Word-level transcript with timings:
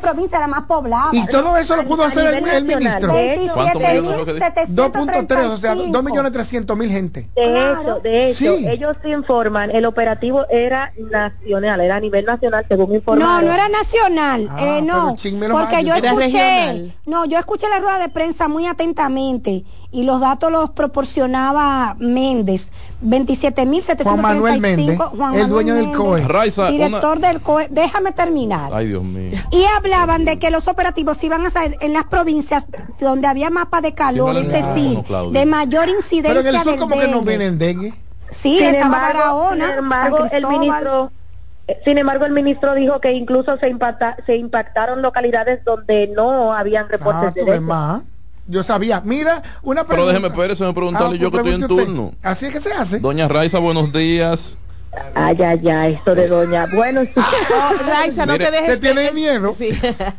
provincia 0.00 0.38
la 0.38 0.46
más 0.46 0.62
poblada. 0.62 1.10
Y 1.12 1.26
todo 1.26 1.56
eso 1.56 1.76
lo 1.76 1.84
pudo 1.84 2.04
hacer 2.04 2.34
el, 2.34 2.46
el 2.46 2.64
ministro. 2.64 3.12
2.3, 3.12 5.48
o 5.48 5.58
sea, 5.58 5.74
2 5.74 6.04
millones 6.04 6.32
300 6.32 6.76
mil 6.76 6.90
gente. 6.90 7.28
De 7.34 7.70
hecho, 7.70 8.00
de 8.00 8.28
hecho, 8.28 8.54
ellos 8.54 8.96
informan, 9.04 9.70
el 9.70 9.84
operativo 9.84 10.46
era 10.48 10.92
nacional, 10.96 11.80
era 11.80 11.96
a 11.96 12.00
nivel 12.00 12.24
nacional, 12.24 12.64
según 12.68 12.94
informaron. 12.94 13.44
No, 13.44 13.48
no 13.48 13.52
era 13.52 13.68
nacional, 13.68 14.48
ah, 14.50 14.78
eh, 14.78 14.82
no, 14.82 15.16
porque 15.50 15.84
yo 15.84 15.94
escuché, 15.94 16.94
no, 17.06 17.24
yo 17.26 17.38
escuché 17.38 17.68
la 17.68 17.78
rueda 17.78 17.98
de 17.98 18.08
prensa 18.08 18.48
muy 18.48 18.66
atentamente 18.66 19.64
y 19.92 20.04
los 20.04 20.20
datos 20.20 20.52
los 20.52 20.70
proporcionaba 20.70 21.96
Méndez, 21.98 22.70
27.735. 23.04 24.02
Juan 24.04 24.22
Manuel 24.22 24.60
Méndez, 24.60 24.98
Juan 24.98 25.34
el 25.34 25.48
dueño 25.48 25.74
del 25.74 25.92
COE. 25.92 26.22
director 26.70 27.18
del 27.18 27.40
COE. 27.40 27.68
Déjame 27.70 28.12
terminar. 28.12 28.72
Ay, 28.72 28.88
Dios 28.88 29.02
mío. 29.02 29.36
Y 29.50 29.64
hablaban 29.76 30.24
de 30.24 30.38
que 30.38 30.50
los 30.50 30.68
operativos 30.68 31.22
iban 31.24 31.44
a 31.44 31.50
ser 31.50 31.76
en 31.80 31.92
las 31.92 32.04
provincias 32.04 32.66
donde 33.00 33.26
había 33.26 33.50
mapa 33.50 33.80
de 33.80 33.94
calor, 33.94 34.36
es 34.36 34.48
decir, 34.48 35.02
de 35.32 35.46
mayor 35.46 35.88
incidencia. 35.88 36.34
Pero 36.34 36.48
en 36.48 36.54
el 36.54 36.62
sur 36.62 36.78
como 36.78 36.96
que 36.96 37.08
no 37.08 37.22
vienen 37.22 37.58
dengue. 37.58 37.94
Sí, 38.30 38.58
sin 38.58 38.68
estaba 38.68 39.10
embargo, 39.10 39.50
sin 39.52 39.62
embargo, 39.62 40.26
el 40.30 40.46
ministro 40.46 41.10
sin 41.84 41.98
embargo, 41.98 42.24
el 42.26 42.32
ministro 42.32 42.74
dijo 42.74 43.00
que 43.00 43.12
incluso 43.12 43.56
se, 43.58 43.68
impacta, 43.68 44.16
se 44.26 44.36
impactaron 44.36 45.02
localidades 45.02 45.64
donde 45.64 46.08
no 46.08 46.52
habían 46.52 46.88
reportes 46.88 47.28
ah, 47.28 47.32
de 47.34 47.44
dengue. 47.44 47.72
Yo 48.46 48.62
sabía. 48.62 49.00
Mira, 49.04 49.42
una 49.62 49.84
pregunta. 49.84 49.88
Pero 49.88 50.06
déjeme, 50.06 50.28
espérese, 50.28 50.64
me 50.64 50.74
preguntarle 50.74 51.16
ah, 51.16 51.20
yo 51.20 51.30
que 51.30 51.36
estoy 51.36 51.54
en 51.54 51.66
turno. 51.68 52.14
Así 52.22 52.46
es 52.46 52.52
que 52.52 52.60
se 52.60 52.72
hace. 52.72 53.00
Doña 53.00 53.28
Raiza, 53.28 53.58
buenos 53.58 53.92
días. 53.92 54.56
Ay, 55.14 55.36
ay, 55.40 55.68
ay, 55.68 55.94
esto 55.94 56.14
de 56.14 56.26
doña. 56.26 56.66
Bueno, 56.74 57.02
sí. 57.04 57.12
Raiza, 57.86 58.26
no 58.26 58.36
te 58.36 58.50
dejes. 58.50 58.80
¿Te 58.80 58.92
tiene 58.92 59.12
miedo? 59.12 59.52
Sí. 59.52 59.70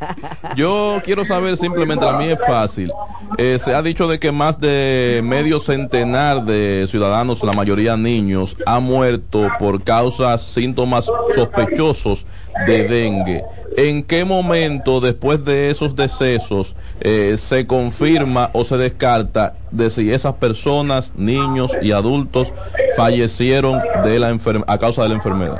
Yo 0.56 1.00
quiero 1.04 1.24
saber 1.24 1.56
simplemente, 1.58 2.08
a 2.08 2.12
mí 2.12 2.28
es 2.28 2.38
fácil. 2.46 2.90
Eh, 3.36 3.58
se 3.62 3.74
ha 3.74 3.82
dicho 3.82 4.08
de 4.08 4.18
que 4.18 4.32
más 4.32 4.58
de 4.58 5.20
medio 5.22 5.60
centenar 5.60 6.44
de 6.44 6.86
ciudadanos, 6.88 7.42
la 7.42 7.52
mayoría 7.52 7.96
niños, 7.96 8.56
han 8.64 8.84
muerto 8.84 9.48
por 9.58 9.82
causas, 9.82 10.42
síntomas 10.42 11.06
sospechosos 11.34 12.26
de 12.66 12.88
dengue. 12.88 13.44
¿En 13.76 14.02
qué 14.02 14.24
momento 14.24 15.00
después 15.00 15.44
de 15.44 15.70
esos 15.70 15.96
decesos 15.96 16.76
eh, 17.00 17.36
se 17.38 17.66
confirma 17.66 18.50
o 18.52 18.64
se 18.64 18.76
descarta 18.76 19.54
de 19.70 19.88
si 19.88 20.12
esas 20.12 20.34
personas, 20.34 21.14
niños 21.16 21.72
y 21.80 21.92
adultos 21.92 22.52
fallecieron 22.96 23.80
de 24.04 24.18
la 24.18 24.30
a 24.66 24.78
causa 24.78 25.02
de 25.02 25.08
la 25.10 25.14
enfermedad? 25.16 25.58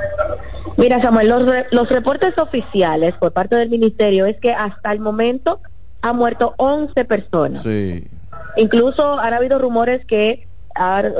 Mira, 0.77 1.01
Samuel, 1.01 1.29
los, 1.29 1.43
los 1.71 1.89
reportes 1.89 2.37
oficiales 2.37 3.13
por 3.19 3.31
parte 3.31 3.55
del 3.55 3.69
ministerio 3.69 4.25
es 4.25 4.37
que 4.39 4.53
hasta 4.53 4.91
el 4.91 4.99
momento 4.99 5.59
han 6.01 6.17
muerto 6.17 6.55
11 6.57 7.05
personas. 7.05 7.63
Sí. 7.63 8.07
Incluso 8.57 9.19
han 9.19 9.33
habido 9.33 9.59
rumores 9.59 10.05
que 10.05 10.47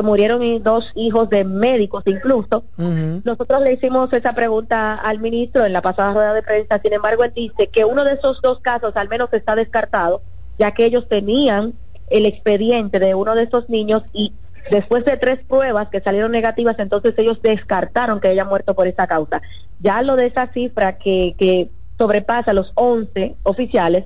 murieron 0.01 0.41
dos 0.63 0.91
hijos 0.95 1.29
de 1.29 1.43
médicos 1.43 2.03
incluso. 2.05 2.63
Nosotros 2.77 3.61
le 3.61 3.73
hicimos 3.73 4.11
esa 4.13 4.33
pregunta 4.33 4.95
al 4.95 5.19
ministro 5.19 5.65
en 5.65 5.73
la 5.73 5.81
pasada 5.81 6.13
rueda 6.13 6.33
de 6.33 6.41
prensa, 6.41 6.79
sin 6.81 6.93
embargo 6.93 7.23
él 7.23 7.33
dice 7.35 7.67
que 7.67 7.85
uno 7.85 8.03
de 8.03 8.13
esos 8.13 8.41
dos 8.41 8.59
casos 8.61 8.93
al 8.95 9.09
menos 9.09 9.29
está 9.31 9.55
descartado, 9.55 10.21
ya 10.57 10.71
que 10.71 10.85
ellos 10.85 11.07
tenían 11.07 11.73
el 12.09 12.25
expediente 12.25 12.99
de 12.99 13.15
uno 13.15 13.35
de 13.35 13.43
esos 13.43 13.69
niños 13.69 14.03
y 14.11 14.33
después 14.69 15.05
de 15.05 15.17
tres 15.17 15.39
pruebas 15.47 15.89
que 15.89 16.01
salieron 16.01 16.31
negativas, 16.31 16.75
entonces 16.79 17.13
ellos 17.17 17.41
descartaron 17.41 18.19
que 18.19 18.29
haya 18.29 18.45
muerto 18.45 18.75
por 18.75 18.87
esa 18.87 19.07
causa. 19.07 19.41
Ya 19.79 20.01
lo 20.01 20.15
de 20.15 20.27
esa 20.27 20.51
cifra 20.53 20.97
que, 20.97 21.35
que 21.37 21.69
sobrepasa 21.97 22.53
los 22.53 22.71
11 22.75 23.35
oficiales, 23.43 24.05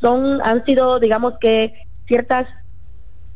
son, 0.00 0.40
han 0.42 0.64
sido, 0.64 1.00
digamos 1.00 1.34
que, 1.40 1.74
ciertas 2.06 2.46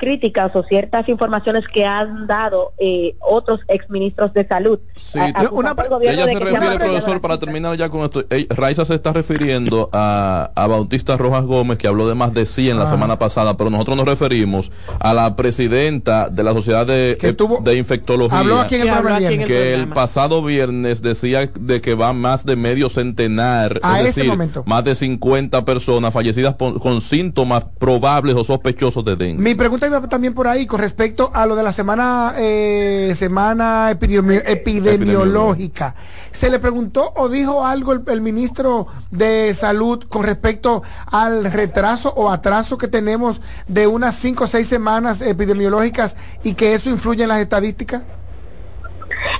críticas 0.01 0.51
o 0.55 0.63
ciertas 0.65 1.09
informaciones 1.11 1.69
que 1.69 1.85
han 1.85 2.27
dado 2.27 2.73
eh, 2.79 3.17
otros 3.21 3.61
exministros 3.69 4.33
de 4.33 4.49
salud. 4.49 4.79
Sí, 4.97 5.19
una, 5.53 5.77
ella 6.01 6.27
se 6.27 6.39
refiere, 6.39 6.79
profesor, 6.79 7.21
para 7.21 7.39
terminar 7.39 7.77
ya 7.77 7.91
con 7.91 8.01
esto, 8.01 8.25
Raiza 8.49 8.87
se 8.87 8.95
está 8.95 9.13
refiriendo 9.13 9.91
a, 9.93 10.51
a, 10.55 10.67
Bautista 10.67 11.19
Rojas 11.19 11.45
Gómez, 11.45 11.77
que 11.77 11.87
habló 11.87 12.09
de 12.09 12.15
más 12.15 12.33
de 12.33 12.47
100 12.47 12.79
la 12.79 12.85
ah. 12.85 12.91
semana 12.91 13.19
pasada, 13.19 13.59
pero 13.59 13.69
nosotros 13.69 13.99
nos 13.99 14.07
referimos 14.07 14.73
a 14.99 15.13
la 15.13 15.37
presidenta 15.37 16.31
de 16.31 16.43
la 16.45 16.55
Sociedad 16.55 16.87
de, 16.87 17.19
de 17.63 17.77
Infectología, 17.77 18.39
habló 18.39 18.61
aquí 18.61 18.77
en 18.77 18.89
el 18.89 19.47
que 19.47 19.75
el 19.75 19.89
pasado 19.89 20.43
viernes 20.43 21.03
decía 21.03 21.51
de 21.61 21.81
que 21.83 21.95
va 21.95 22.15
más 22.15 22.47
de 22.47 22.57
medio 22.57 22.89
centenar, 22.89 23.79
a 23.83 24.01
ese 24.01 24.25
momento. 24.25 24.65
más 24.67 24.83
de 24.83 24.95
50 24.95 25.63
personas 25.67 26.15
fallecidas 26.15 26.55
con 26.55 27.03
síntomas 27.03 27.65
probables 27.79 28.35
o 28.37 28.45
sospechosos 28.45 29.05
de 29.05 29.17
dengue. 29.17 29.43
Mi 29.43 29.55
pregunta 29.55 29.90
también 30.09 30.35
por 30.35 30.49
ahí 30.49 30.67
con 30.67 30.81
respecto 30.81 31.31
a 31.35 31.47
lo 31.47 31.57
de 31.57 31.63
la 31.63 31.73
semana 31.73 32.35
eh, 32.39 33.13
semana 33.17 33.91
epidemiológica. 33.91 35.95
¿Se 36.33 36.51
le 36.51 36.59
preguntó 36.59 37.13
o 37.17 37.29
dijo 37.29 37.65
algo 37.65 37.93
el, 37.93 38.21
ministro 38.21 38.87
de 39.11 39.55
Salud 39.55 40.05
con 40.09 40.25
respecto 40.25 40.83
al 41.11 41.51
retraso 41.53 42.13
o 42.15 42.31
atraso 42.31 42.79
que 42.79 42.89
tenemos 42.89 43.41
de 43.67 43.87
unas 43.87 44.15
cinco 44.15 44.45
o 44.45 44.47
seis 44.47 44.69
semanas 44.69 45.23
epidemiológicas 45.23 46.17
y 46.43 46.55
que 46.55 46.75
eso 46.75 46.91
influye 46.91 47.23
en 47.23 47.29
las 47.29 47.41
estadísticas? 47.41 48.03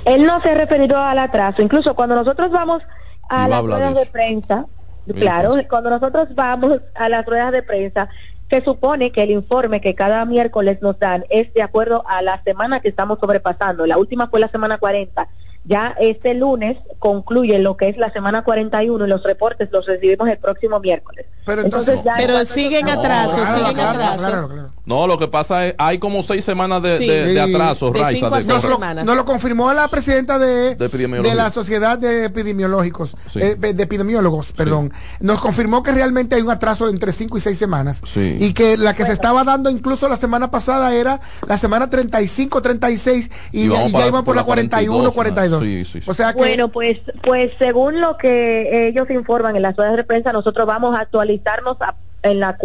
Él 0.05 0.25
no 0.25 0.41
se 0.41 0.49
ha 0.49 0.55
referido 0.55 0.97
al 0.97 1.19
atraso. 1.19 1.61
Incluso 1.61 1.95
cuando 1.95 2.15
nosotros 2.15 2.51
vamos 2.51 2.81
a 3.29 3.47
las 3.47 3.63
ruedas 3.63 3.95
de 3.95 4.05
prensa, 4.05 4.65
claro, 5.13 5.55
cuando 5.69 5.89
nosotros 5.89 6.29
vamos 6.35 6.81
a 6.95 7.09
las 7.09 7.25
ruedas 7.25 7.51
de 7.51 7.63
prensa, 7.63 8.09
se 8.51 8.61
supone 8.63 9.11
que 9.11 9.23
el 9.23 9.31
informe 9.31 9.81
que 9.81 9.95
cada 9.95 10.23
miércoles 10.25 10.79
nos 10.81 10.99
dan 10.99 11.25
es 11.29 11.51
de 11.53 11.63
acuerdo 11.63 12.03
a 12.05 12.21
la 12.21 12.43
semana 12.43 12.81
que 12.81 12.89
estamos 12.89 13.17
sobrepasando. 13.19 13.87
La 13.87 13.97
última 13.97 14.27
fue 14.27 14.39
la 14.39 14.49
semana 14.49 14.77
40 14.77 15.27
ya 15.63 15.95
este 15.99 16.33
lunes 16.33 16.77
concluye 16.97 17.59
lo 17.59 17.77
que 17.77 17.89
es 17.89 17.97
la 17.97 18.11
semana 18.11 18.43
41 18.43 19.05
y 19.05 19.09
los 19.09 19.23
reportes 19.23 19.71
los 19.71 19.85
recibimos 19.85 20.27
el 20.27 20.37
próximo 20.37 20.79
miércoles. 20.79 21.27
Pero 21.45 21.63
entonces, 21.63 21.99
pero 22.17 22.45
siguen 22.45 22.89
atraso, 22.89 23.45
siguen 23.45 23.79
atraso. 23.79 24.49
no, 24.85 25.07
lo 25.07 25.17
que 25.17 25.27
pasa 25.27 25.67
es 25.67 25.75
hay 25.77 25.97
como 25.97 26.21
seis 26.23 26.45
semanas 26.45 26.83
de, 26.83 26.99
de, 26.99 27.41
atraso, 27.41 27.91
nos, 27.91 29.15
lo, 29.15 29.25
confirmó 29.25 29.73
la 29.73 29.87
presidenta 29.87 30.37
de, 30.37 30.75
de, 30.75 31.35
la 31.35 31.49
Sociedad 31.49 31.97
de 31.97 32.25
Epidemiológicos, 32.25 33.15
eh, 33.35 33.55
de 33.55 33.83
epidemiólogos, 33.83 34.51
perdón. 34.51 34.93
Nos 35.19 35.41
confirmó 35.41 35.83
que 35.83 35.91
realmente 35.91 36.35
hay 36.35 36.41
un 36.41 36.51
atraso 36.51 36.85
de 36.85 36.91
entre 36.91 37.11
cinco 37.11 37.37
y 37.37 37.41
seis 37.41 37.57
semanas. 37.57 38.01
Y 38.15 38.53
que 38.53 38.77
la 38.77 38.93
que 38.93 39.05
se 39.05 39.13
estaba 39.13 39.43
dando 39.43 39.69
incluso 39.69 40.07
la 40.07 40.17
semana 40.17 40.51
pasada 40.51 40.93
era 40.93 41.21
la 41.47 41.57
semana 41.57 41.89
35, 41.89 42.61
36 42.61 43.31
y, 43.51 43.65
y 43.65 43.69
ya 43.69 44.07
iban 44.07 44.23
por, 44.23 44.35
la 44.35 44.43
41, 44.43 45.11
42. 45.11 45.63
O 46.05 46.13
sea 46.13 46.33
Bueno, 46.33 46.69
pues, 46.69 46.99
pues 47.23 47.51
según 47.57 47.99
lo 47.99 48.17
que 48.17 48.87
ellos 48.87 49.09
informan 49.09 49.55
en 49.55 49.63
las 49.63 49.75
ruedas 49.75 49.97
de 49.97 50.03
prensa, 50.03 50.31
nosotros 50.31 50.67
vamos 50.67 50.95
a 50.97 51.05
actualizarnos 51.31 51.77
en 52.23 52.39
la 52.39 52.57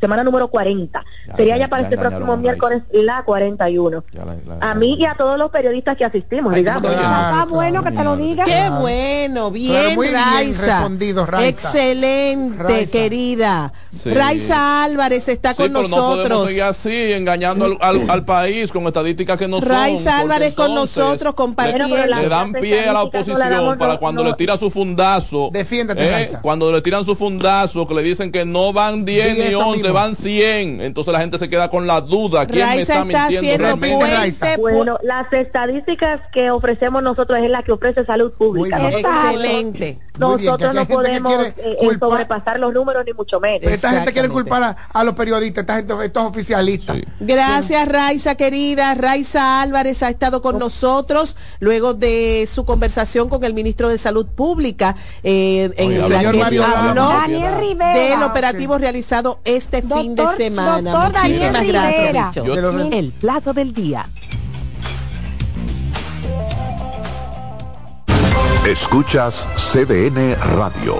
semana 0.00 0.24
número 0.24 0.48
40. 0.48 1.04
Sería 1.36 1.56
ya, 1.56 1.68
para 1.68 1.84
este 1.84 1.96
próximo 1.96 2.36
miércoles 2.36 2.82
la 2.92 3.22
41. 3.24 4.04
a 4.60 4.74
mí 4.74 4.96
y 4.98 5.04
a 5.04 5.14
todos 5.14 5.38
los 5.38 5.50
periodistas 5.50 5.96
que 5.96 6.04
asistimos, 6.04 6.54
digamos. 6.54 6.90
Ah, 6.96 7.46
bueno 7.48 7.82
que 7.82 7.92
te 7.92 8.04
lo 8.04 8.16
diga. 8.16 8.44
Qué 8.44 8.70
bueno, 8.78 9.50
bien, 9.50 9.98
Raiza. 10.12 10.88
Excelente, 11.40 12.88
querida. 12.88 13.72
Raiza 14.04 14.84
Álvarez 14.84 15.28
está 15.28 15.54
con 15.54 15.72
nosotros. 15.72 16.50
No 16.52 16.64
así, 16.64 17.12
engañando 17.12 17.76
al, 17.80 18.24
país 18.24 18.70
con 18.70 18.86
estadísticas 18.86 19.38
que 19.38 19.48
no 19.48 19.60
son. 19.60 19.68
Raiza 19.68 20.18
Álvarez 20.18 20.54
con 20.54 20.74
nosotros 20.74 21.34
compartiendo. 21.34 21.96
Le 21.96 22.28
dan 22.28 22.52
pie 22.52 22.88
a 22.88 22.92
la 22.92 23.02
oposición 23.02 23.78
para 23.78 23.98
cuando 23.98 24.24
le 24.24 24.34
tira 24.34 24.56
su 24.56 24.70
fundazo. 24.70 25.50
Defiéndete, 25.52 26.22
eh, 26.22 26.28
Cuando 26.42 26.72
le 26.72 26.80
tiran 26.82 27.04
su 27.04 27.14
fundazo, 27.14 27.86
que 27.86 27.94
le 27.94 28.02
dicen 28.02 28.32
que 28.32 28.44
no 28.44 28.72
van 28.72 28.99
10 29.04 29.38
ni 29.38 29.54
11, 29.54 29.90
van 29.90 30.14
100. 30.14 30.80
Entonces 30.80 31.12
la 31.12 31.20
gente 31.20 31.38
se 31.38 31.48
queda 31.48 31.68
con 31.68 31.86
la 31.86 32.00
duda. 32.00 32.46
¿Quién 32.46 32.68
me 32.68 32.82
está, 32.82 33.04
mintiendo 33.04 33.76
Bueno, 34.58 34.98
las 35.02 35.32
estadísticas 35.32 36.20
que 36.32 36.50
ofrecemos 36.50 37.02
nosotros 37.02 37.38
es 37.38 37.50
la 37.50 37.62
que 37.62 37.72
ofrece 37.72 38.04
salud 38.04 38.32
pública. 38.32 38.90
Excelente. 38.90 39.98
Nosotros 40.18 40.74
no 40.74 40.86
podemos 40.86 41.46
eh, 41.46 41.54
eh, 41.56 41.98
sobrepasar 41.98 42.60
los 42.60 42.74
números 42.74 43.04
ni 43.06 43.12
mucho 43.14 43.40
menos. 43.40 43.70
esta 43.70 43.90
gente 43.90 44.12
quiere 44.12 44.28
culpar 44.28 44.76
a, 44.92 45.04
los 45.04 45.14
periodistas, 45.14 45.62
esta 45.62 45.76
gente, 45.76 45.94
estos 46.04 46.24
oficialistas. 46.24 46.98
Gracias, 47.20 47.88
Raiza, 47.88 48.34
querida. 48.34 48.94
Raiza 48.94 49.62
Álvarez 49.62 50.02
ha 50.02 50.10
estado 50.10 50.42
con 50.42 50.58
nosotros 50.58 51.36
luego 51.58 51.94
de 51.94 52.46
su 52.50 52.64
conversación 52.64 53.28
con 53.28 53.44
el 53.44 53.54
ministro 53.54 53.88
de 53.88 53.98
Salud 53.98 54.26
Pública 54.26 54.94
eh, 55.22 55.70
en 55.76 55.92
el 55.92 56.06
señor 56.06 56.36
Mario 56.36 56.62
Daniel 56.94 57.54
Rivera. 57.58 57.94
del 57.94 58.22
operativo 58.22 58.78
realizado 58.90 59.38
este 59.44 59.82
fin 59.82 60.16
de 60.16 60.26
semana. 60.36 61.10
Muchísimas 61.12 61.64
gracias. 61.64 62.36
El 62.36 63.12
plato 63.12 63.52
del 63.52 63.72
día. 63.72 64.04
Escuchas 68.66 69.46
CDN 69.56 70.34
Radio. 70.56 70.96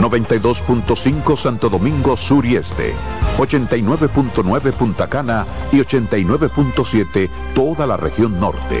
92.5 0.00 1.36
Santo 1.36 1.68
Domingo 1.68 2.16
Sur 2.16 2.46
y 2.46 2.56
Este, 2.56 2.94
89.9 3.36 4.72
Punta 4.72 5.06
Cana 5.06 5.44
y 5.70 5.76
89.7 5.80 7.28
toda 7.54 7.86
la 7.86 7.98
región 7.98 8.40
norte. 8.40 8.80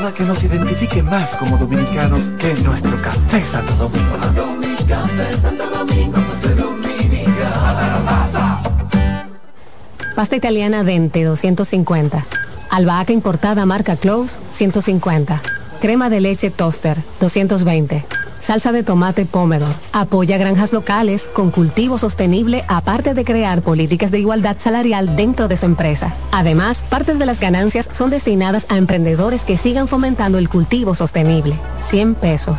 nada 0.00 0.14
que 0.14 0.24
nos 0.24 0.42
identifique 0.42 1.02
más 1.02 1.36
como 1.36 1.58
dominicanos 1.58 2.30
que 2.38 2.54
nuestro 2.62 2.96
café 3.02 3.44
Santo 3.44 3.74
Domingo. 3.74 4.16
Café 4.88 5.32
Santo 5.36 5.64
Domingo. 5.68 6.18
Pasta 10.16 10.36
italiana 10.36 10.84
Dente 10.84 11.24
250. 11.24 12.24
Albahaca 12.70 13.12
importada 13.12 13.66
marca 13.66 13.96
Close 13.96 14.38
150. 14.52 15.42
Crema 15.80 16.08
de 16.08 16.20
leche 16.20 16.50
Toaster 16.50 16.96
220. 17.20 18.04
Salsa 18.40 18.72
de 18.72 18.82
tomate 18.82 19.26
Pomodoro. 19.26 19.72
Apoya 19.92 20.38
granjas 20.38 20.72
locales 20.72 21.28
con 21.32 21.50
cultivo 21.50 21.98
sostenible 21.98 22.64
aparte 22.68 23.14
de 23.14 23.24
crear 23.24 23.62
políticas 23.62 24.10
de 24.10 24.20
igualdad 24.20 24.56
salarial 24.58 25.16
dentro 25.16 25.48
de 25.48 25.56
su 25.56 25.66
empresa. 25.66 26.14
Además, 26.32 26.84
parte 26.88 27.14
de 27.14 27.26
las 27.26 27.40
ganancias 27.40 27.88
son 27.92 28.10
destinadas 28.10 28.66
a 28.68 28.78
emprendedores 28.78 29.44
que 29.44 29.56
sigan 29.56 29.88
fomentando 29.88 30.38
el 30.38 30.48
cultivo 30.48 30.94
sostenible. 30.94 31.58
100 31.80 32.14
pesos. 32.14 32.58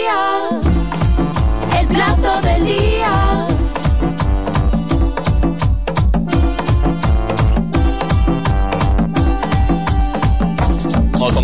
Del 0.00 0.59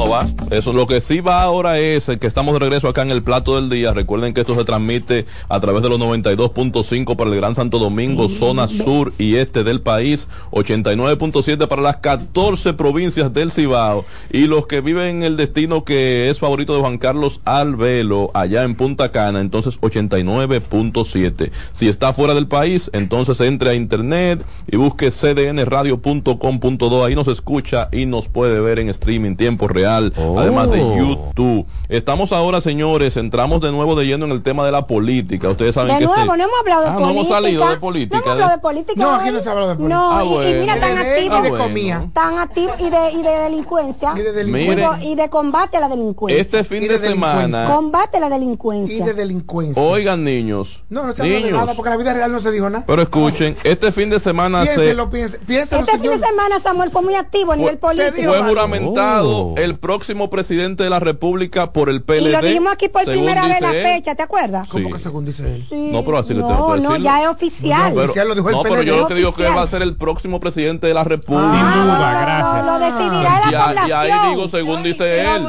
No, 0.06 0.12
va. 0.12 0.24
Eso 0.50 0.72
lo 0.72 0.86
que 0.86 1.00
sí 1.00 1.20
va 1.20 1.42
ahora 1.42 1.78
es 1.80 2.06
que 2.20 2.26
estamos 2.26 2.52
de 2.54 2.60
regreso 2.60 2.88
acá 2.88 3.02
en 3.02 3.10
el 3.10 3.22
plato 3.22 3.56
del 3.56 3.68
día. 3.68 3.92
Recuerden 3.92 4.32
que 4.32 4.42
esto 4.42 4.54
se 4.54 4.64
transmite 4.64 5.26
a 5.48 5.58
través 5.58 5.82
de 5.82 5.88
los 5.88 5.98
92.5 5.98 7.16
para 7.16 7.30
el 7.30 7.36
Gran 7.36 7.56
Santo 7.56 7.78
Domingo, 7.78 8.28
zona 8.28 8.68
sur 8.68 9.12
y 9.18 9.36
este 9.36 9.64
del 9.64 9.80
país, 9.80 10.28
89.7 10.52 11.66
para 11.66 11.82
las 11.82 11.96
14 11.96 12.74
provincias 12.74 13.32
del 13.32 13.50
Cibao 13.50 14.04
y 14.30 14.46
los 14.46 14.66
que 14.66 14.80
viven 14.80 15.16
en 15.16 15.22
el 15.24 15.36
destino 15.36 15.84
que 15.84 16.30
es 16.30 16.38
favorito 16.38 16.74
de 16.74 16.80
Juan 16.80 16.98
Carlos 16.98 17.40
Alvelo, 17.44 18.30
allá 18.34 18.62
en 18.62 18.76
Punta 18.76 19.10
Cana, 19.10 19.40
entonces 19.40 19.80
89.7. 19.80 21.50
Si 21.72 21.88
está 21.88 22.12
fuera 22.12 22.34
del 22.34 22.46
país, 22.46 22.90
entonces 22.92 23.40
entre 23.40 23.70
a 23.70 23.74
internet 23.74 24.44
y 24.68 24.76
busque 24.76 25.10
cdnradio.com.do, 25.10 27.04
ahí 27.04 27.14
nos 27.16 27.26
escucha 27.28 27.88
y 27.90 28.06
nos 28.06 28.28
puede 28.28 28.60
ver 28.60 28.78
en 28.78 28.88
streaming 28.90 29.34
tiempo 29.34 29.66
real, 29.66 29.95
además 29.96 30.70
de 30.70 30.78
YouTube. 30.78 31.66
Estamos 31.88 32.32
ahora, 32.32 32.60
señores, 32.60 33.16
entramos 33.16 33.60
de 33.60 33.70
nuevo 33.72 33.94
de 33.94 34.06
lleno 34.06 34.24
en 34.26 34.32
el 34.32 34.42
tema 34.42 34.64
de 34.64 34.72
la 34.72 34.86
política. 34.86 35.48
Ustedes 35.48 35.74
saben 35.74 35.92
De 35.94 35.98
que 36.00 36.04
nuevo, 36.06 36.20
este- 36.22 36.36
no 36.36 36.44
hemos 36.44 36.58
hablado 36.60 36.82
de 36.82 36.88
Ah, 36.88 36.92
no 36.92 36.98
política. 36.98 37.20
hemos 37.20 37.28
salido 37.28 37.68
de 37.68 37.76
política. 37.76 38.16
No 38.16 38.22
hemos 38.22 38.32
hablado 38.32 38.50
de 38.52 38.58
política. 38.58 39.00
No, 39.02 39.14
aquí 39.14 39.30
no 39.30 39.42
se 39.42 39.48
ha 39.48 39.52
hablado 39.52 39.68
de 39.70 39.76
política. 39.76 39.98
No, 39.98 40.12
Ah, 40.12 40.24
y- 40.24 40.50
y, 40.50 40.60
mira, 40.60 40.80
tan 40.80 40.98
activo. 40.98 41.38
y 41.38 41.42
de 41.42 41.48
bueno. 41.50 41.64
comida. 41.64 42.06
Tan 42.12 42.38
activo 42.38 42.72
y 42.78 42.90
de, 42.90 43.10
y 43.12 43.22
de 43.22 43.30
delincuencia. 43.30 44.12
Y 44.16 44.20
de 44.22 44.30
Y 44.30 44.32
delincuencia. 44.32 44.90
de- 44.92 45.04
Y 45.04 45.14
de 45.14 45.28
combate 45.30 45.76
a 45.76 45.80
la 45.80 45.88
delincuencia. 45.88 46.40
Este 46.40 46.64
fin 46.64 46.82
Y 46.82 46.88
de, 46.88 46.98
de 46.98 47.08
semana, 47.08 47.70
Combate 47.72 48.16
a 48.16 48.20
la 48.20 48.26
Y 48.26 48.30
delincuencia. 48.30 49.04
de 49.04 49.14
delincuencia. 49.14 49.82
oigan 49.82 50.24
niños, 50.24 50.82
No, 50.88 51.04
no 51.06 51.12
se 51.12 51.22
habló 51.22 51.34
de 51.34 51.40
niños, 51.40 51.58
nada 51.60 51.74
porque 51.74 51.88
en 51.88 51.92
la 51.92 51.96
vida 52.02 52.12
real 52.14 52.32
no 52.32 52.40
se 52.40 52.50
dijo 52.50 52.68
nada. 52.70 52.84
pero 52.86 53.02
escuchen, 53.02 53.56
este 53.64 53.92
fin 53.92 54.10
de 54.10 54.20
semana 54.20 54.64
se 54.66 54.74
Piénselo, 54.74 55.10
piénselo, 55.10 55.44
piénselo, 55.46 55.80
Este 55.82 55.98
fin 55.98 56.10
de 56.10 56.18
semana 56.26 56.58
Samuel 56.58 56.90
fue 56.90 57.02
muy 57.02 57.14
activo 57.14 57.52
a 57.52 57.56
nivel 57.56 57.78
se 57.80 57.86
dijo, 58.02 58.10
político. 58.12 58.28
fue 58.32 58.42
juramentado 58.48 59.36
Oh. 59.36 59.54
el 59.56 59.78
próximo 59.86 60.28
presidente 60.30 60.82
de 60.82 60.90
la 60.90 60.98
República 60.98 61.72
por 61.72 61.88
el 61.88 61.96
Y 61.96 62.00
PLD. 62.00 62.32
lo 62.32 62.42
dijimos 62.42 62.72
aquí 62.72 62.88
por 62.88 63.04
primera 63.04 63.46
vez 63.46 63.60
la 63.60 63.72
él. 63.72 63.82
fecha, 63.84 64.14
¿te 64.16 64.22
acuerdas? 64.24 64.68
¿Cómo 64.68 64.88
Sí. 64.88 64.92
que 64.94 64.98
según 64.98 65.24
dice 65.24 65.42
él? 65.54 65.66
Sí. 65.68 65.90
No, 65.92 66.04
pero 66.04 66.18
así 66.18 66.28
que 66.34 66.40
no, 66.40 66.48
tengo 66.48 66.72
que 66.74 66.80
no, 66.80 66.88
decirlo. 66.90 67.04
ya 67.04 67.22
es 67.22 67.28
oficial. 67.28 67.94
No, 67.94 68.02
oficial 68.02 68.28
lo 68.28 68.34
dijo 68.34 68.48
el 68.50 68.56
no, 68.56 68.62
pero 68.64 68.74
PLD. 68.76 68.86
yo 68.86 68.96
lo 68.98 69.06
que 69.06 69.14
digo 69.14 69.30
que 69.32 69.42
Oficial. 69.42 69.58
va 69.58 69.62
a 69.62 69.66
ser 69.68 69.82
el 69.82 69.94
próximo 69.96 70.40
presidente 70.40 70.86
de 70.88 70.94
la 70.94 71.04
República. 71.04 71.50
Ah, 71.52 71.72
Sin 71.72 71.82
duda, 71.84 72.20
gracias. 72.22 72.66
Lo, 72.66 72.72
lo 72.72 72.78
decidirá 72.84 73.42
y, 73.48 73.52
la 73.52 73.66
población. 73.66 73.88
y 73.88 73.92
ahí 73.92 74.28
digo, 74.30 74.48
según 74.48 74.82
dice 74.82 75.20
él. 75.36 75.46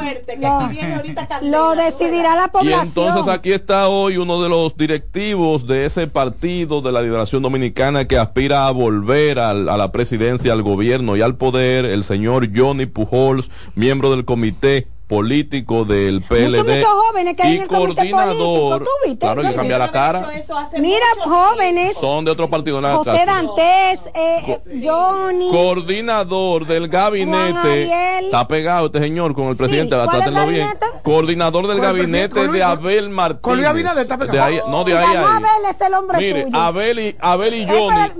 Lo 1.50 1.74
decidirá 1.74 2.36
la 2.36 2.44
Y 2.46 2.48
población. 2.50 2.80
entonces 2.86 3.28
aquí 3.28 3.52
está 3.52 3.88
hoy 3.88 4.16
uno 4.18 4.42
de 4.42 4.48
los 4.48 4.76
directivos 4.76 5.66
de 5.66 5.84
ese 5.84 6.06
partido 6.06 6.80
de 6.80 6.92
la 6.92 7.02
Liberación 7.02 7.42
Dominicana 7.42 8.06
que 8.06 8.18
aspira 8.18 8.66
a 8.66 8.70
volver 8.70 9.38
al- 9.38 9.68
a 9.68 9.76
la 9.76 9.90
presidencia, 9.92 10.52
al 10.52 10.62
gobierno 10.62 11.16
y 11.16 11.22
al 11.22 11.36
poder, 11.36 11.84
el 11.84 12.04
señor 12.04 12.48
Johnny 12.54 12.86
Pujols, 12.86 13.50
miembro 13.74 14.10
del 14.10 14.24
comité 14.28 14.86
político 15.06 15.86
del 15.86 16.20
PLD 16.20 16.58
muchos 16.58 16.84
jóvenes 16.84 17.34
que 17.34 17.42
hay 17.42 17.52
y 17.52 17.56
en 17.56 17.62
el 17.62 17.68
coordinador 17.68 18.84
político, 18.84 19.20
claro 19.20 19.40
hay 19.40 19.46
que 19.46 19.52
Yo 19.52 19.56
cambiar 19.56 19.80
la 19.80 19.90
cara 19.90 20.30
Mira, 20.78 21.06
jóvenes, 21.24 21.96
son 21.96 22.26
de 22.26 22.32
otro 22.32 22.50
partido 22.50 22.78
nada 22.82 22.96
José. 22.96 23.24
Dantes, 23.24 24.00
eh, 24.14 24.58
eh, 24.66 24.80
Johnny. 24.84 25.48
coordinador 25.50 26.66
del 26.66 26.88
gabinete 26.88 28.20
está 28.26 28.46
pegado 28.46 28.86
este 28.88 28.98
señor 28.98 29.34
con 29.34 29.46
el 29.48 29.56
presidente 29.56 29.96
¿cuál 29.96 30.08
es 30.08 30.12
el 30.12 30.20
trátenlo 30.20 30.46
bien 30.46 30.68
coordinador 31.02 31.66
del 31.68 31.80
gabinete 31.80 32.48
de 32.48 32.62
Abel 32.62 33.08
Martínez. 33.08 33.40
Con 33.40 33.64
Abinader 33.64 34.02
está 34.02 34.18
de 34.18 34.38
ahí, 34.38 34.60
No, 34.68 34.84
de 34.84 34.94
ahí, 34.94 35.06
ahí. 35.06 35.24
Abel 35.24 35.70
es 35.70 35.80
el 35.80 35.94
hombre 35.94 36.18
Mire, 36.18 36.44
tuyo. 36.44 36.58
Abel 36.58 36.98
y, 36.98 37.16
Abel 37.18 37.54
y 37.54 37.66
Johnny 37.66 38.10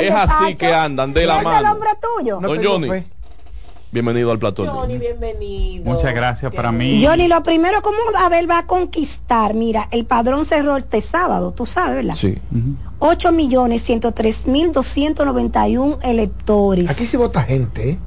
es 0.00 0.14
así 0.14 0.54
que 0.54 0.72
andan 0.72 1.12
de 1.12 1.26
la 1.26 1.42
mano. 1.42 1.52
Es 1.52 1.60
el 1.60 1.66
hombre 1.66 1.90
tuyo. 2.00 2.40
Don 2.40 2.64
Johnny. 2.64 3.04
Bienvenido 3.92 4.30
al 4.32 4.38
platón. 4.38 4.68
Johnny, 4.68 4.96
bienvenido. 4.96 5.84
Muchas 5.84 6.14
gracias 6.14 6.50
para 6.54 6.72
mí. 6.72 6.98
Johnny, 7.04 7.28
lo 7.28 7.42
primero, 7.42 7.82
¿cómo 7.82 7.98
Abel 8.18 8.50
va 8.50 8.60
a 8.60 8.66
conquistar? 8.66 9.52
Mira, 9.52 9.86
el 9.90 10.06
padrón 10.06 10.46
cerró 10.46 10.78
este 10.78 11.02
sábado, 11.02 11.52
tú 11.52 11.66
sabes, 11.66 11.96
¿verdad? 11.96 12.14
Sí. 12.14 12.38
8 13.00 13.32
millones 13.32 13.82
103 13.82 14.46
mil 14.46 14.72
291 14.72 15.98
electores. 16.02 16.88
Aquí 16.88 17.04
se 17.04 17.18
vota 17.18 17.42
gente, 17.42 17.90
¿eh? 17.90 17.98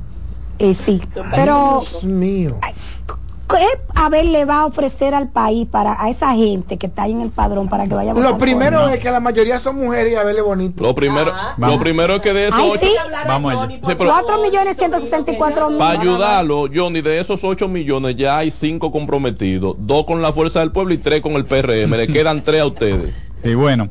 Eh, 0.57 0.73
sí, 0.73 1.01
pero 1.35 1.81
Dios 1.81 2.03
mío. 2.03 2.57
¿Qué 3.47 3.65
Abel 3.95 4.31
le 4.31 4.45
va 4.45 4.61
a 4.61 4.65
ofrecer 4.65 5.13
al 5.13 5.29
país 5.29 5.67
para 5.69 6.01
a 6.01 6.09
esa 6.09 6.33
gente 6.35 6.77
que 6.77 6.87
está 6.87 7.03
ahí 7.03 7.11
en 7.11 7.21
el 7.21 7.29
padrón 7.29 7.69
para 7.69 7.87
que 7.87 7.93
vaya 7.93 8.11
a 8.11 8.13
votar 8.13 8.31
Lo 8.31 8.37
primero 8.37 8.81
por 8.81 8.89
es 8.91 8.99
que 8.99 9.11
la 9.11 9.19
mayoría 9.19 9.59
son 9.59 9.77
mujeres 9.77 10.13
y 10.13 10.15
a 10.15 10.23
verle 10.23 10.41
bonito. 10.41 10.83
Lo 10.83 10.93
primero, 10.95 11.33
lo 11.57 11.79
primero 11.79 12.15
es 12.15 12.21
que 12.21 12.33
de 12.33 12.47
esos 12.47 12.59
Ay, 12.59 12.69
ocho, 12.71 12.85
sí. 12.85 12.93
Vamos 13.27 13.53
allá. 13.53 13.79
Sí, 13.85 13.95
pero- 13.97 14.11
4 14.11 14.41
millones 14.41 14.77
164 14.77 15.69
mil. 15.69 15.77
para 15.77 15.99
ayudarlo, 15.99 16.67
Johnny, 16.73 17.01
de 17.01 17.19
esos 17.19 17.43
8 17.43 17.67
millones 17.67 18.15
ya 18.15 18.37
hay 18.37 18.51
5 18.51 18.91
comprometidos, 18.91 19.75
dos 19.79 20.05
con 20.05 20.21
la 20.21 20.33
fuerza 20.33 20.59
del 20.59 20.71
pueblo 20.71 20.93
y 20.93 20.97
tres 20.97 21.21
con 21.21 21.33
el 21.33 21.45
PRM. 21.45 21.95
Le 21.95 22.07
quedan 22.07 22.43
tres 22.43 22.61
a 22.61 22.65
ustedes. 22.67 23.13
Y 23.43 23.53
bueno, 23.53 23.89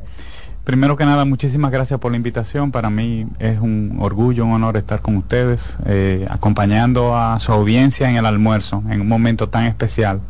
primero 0.65 0.97
que 0.97 1.05
nada, 1.05 1.25
muchísimas 1.25 1.71
gracias 1.71 2.01
por 2.01 2.11
la 2.11 2.17
invitación. 2.17 2.73
Para 2.73 2.91
mí 2.91 3.27
es 3.39 3.61
un 3.61 3.99
orgullo, 4.01 4.45
un 4.45 4.53
honor 4.53 4.77
estar 4.77 5.01
con 5.01 5.17
ustedes, 5.17 5.77
eh, 5.87 6.27
acompañando 6.29 7.17
a 7.17 7.39
su 7.39 7.53
audiencia 7.53 8.09
en 8.11 8.17
el 8.17 8.27
almuerzo, 8.27 8.83
en 8.91 9.01
un 9.01 9.09
momento 9.09 9.49
tan 9.49 9.65
especial. 9.65 10.21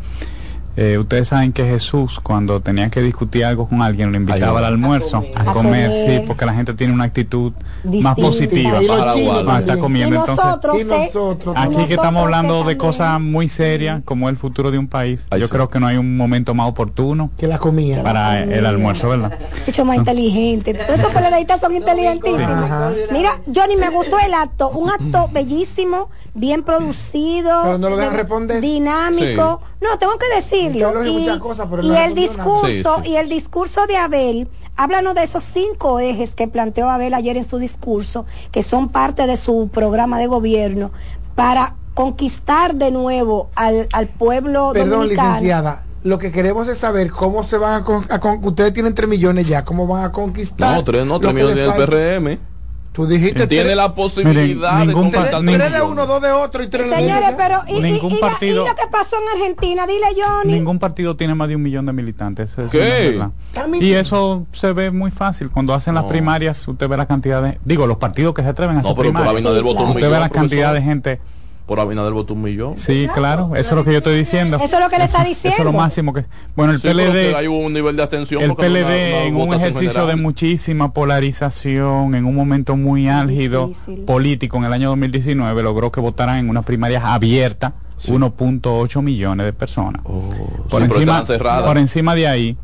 Eh, 0.76 0.98
ustedes 0.98 1.28
saben 1.28 1.52
que 1.52 1.64
Jesús, 1.64 2.18
cuando 2.20 2.60
tenía 2.60 2.88
que 2.90 3.00
discutir 3.00 3.44
algo 3.44 3.68
con 3.68 3.80
alguien, 3.82 4.10
lo 4.10 4.16
invitaba 4.16 4.58
al 4.58 4.64
almuerzo, 4.64 5.18
a 5.36 5.42
A 5.42 5.44
comer, 5.52 5.88
comer. 5.88 5.92
sí, 5.92 6.24
porque 6.26 6.44
la 6.46 6.54
gente 6.54 6.74
tiene 6.74 6.92
una 6.92 7.04
actitud 7.04 7.52
Distinta. 7.84 8.08
más 8.08 8.18
positiva 8.18 8.82
Y 8.82 8.86
cuando 8.86 9.58
está 9.58 9.78
comiendo. 9.78 10.16
y 10.16 10.18
Entonces, 10.18 10.44
nosotros, 10.44 10.76
y 10.76 10.78
sé- 10.80 10.84
nosotros. 11.06 11.54
y 11.56 11.60
Aquí 11.60 11.84
que 11.86 11.94
estamos 11.94 12.22
hablando 12.24 12.64
de 12.64 12.76
cosas 12.76 13.20
muy 13.20 13.48
serias, 13.48 14.02
como 14.04 14.28
el 14.28 14.36
futuro 14.36 14.70
de 14.70 14.78
un 14.78 14.88
país, 14.88 15.26
Ay, 15.30 15.40
yo 15.40 15.46
sí. 15.46 15.52
creo 15.52 15.68
que 15.70 15.78
no 15.78 15.86
hay 15.86 15.96
un 15.96 16.16
momento 16.16 16.54
más 16.54 16.68
oportuno 16.68 17.30
Que 17.38 17.46
la 17.46 17.58
comía. 17.58 18.02
para 18.02 18.42
el 18.42 18.66
almuerzo, 18.66 19.10
¿verdad? 19.10 19.38
Mucho 19.66 19.84
más 19.84 19.96
inteligente. 19.96 20.74
Todos 20.74 20.98
esos 20.98 21.12
peleaditas 21.12 21.60
son 21.60 21.72
inteligentísimos. 21.76 22.70
Mira, 23.12 23.40
Johnny, 23.54 23.76
me 23.76 23.90
gustó 23.90 24.16
el 24.18 24.34
acto. 24.34 24.70
Un 24.70 24.90
acto 24.90 25.28
bellísimo, 25.32 26.10
bien 26.34 26.62
producido. 26.62 27.62
Pero 27.62 27.78
no 27.78 27.90
lo 27.90 27.96
dejan 27.96 28.14
responder. 28.16 28.60
Dinámico. 28.60 29.60
No, 29.80 29.98
tengo 29.98 30.18
que 30.18 30.26
decirlo. 30.34 31.04
Y 31.04 31.10
muchas 31.12 31.38
cosas, 31.38 31.66
pero 31.70 31.82
y 31.82 31.88
no 31.88 31.96
el 31.96 32.14
discurso, 32.14 32.96
Sí, 32.98 33.04
sí. 33.04 33.10
y 33.10 33.16
el 33.16 33.28
discurso 33.28 33.86
de 33.86 33.96
Abel, 33.96 34.48
háblanos 34.76 35.14
de 35.14 35.22
esos 35.22 35.44
cinco 35.44 36.00
ejes 36.00 36.34
que 36.34 36.48
planteó 36.48 36.88
Abel 36.90 37.14
ayer 37.14 37.36
en 37.36 37.44
su 37.44 37.58
discurso, 37.58 38.26
que 38.50 38.62
son 38.62 38.88
parte 38.88 39.26
de 39.26 39.36
su 39.36 39.68
programa 39.72 40.18
de 40.18 40.26
gobierno, 40.26 40.90
para 41.34 41.76
conquistar 41.94 42.74
de 42.74 42.90
nuevo 42.90 43.50
al, 43.54 43.88
al 43.92 44.08
pueblo 44.08 44.70
Perdón, 44.74 44.90
dominicano. 44.90 45.28
licenciada. 45.30 45.84
Lo 46.02 46.18
que 46.18 46.32
queremos 46.32 46.68
es 46.68 46.76
saber 46.78 47.10
cómo 47.10 47.44
se 47.44 47.56
van 47.56 47.80
a, 47.80 47.84
con- 47.84 48.04
a 48.10 48.20
con- 48.20 48.44
Ustedes 48.44 48.74
tienen 48.74 48.94
3 48.94 49.08
millones 49.08 49.46
ya. 49.48 49.64
¿Cómo 49.64 49.86
van 49.86 50.04
a 50.04 50.12
conquistar? 50.12 50.76
No, 50.76 50.84
tres 50.84 51.06
no, 51.06 51.14
lo 51.14 51.20
tres 51.20 51.30
que 51.30 51.34
millones 51.42 51.56
le 51.56 51.72
del? 51.86 51.88
PRM. 51.88 52.53
Tú 52.94 53.08
dijiste 53.08 53.48
Tiene 53.48 53.64
tres- 53.64 53.76
la 53.76 53.92
posibilidad 53.92 54.78
Miren, 54.78 54.86
de 54.86 54.94
par- 54.94 55.30
tres 55.30 55.44
tres 55.58 55.72
de 55.72 55.82
uno, 55.82 56.06
dos 56.06 56.22
de 56.22 56.30
otro 56.30 56.62
y 56.62 56.68
tres 56.68 56.88
de 56.88 56.94
Señores, 56.94 57.24
otro. 57.32 57.36
pero 57.36 57.60
¿y, 57.66 57.76
y- 57.78 57.80
Ningún 57.92 58.12
y 58.12 58.16
partido- 58.18 58.64
y 58.64 58.68
lo 58.68 58.74
que 58.76 58.86
pasó 58.88 59.16
en 59.16 59.40
Argentina? 59.40 59.84
Dile, 59.84 60.06
Johnny. 60.16 60.52
Ningún 60.52 60.78
partido 60.78 61.16
tiene 61.16 61.34
más 61.34 61.48
de 61.48 61.56
un 61.56 61.62
millón 61.64 61.86
de 61.86 61.92
militantes. 61.92 62.52
eso 62.52 62.68
¿Qué? 62.70 63.18
no 63.18 63.32
es 63.76 63.82
Y 63.82 63.94
eso 63.94 64.46
se 64.52 64.72
ve 64.72 64.92
muy 64.92 65.10
fácil. 65.10 65.50
Cuando 65.50 65.74
hacen 65.74 65.94
las 65.94 66.04
No. 66.04 66.08
primarias, 66.08 66.68
usted 66.68 66.88
ve 66.88 66.96
la 66.96 67.06
cantidad 67.06 67.42
de... 67.42 67.58
Digo, 67.64 67.88
los 67.88 67.96
partidos 67.96 68.32
que 68.32 68.42
se 68.42 68.48
atreven 68.50 68.76
a 68.76 68.82
No, 68.82 68.88
hacer 68.90 68.96
pero 68.96 69.12
por 69.12 69.22
primarias. 69.22 69.88
Usted 69.90 70.10
ve 70.10 70.18
la 70.20 70.28
cantidad 70.28 70.72
de 70.72 70.82
gente... 70.82 71.20
Por 71.66 71.80
Abinader 71.80 72.12
votó 72.12 72.34
un 72.34 72.42
millón. 72.42 72.74
Sí, 72.76 73.08
claro, 73.14 73.52
eso 73.56 73.70
es 73.70 73.76
lo 73.76 73.84
que 73.84 73.92
yo 73.92 73.98
estoy 73.98 74.18
diciendo. 74.18 74.56
Eso 74.56 74.76
es 74.76 74.82
lo 74.82 74.90
que 74.90 74.98
le 74.98 75.04
está 75.04 75.22
Eso 75.22 75.30
es 75.30 75.44
lo 75.44 75.48
diciendo. 75.50 75.72
máximo 75.72 76.12
que... 76.12 76.26
Bueno, 76.54 76.72
el 76.74 76.78
Sí, 76.80 76.88
que 76.88 76.90
ahí 76.90 77.46
PLD... 77.46 77.48
hubo 77.48 77.58
un 77.58 77.72
nivel 77.72 77.96
de 77.96 78.02
atención. 78.02 78.42
El 78.42 78.54
PLD 78.54 78.84
una 78.84 79.24
en 79.24 79.36
un 79.36 79.54
ejercicio 79.54 79.88
general. 79.88 80.08
de 80.08 80.16
muchísima 80.16 80.92
polarización, 80.92 82.14
en 82.14 82.26
un 82.26 82.34
momento 82.34 82.76
muy 82.76 83.08
álgido 83.08 83.68
difícil. 83.68 84.04
político 84.04 84.58
en 84.58 84.64
el 84.64 84.72
año 84.74 84.90
2019, 84.90 85.62
logró 85.62 85.90
que 85.90 86.00
votaran 86.00 86.38
en 86.38 86.50
unas 86.50 86.64
primarias 86.64 87.02
abiertas 87.04 87.72
1.8 88.08 89.02
millones 89.02 89.46
de 89.46 89.52
personas. 89.52 90.02
Oh, 90.04 90.22
por, 90.68 90.82
sí, 90.82 90.86
encima, 90.86 91.24
por 91.64 91.78
encima 91.78 92.14
de 92.14 92.28
ahí, 92.28 92.56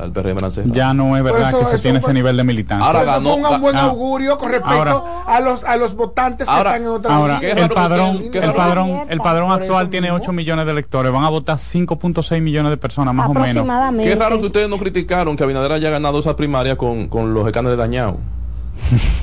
Al 0.00 0.12
PRM 0.12 0.38
ya 0.72 0.94
no 0.94 1.16
es 1.16 1.22
verdad 1.22 1.50
eso- 1.50 1.58
que 1.60 1.64
se 1.66 1.74
eso 1.74 1.82
tiene 1.82 1.98
ese 1.98 2.12
nivel 2.12 2.36
de 2.36 2.44
militancia. 2.44 2.86
Ahora 2.86 3.04
ganó- 3.04 3.34
un 3.36 3.60
buen 3.60 3.76
ah, 3.76 3.82
augurio 3.84 4.38
con 4.38 4.50
respecto 4.50 4.74
ahora- 4.74 5.02
a 5.26 5.40
los 5.40 5.64
a 5.64 5.76
los 5.76 5.94
votantes 5.94 6.46
que 6.48 6.52
Ahora- 6.52 6.70
están 6.70 6.82
en 6.82 6.88
otra 6.88 7.14
Ahora, 7.14 7.38
el 7.42 7.68
padrón, 7.68 8.16
usted- 8.16 8.30
qué 8.30 8.38
el 8.38 8.52
padrón, 8.54 8.90
el 9.08 9.20
padrón 9.20 9.52
actual 9.52 9.90
tiene 9.90 10.08
mismo. 10.08 10.22
8 10.22 10.32
millones 10.32 10.64
de 10.66 10.72
electores. 10.72 11.12
Van 11.12 11.24
a 11.24 11.28
votar 11.28 11.58
5.6 11.58 12.40
millones 12.42 12.70
de 12.70 12.76
personas 12.76 13.14
más 13.14 13.26
o 13.26 13.34
menos. 13.34 13.48
Aproximadamente. 13.48 14.10
Qué 14.10 14.16
raro 14.18 14.40
que 14.40 14.46
ustedes 14.46 14.68
no 14.68 14.78
criticaron 14.78 15.36
que 15.36 15.44
Abinader 15.44 15.72
haya 15.72 15.90
ganado 15.90 16.18
esa 16.20 16.34
primaria 16.36 16.76
con, 16.76 17.08
con 17.08 17.34
los 17.34 17.46
escáneres 17.46 17.76
dañados. 17.78 18.16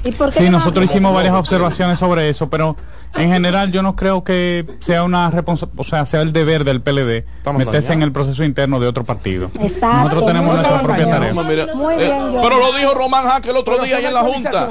¿Y 0.05 0.11
por 0.11 0.27
qué 0.29 0.33
Sí, 0.37 0.43
no 0.45 0.51
nosotros 0.59 0.85
hicimos 0.85 1.13
varias 1.13 1.33
observaciones 1.33 1.97
sobre 1.99 2.29
eso, 2.29 2.49
pero 2.49 2.77
en 3.15 3.31
general 3.31 3.71
yo 3.71 3.81
no 3.81 3.95
creo 3.95 4.23
que 4.23 4.65
sea 4.79 5.03
una 5.03 5.31
responsa- 5.31 5.67
o 5.75 5.83
sea, 5.83 6.05
sea 6.05 6.21
el 6.21 6.33
deber 6.33 6.63
del 6.63 6.81
PLD 6.81 7.25
Estamos 7.37 7.59
meterse 7.59 7.89
dañados. 7.89 7.91
en 7.91 8.01
el 8.03 8.11
proceso 8.11 8.43
interno 8.43 8.79
de 8.79 8.87
otro 8.87 9.03
partido. 9.03 9.49
Exacto. 9.59 9.97
Nosotros 9.97 10.25
tenemos 10.27 10.53
nuestra 10.55 10.81
propia 10.81 11.09
tarea. 11.09 11.33
No, 11.33 11.43
Muy 11.43 11.53
eh, 11.95 11.97
bien, 11.97 12.19
Johnny. 12.21 12.37
pero 12.43 12.59
lo 12.59 12.73
dijo 12.77 12.93
Román 12.93 13.25
Jaque 13.27 13.49
el 13.49 13.57
otro 13.57 13.73
Pero 13.73 13.85
día 13.85 13.97
ahí 13.97 14.05
en 14.05 14.13
la 14.13 14.19
Junta. 14.21 14.67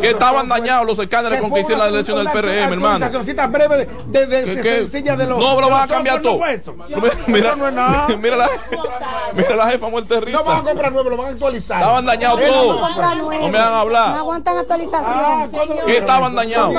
Que 0.00 0.10
estaban 0.10 0.48
dañados 0.48 0.86
los 0.86 0.98
escáneres 0.98 1.38
que 1.38 1.42
con 1.42 1.52
que 1.54 1.60
hicieron 1.60 1.84
la 1.84 1.90
elección 1.90 2.16
del 2.18 2.28
PRM, 2.32 2.72
hermano. 2.72 3.06
breve 3.50 3.76
de, 3.76 3.86
de, 4.08 4.26
de- 4.26 4.44
¿Qué- 4.44 4.54
de- 4.54 4.62
qué? 4.62 4.76
sencilla 4.78 5.16
de 5.16 5.26
los 5.26 5.38
No, 5.38 5.54
pero 5.56 5.70
van 5.70 5.82
a 5.82 5.86
cambiar 5.86 6.20
todo. 6.22 6.38
no. 6.38 6.44
Mira, 7.26 7.48
Eso 7.48 7.56
no 7.56 7.68
es 7.68 7.74
nada. 7.74 8.08
mira 8.20 8.36
la, 8.36 8.48
mira 9.34 9.56
la 9.56 9.66
jefa 9.70 9.88
muerte 9.88 10.20
risa. 10.20 10.38
No 10.38 10.44
van 10.44 10.58
a 10.58 10.62
comprar 10.64 10.92
nuevo, 10.92 11.10
lo 11.10 11.16
van 11.16 11.26
a 11.26 11.30
actualizar. 11.30 11.80
Estaban 11.80 12.06
dañados 12.06 12.40
no 12.40 12.46
todos. 12.46 12.82
a. 12.98 13.14
No 13.14 13.28
me 13.28 13.36
hagan 13.58 13.70
No 13.72 13.78
hablar. 13.78 14.16
aguantan 14.18 14.58
actualización. 14.58 15.02
Ah, 15.06 15.46
¿cuándo 15.50 15.74
lo 15.74 15.80
¿Qué 15.80 15.86
vieron 15.86 16.02
estaban 16.02 16.34
dañados? 16.34 16.74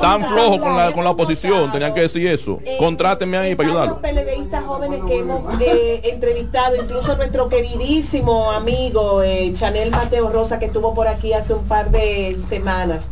Tan 0.00 0.24
flojos 0.24 0.58
con 0.60 0.76
la, 0.76 0.92
con 0.92 1.04
la 1.04 1.10
oposición. 1.10 1.70
Tenían 1.72 1.94
que 1.94 2.02
decir 2.02 2.26
eso. 2.26 2.58
Contráteme 2.78 3.36
ahí 3.36 3.54
para 3.54 3.68
ayudarlo. 3.68 4.00
Los 4.02 4.10
PLDistas 4.12 4.64
jóvenes 4.64 5.00
que 5.06 5.18
hemos 5.18 5.60
eh, 5.60 6.00
entrevistado, 6.04 6.76
incluso 6.76 7.16
nuestro 7.16 7.48
queridísimo 7.48 8.50
amigo 8.50 9.22
eh, 9.22 9.52
Chanel 9.54 9.90
Mateo 9.90 10.30
Rosa 10.30 10.58
que 10.58 10.66
estuvo 10.66 10.94
por 10.94 11.08
aquí 11.08 11.32
hace 11.32 11.54
un 11.54 11.64
par 11.66 11.90
de 11.90 12.36
semanas. 12.48 13.08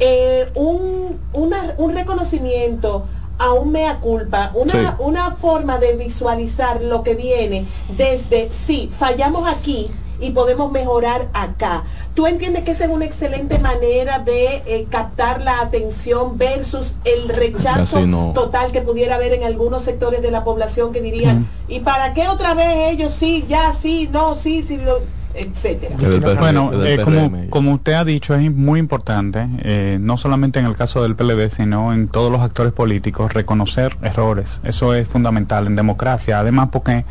Eh, 0.00 0.48
un, 0.54 1.20
una- 1.32 1.74
un 1.76 1.94
reconocimiento 1.94 3.04
a 3.38 3.52
un 3.52 3.72
mea 3.72 3.98
culpa, 4.00 4.50
una, 4.54 4.72
Sí. 4.72 4.78
una 5.00 5.30
forma 5.32 5.78
de 5.78 5.94
visualizar 5.96 6.80
lo 6.82 7.02
que 7.02 7.14
viene 7.14 7.66
desde, 7.96 8.48
sí, 8.52 8.90
fallamos 8.96 9.48
aquí 9.48 9.90
y 10.22 10.30
podemos 10.30 10.70
mejorar 10.72 11.28
acá. 11.34 11.82
¿Tú 12.14 12.26
entiendes 12.26 12.62
que 12.64 12.70
esa 12.70 12.84
es 12.84 12.90
una 12.90 13.04
excelente 13.04 13.58
manera 13.58 14.20
de 14.20 14.62
eh, 14.66 14.86
captar 14.90 15.42
la 15.42 15.60
atención 15.60 16.38
versus 16.38 16.94
el 17.04 17.28
rechazo 17.28 18.06
no. 18.06 18.32
total 18.34 18.72
que 18.72 18.80
pudiera 18.80 19.16
haber 19.16 19.32
en 19.32 19.44
algunos 19.44 19.82
sectores 19.82 20.22
de 20.22 20.30
la 20.30 20.44
población 20.44 20.92
que 20.92 21.00
dirían, 21.00 21.48
¿y 21.68 21.80
para 21.80 22.14
qué 22.14 22.28
otra 22.28 22.54
vez 22.54 22.92
ellos 22.92 23.12
sí, 23.12 23.44
ya 23.48 23.72
sí, 23.72 24.08
no, 24.12 24.34
sí, 24.34 24.62
sí, 24.62 24.78
lo- 24.78 25.02
etcétera? 25.34 25.96
PRM, 25.96 26.38
Bueno, 26.38 26.70
eh, 26.84 27.00
como, 27.02 27.30
como 27.50 27.72
usted 27.72 27.94
ha 27.94 28.04
dicho, 28.04 28.34
es 28.34 28.52
muy 28.52 28.78
importante, 28.78 29.48
eh, 29.62 29.96
no 30.00 30.18
solamente 30.18 30.58
en 30.60 30.66
el 30.66 30.76
caso 30.76 31.02
del 31.02 31.16
PLD, 31.16 31.48
sino 31.48 31.92
en 31.92 32.08
todos 32.08 32.30
los 32.30 32.42
actores 32.42 32.72
políticos, 32.72 33.32
reconocer 33.32 33.96
errores. 34.02 34.60
Eso 34.62 34.94
es 34.94 35.08
fundamental 35.08 35.66
en 35.66 35.74
democracia. 35.76 36.38
Además, 36.38 36.68
porque 36.70 37.06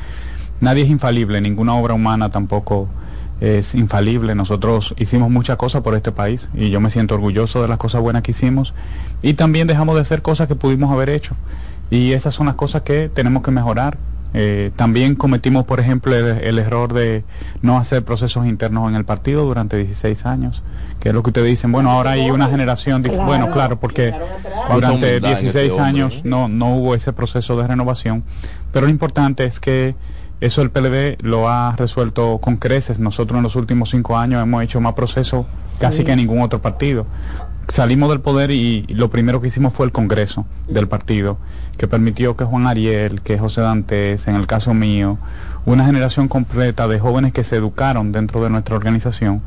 nadie 0.62 0.84
es 0.84 0.90
infalible, 0.90 1.42
ninguna 1.42 1.74
obra 1.76 1.94
humana 1.94 2.30
tampoco 2.30 2.88
es 3.42 3.74
infalible. 3.76 4.36
Nosotros 4.36 4.94
hicimos 4.98 5.30
muchas 5.30 5.58
cosas 5.58 5.82
por 5.82 5.96
este 5.96 6.12
país 6.12 6.50
y 6.54 6.70
yo 6.70 6.80
me 6.80 6.90
siento 6.92 7.16
orgulloso 7.16 7.62
de 7.62 7.68
las 7.68 7.78
cosas 7.78 8.02
buenas 8.02 8.22
que 8.24 8.32
hicimos 8.32 8.74
y 9.22 9.34
también 9.34 9.68
dejamos 9.68 9.96
de 9.96 10.02
hacer 10.02 10.22
cosas 10.22 10.48
que 10.48 10.56
pudimos 10.56 10.92
haber 10.92 11.10
hecho. 11.10 11.36
Y 11.90 12.14
esas 12.14 12.34
son 12.34 12.46
las 12.46 12.56
cosas 12.56 12.84
que 12.84 13.10
tenemos 13.10 13.44
que 13.44 13.52
mejorar. 13.52 13.98
Eh, 14.34 14.72
también 14.78 15.16
cometimos, 15.16 15.66
por 15.66 15.82
ejemplo, 15.82 16.16
el, 16.16 16.38
el 16.46 16.58
error 16.58 16.94
de 16.94 17.26
no 17.62 17.78
hacer 17.78 18.06
procesos 18.06 18.46
internos 18.46 18.88
en 18.88 18.96
el 18.96 19.04
partido 19.04 19.44
durante 19.44 19.76
16 19.76 20.26
años, 20.26 20.64
que 21.02 21.10
es 21.10 21.16
lo 21.16 21.22
que 21.22 21.32
ustedes 21.32 21.48
dicen, 21.50 21.74
bueno, 21.74 21.92
ahora 21.92 22.12
hay 22.12 22.32
una 22.32 22.48
generación, 22.48 23.04
dif- 23.04 23.10
Claro. 23.10 23.26
bueno, 23.26 23.52
claro, 23.52 23.80
porque 23.82 24.14
durante 24.72 25.18
humildad 25.18 25.32
en 25.32 25.36
este 25.36 25.50
16 25.60 25.72
hombre, 25.74 25.86
años 25.86 26.16
¿eh? 26.18 26.22
no, 26.24 26.48
no 26.48 26.76
hubo 26.76 26.96
ese 26.96 27.12
proceso 27.12 27.58
de 27.58 27.68
renovación, 27.68 28.24
pero 28.72 28.86
lo 28.86 28.90
importante 28.92 29.44
es 29.44 29.60
que 29.60 29.96
eso 30.42 30.64
el 30.64 30.72
PLD 30.72 31.18
lo 31.22 31.48
ha 31.48 31.76
resuelto 31.76 32.40
con 32.40 32.58
creces. 32.58 33.00
Nosotros 33.00 33.38
en 33.38 33.44
los 33.44 33.56
últimos 33.56 33.92
cinco 33.92 34.18
años 34.18 34.42
hemos 34.42 34.64
hecho 34.64 34.82
más 34.82 34.94
procesos 34.96 35.46
casi 35.80 36.04
que 36.04 36.16
ningún 36.16 36.42
otro 36.42 36.62
partido. 36.62 37.06
salimos 37.68 38.10
del 38.10 38.22
poder 38.22 38.50
y 38.52 38.86
lo 38.90 39.10
primero 39.10 39.40
que 39.40 39.48
hicimos 39.48 39.72
fue 39.72 39.86
el 39.86 39.92
Congreso 39.92 40.46
del 40.68 40.88
partido, 40.88 41.38
que 41.78 41.88
permitió 41.88 42.36
que 42.36 42.44
Juan 42.44 42.68
Ariel, 42.68 43.22
que 43.22 43.38
José 43.38 43.62
Dantes, 43.62 44.28
en 44.28 44.36
el 44.36 44.48
caso 44.48 44.74
mío, 44.74 45.20
una 45.66 45.86
generación 45.86 46.28
completa 46.28 46.88
de 46.88 47.00
jóvenes 47.00 47.34
que 47.34 47.44
se 47.44 47.56
educaron 47.56 48.12
dentro 48.12 48.44
de 48.44 48.50
nuestra 48.50 48.76
organización, 48.76 49.42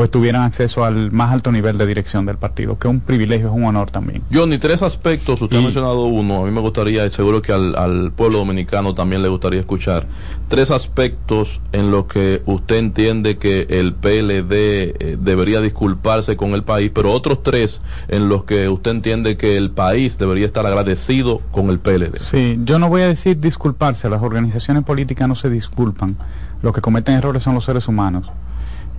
pues 0.00 0.10
tuvieran 0.10 0.44
acceso 0.44 0.82
al 0.82 1.12
más 1.12 1.30
alto 1.30 1.52
nivel 1.52 1.76
de 1.76 1.86
dirección 1.86 2.24
del 2.24 2.38
partido, 2.38 2.78
que 2.78 2.88
es 2.88 2.90
un 2.90 3.00
privilegio, 3.00 3.48
es 3.48 3.52
un 3.52 3.64
honor 3.64 3.90
también. 3.90 4.22
Johnny, 4.32 4.56
tres 4.56 4.80
aspectos, 4.80 5.42
usted 5.42 5.58
ha 5.58 5.60
mencionado 5.60 6.04
uno, 6.04 6.38
a 6.38 6.46
mí 6.46 6.50
me 6.50 6.62
gustaría, 6.62 7.04
y 7.04 7.10
seguro 7.10 7.42
que 7.42 7.52
al, 7.52 7.76
al 7.76 8.10
pueblo 8.10 8.38
dominicano 8.38 8.94
también 8.94 9.20
le 9.20 9.28
gustaría 9.28 9.60
escuchar, 9.60 10.06
tres 10.48 10.70
aspectos 10.70 11.60
en 11.72 11.90
los 11.90 12.06
que 12.06 12.40
usted 12.46 12.76
entiende 12.76 13.36
que 13.36 13.66
el 13.68 13.92
PLD 13.92 14.52
eh, 14.52 15.18
debería 15.20 15.60
disculparse 15.60 16.34
con 16.34 16.54
el 16.54 16.62
país, 16.62 16.90
pero 16.94 17.12
otros 17.12 17.42
tres 17.42 17.78
en 18.08 18.30
los 18.30 18.44
que 18.44 18.70
usted 18.70 18.92
entiende 18.92 19.36
que 19.36 19.58
el 19.58 19.70
país 19.70 20.16
debería 20.16 20.46
estar 20.46 20.64
agradecido 20.64 21.42
con 21.50 21.68
el 21.68 21.78
PLD. 21.78 22.20
Sí, 22.20 22.58
yo 22.64 22.78
no 22.78 22.88
voy 22.88 23.02
a 23.02 23.08
decir 23.08 23.38
disculparse, 23.38 24.08
las 24.08 24.22
organizaciones 24.22 24.82
políticas 24.82 25.28
no 25.28 25.34
se 25.34 25.50
disculpan, 25.50 26.16
los 26.62 26.74
que 26.74 26.80
cometen 26.80 27.16
errores 27.16 27.42
son 27.42 27.54
los 27.54 27.66
seres 27.66 27.86
humanos. 27.86 28.30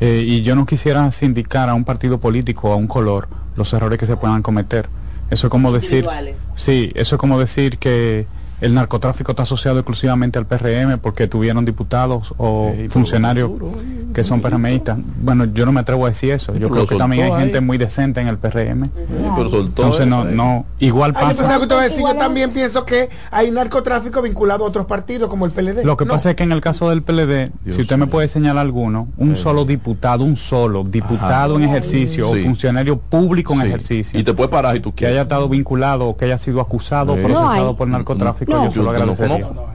Eh, 0.02 0.24
y 0.26 0.42
yo 0.42 0.56
no 0.56 0.66
quisiera 0.66 1.10
sindicar 1.12 1.70
a 1.70 1.76
un 1.76 1.86
partido 1.86 2.18
político 2.18 2.74
a 2.74 2.76
un 2.76 2.88
color 2.88 3.28
los 3.56 3.72
errores 3.72 4.00
que 4.00 4.08
se 4.08 4.18
puedan 4.18 4.42
cometer. 4.42 4.90
Eso 5.30 5.48
es 5.48 5.52
como 5.52 5.72
decir, 5.72 6.08
sí, 6.56 6.92
eso 6.96 7.16
es 7.16 7.20
como 7.20 7.40
decir 7.40 7.78
que 7.78 8.26
el 8.62 8.74
narcotráfico 8.74 9.32
está 9.32 9.44
asociado 9.44 9.80
exclusivamente 9.80 10.40
al 10.40 10.46
PRM 10.46 11.00
porque 11.00 11.28
tuvieron 11.28 11.66
diputados 11.66 12.34
o 12.38 12.72
funcionarios 12.90 13.52
que 14.14 14.24
son 14.24 14.42
PRMistas. 14.42 14.98
Bueno, 15.22 15.46
yo 15.46 15.66
no 15.66 15.72
me 15.72 15.80
atrevo 15.82 16.06
a 16.06 16.10
decir 16.10 16.32
eso. 16.32 16.54
Yo 16.56 16.70
creo 16.70 16.86
que 16.88 16.96
también 16.96 17.32
hay 17.34 17.40
gente 17.42 17.60
muy 17.62 17.78
decente 17.78 18.22
en 18.22 18.28
el 18.28 18.38
PRM. 18.38 18.84
Entonces 19.40 20.08
no, 20.08 20.26
no, 20.26 20.66
igual 20.80 21.12
yo 21.14 21.20
pasa. 21.20 21.28
pensaba 21.30 21.56
que 21.58 21.62
usted 21.64 21.76
iba 21.76 21.82
a 21.82 21.88
decir, 21.90 22.04
yo 22.06 22.16
también 22.16 22.52
pienso 22.52 22.86
que 22.86 23.10
hay 23.32 23.52
narcotráfico 23.52 24.22
vinculado 24.22 24.66
a 24.66 24.68
otros 24.68 24.86
partidos 24.86 25.30
como 25.30 25.46
el 25.46 25.52
PLD. 25.52 25.84
Lo 25.84 25.98
que 25.98 26.06
No. 26.06 26.14
pasa 26.14 26.32
es 26.32 26.36
que 26.36 26.44
en 26.44 26.52
el 26.52 26.62
caso 26.62 26.90
del 26.90 27.02
PLD, 27.04 27.52
si 27.72 27.82
usted 27.82 27.98
me 27.98 28.08
puede 28.08 28.28
señalar 28.28 28.62
alguno, 28.66 29.08
un 29.18 29.36
solo 29.36 29.66
diputado, 29.66 30.24
un 30.24 30.36
solo 30.36 30.84
diputado 30.84 31.56
en 31.58 31.64
ejercicio 31.64 32.32
Sí. 32.34 32.40
o 32.40 32.44
funcionario 32.44 32.98
público 32.98 33.54
en 33.54 33.62
Sí. 33.62 33.68
ejercicio. 33.68 34.20
Y 34.20 34.24
te 34.24 34.34
puede 34.34 34.50
parar 34.50 34.76
si 34.76 34.82
tú 34.82 34.94
que 34.94 35.08
haya 35.08 35.22
estado 35.24 35.48
vinculado 35.50 36.08
o 36.08 36.18
que 36.18 36.26
haya 36.26 36.38
sido 36.38 36.62
acusado 36.62 37.14
o 37.14 37.16
procesado 37.16 37.76
por 37.76 37.88
narcotráfico, 37.88 38.51
No. 38.52 38.70
yo 38.70 38.94
Yo 38.94 39.54
no. 39.54 39.72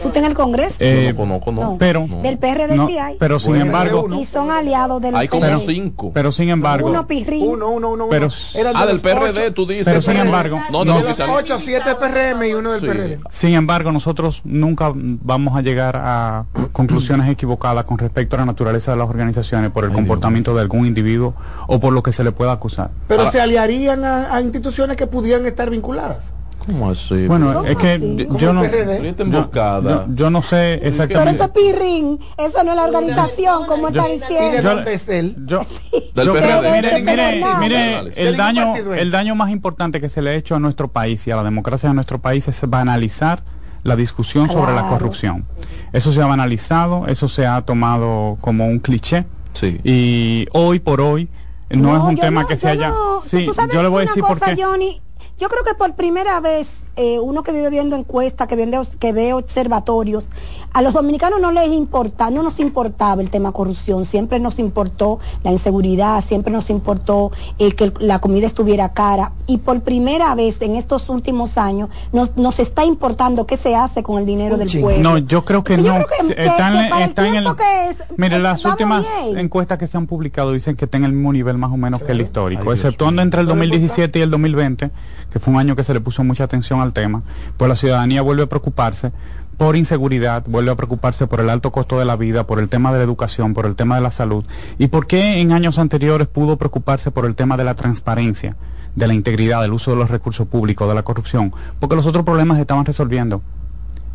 ¿Tú 0.00 0.08
estás 0.08 0.22
en 0.22 0.24
el 0.30 0.34
Congreso? 0.34 0.76
Eh, 0.80 1.12
conozco, 1.16 1.52
no. 1.52 1.76
Pero, 1.78 2.06
Del 2.22 2.38
PRD 2.38 2.76
no, 2.76 2.86
sí 2.86 2.96
hay. 2.98 3.16
pero 3.18 3.38
sin 3.38 3.56
embargo, 3.56 4.04
uno. 4.04 4.20
Y 4.20 4.24
son 4.24 4.50
aliados 4.50 5.02
del 5.02 5.14
Hay 5.14 5.28
como 5.28 5.42
PRD. 5.42 5.66
cinco. 5.66 6.10
pero 6.14 6.32
sin 6.32 6.48
embargo, 6.48 6.88
Uno 6.88 7.06
pirrín. 7.06 7.46
Uno, 7.46 7.68
uno, 7.68 7.88
uno, 7.90 8.04
uno. 8.04 8.06
Pero- 8.10 8.28
de 8.28 8.72
Ah, 8.74 8.86
del 8.86 9.00
PRD, 9.00 9.42
ocho- 9.46 9.52
tú 9.54 9.66
dices. 9.66 9.84
Pero 9.86 10.00
sin 10.00 10.16
embargo, 10.16 10.56
no, 10.70 10.84
no. 10.84 10.84
no, 10.84 10.96
de 10.96 11.00
los 11.02 11.10
oficial- 11.12 11.30
ocho, 11.30 11.58
siete 11.58 11.94
PRM 11.94 12.48
y 12.48 12.54
uno 12.54 12.72
del 12.72 12.80
Sí. 12.80 12.86
PRD. 12.86 13.18
sin 13.30 13.54
embargo, 13.54 13.92
nosotros 13.92 14.40
nunca 14.44 14.92
vamos 14.94 15.56
a 15.56 15.60
llegar 15.62 15.96
a 16.02 16.44
conclusiones 16.72 17.28
equivocadas 17.30 17.84
con 17.84 17.98
respecto 17.98 18.36
a 18.36 18.40
la 18.40 18.46
naturaleza 18.46 18.92
de 18.92 18.98
las 18.98 19.08
organizaciones 19.10 19.70
por 19.72 19.84
el 19.84 19.92
comportamiento 19.92 20.54
de 20.54 20.60
algún 20.62 20.86
individuo 20.86 21.34
o 21.66 21.80
por 21.80 21.92
lo 21.92 22.02
que 22.02 22.12
se 22.12 22.22
le 22.24 22.32
pueda 22.32 22.52
acusar. 22.52 22.90
Pero 23.08 23.20
Ahora- 23.20 23.32
se 23.32 23.40
aliarían 23.40 24.04
a, 24.04 24.34
a 24.34 24.40
instituciones 24.40 24.96
que 24.96 25.06
pudieran 25.06 25.44
estar 25.46 25.68
vinculadas. 25.68 26.32
¿Cómo 26.66 26.90
así? 26.90 27.26
Bueno, 27.28 27.52
¿Cómo 27.54 27.66
es 27.66 27.76
que 27.76 27.92
así? 27.92 28.26
yo 28.38 28.52
no, 28.52 28.64
yo, 28.64 28.70
yo- 29.24 30.06
yo 30.14 30.30
no 30.30 30.42
sé 30.42 30.76
Pero 30.80 30.88
exactamente. 30.88 31.34
eso 31.36 31.44
es 31.44 31.50
pirrín. 31.50 32.18
Eso 32.36 32.64
no 32.64 32.70
es 32.72 32.76
la 32.76 32.84
organización, 32.84 33.66
como 33.66 33.88
está 33.88 34.08
¿Y 34.08 34.12
de 34.12 34.18
diciendo. 34.18 34.84
Yo-? 35.46 35.60
Yo, 36.14 36.24
yo 36.24 36.34
creo- 36.34 36.62
mire, 36.62 37.02
mire, 37.02 37.44
mire, 37.60 38.12
el 38.16 38.36
daño, 38.36 38.74
el 38.76 39.10
daño 39.10 39.34
más 39.34 39.50
importante 39.50 40.00
que 40.00 40.08
se 40.08 40.22
le 40.22 40.30
ha 40.30 40.34
hecho 40.34 40.56
a 40.56 40.58
nuestro 40.58 40.88
país 40.88 41.26
y 41.26 41.30
a 41.30 41.36
la 41.36 41.44
democracia 41.44 41.88
de 41.88 41.94
nuestro 41.94 42.18
país 42.20 42.48
es 42.48 42.60
banalizar 42.68 43.44
la 43.84 43.94
discusión 43.94 44.50
sobre 44.50 44.74
la 44.74 44.88
corrupción. 44.88 45.46
Eso 45.92 46.10
se 46.12 46.20
ha 46.20 46.26
banalizado, 46.26 47.06
eso 47.06 47.28
se 47.28 47.46
ha 47.46 47.62
tomado 47.62 48.38
como 48.40 48.66
un 48.66 48.80
cliché 48.80 49.24
Sí. 49.52 49.80
y 49.84 50.46
hoy 50.52 50.80
por 50.80 51.00
hoy 51.00 51.28
no, 51.70 51.96
es 51.96 52.02
un 52.02 52.16
tema 52.16 52.42
no, 52.42 52.48
que 52.48 52.56
se 52.56 52.68
haya. 52.68 52.88
no. 52.90 53.20
Sí, 53.22 53.48
yo 53.72 53.82
le 53.82 53.88
voy 53.88 54.04
a 54.04 54.06
decir 54.06 54.22
por 54.22 54.38
qué. 54.40 54.56
Johnny, 54.60 55.00
yo 55.38 55.48
creo 55.48 55.64
que 55.64 55.74
por 55.74 55.94
primera 55.94 56.40
vez 56.40 56.85
eh, 56.96 57.18
uno 57.18 57.42
que 57.42 57.52
vive 57.52 57.70
viendo 57.70 57.94
encuestas, 57.96 58.48
que, 58.48 58.56
viene- 58.56 58.80
que 58.98 59.12
ve 59.12 59.32
observatorios, 59.34 60.28
a 60.72 60.82
los 60.82 60.92
dominicanos 60.94 61.40
no 61.40 61.50
les 61.52 61.70
importa, 61.72 62.30
no 62.30 62.42
nos 62.42 62.60
importaba 62.60 63.22
el 63.22 63.30
tema 63.30 63.52
corrupción, 63.52 64.04
siempre 64.04 64.38
nos 64.40 64.58
importó 64.58 65.18
la 65.42 65.50
inseguridad, 65.52 66.22
siempre 66.22 66.52
nos 66.52 66.70
importó 66.70 67.32
eh, 67.58 67.72
que 67.72 67.92
la 68.00 68.18
comida 68.20 68.46
estuviera 68.46 68.90
cara 68.92 69.32
y 69.46 69.58
por 69.58 69.80
primera 69.80 70.34
vez 70.34 70.60
en 70.62 70.76
estos 70.76 71.08
últimos 71.08 71.56
años 71.58 71.88
nos, 72.12 72.36
nos 72.36 72.58
está 72.60 72.84
importando 72.84 73.46
qué 73.46 73.56
se 73.56 73.74
hace 73.74 74.02
con 74.02 74.18
el 74.18 74.26
dinero 74.26 74.56
del 74.56 74.68
pueblo. 74.80 75.02
No, 75.02 75.18
yo 75.18 75.44
creo 75.44 75.64
que 75.64 75.76
Yo 75.76 75.82
no. 75.82 75.94
creo 75.94 76.06
que- 76.20 76.26
Se- 76.26 76.34
que- 76.34 76.46
está 76.46 76.68
en, 76.68 76.84
que 76.84 76.90
para 76.90 77.04
el 77.04 77.08
está 77.10 77.22
en 77.28 77.34
el. 77.34 77.42
tiempo 77.44 77.56
que 77.56 77.90
es, 77.90 78.02
mire, 78.16 78.36
eh, 78.36 78.40
las 78.40 78.64
últimas 78.64 79.06
bien. 79.24 79.38
encuestas 79.38 79.78
que 79.78 79.86
se 79.86 79.96
han 79.96 80.06
publicado 80.06 80.52
dicen 80.52 80.76
que 80.76 80.84
está 80.86 80.96
en 80.98 81.04
el 81.04 81.12
mismo 81.12 81.32
nivel 81.32 81.58
más 81.58 81.70
o 81.72 81.76
menos 81.76 82.02
que 82.02 82.12
el 82.12 82.20
histórico, 82.20 82.72
exceptuando 82.72 83.22
entre 83.22 83.40
el 83.40 83.46
2017 83.46 84.18
y 84.18 84.22
el 84.22 84.30
2020, 84.30 84.90
que 85.30 85.38
fue 85.38 85.52
un 85.54 85.60
año 85.60 85.74
que 85.76 85.84
se 85.84 85.94
le 85.94 86.00
puso 86.00 86.22
mucha 86.24 86.44
atención 86.44 86.80
al 86.86 86.92
tema, 86.92 87.22
pues 87.56 87.68
la 87.68 87.76
ciudadanía 87.76 88.22
vuelve 88.22 88.44
a 88.44 88.48
preocuparse 88.48 89.12
por 89.56 89.76
inseguridad, 89.76 90.44
vuelve 90.46 90.70
a 90.70 90.76
preocuparse 90.76 91.26
por 91.26 91.40
el 91.40 91.48
alto 91.48 91.72
costo 91.72 91.98
de 91.98 92.04
la 92.04 92.16
vida, 92.16 92.46
por 92.46 92.58
el 92.58 92.68
tema 92.68 92.92
de 92.92 92.98
la 92.98 93.04
educación, 93.04 93.54
por 93.54 93.66
el 93.66 93.74
tema 93.74 93.96
de 93.96 94.02
la 94.02 94.10
salud. 94.10 94.44
¿Y 94.78 94.88
por 94.88 95.06
qué 95.06 95.40
en 95.40 95.52
años 95.52 95.78
anteriores 95.78 96.28
pudo 96.28 96.56
preocuparse 96.56 97.10
por 97.10 97.24
el 97.24 97.34
tema 97.34 97.56
de 97.56 97.64
la 97.64 97.74
transparencia, 97.74 98.56
de 98.94 99.06
la 99.06 99.14
integridad, 99.14 99.62
del 99.62 99.72
uso 99.72 99.92
de 99.92 99.96
los 99.96 100.10
recursos 100.10 100.46
públicos, 100.46 100.88
de 100.88 100.94
la 100.94 101.02
corrupción? 101.02 101.52
Porque 101.80 101.96
los 101.96 102.06
otros 102.06 102.24
problemas 102.24 102.56
se 102.56 102.62
estaban 102.62 102.84
resolviendo. 102.84 103.42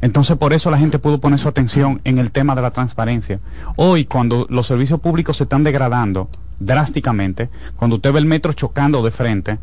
Entonces 0.02 0.36
por 0.38 0.54
eso 0.54 0.72
la 0.72 0.80
gente 0.80 1.00
pudo 1.00 1.20
poner 1.20 1.40
su 1.40 1.48
atención 1.48 2.02
en 2.04 2.18
el 2.18 2.32
tema 2.32 2.56
de 2.56 2.62
la 2.62 2.72
transparencia. 2.72 3.40
Hoy 3.76 4.06
cuando 4.06 4.48
los 4.50 4.68
servicios 4.68 5.00
públicos 5.00 5.38
se 5.38 5.44
están 5.44 5.64
degradando 5.64 6.30
drásticamente, 6.60 7.50
cuando 7.76 7.96
usted 7.96 8.12
ve 8.12 8.20
el 8.20 8.26
metro 8.26 8.54
chocando 8.54 9.04
de 9.04 9.12
frente 9.12 9.60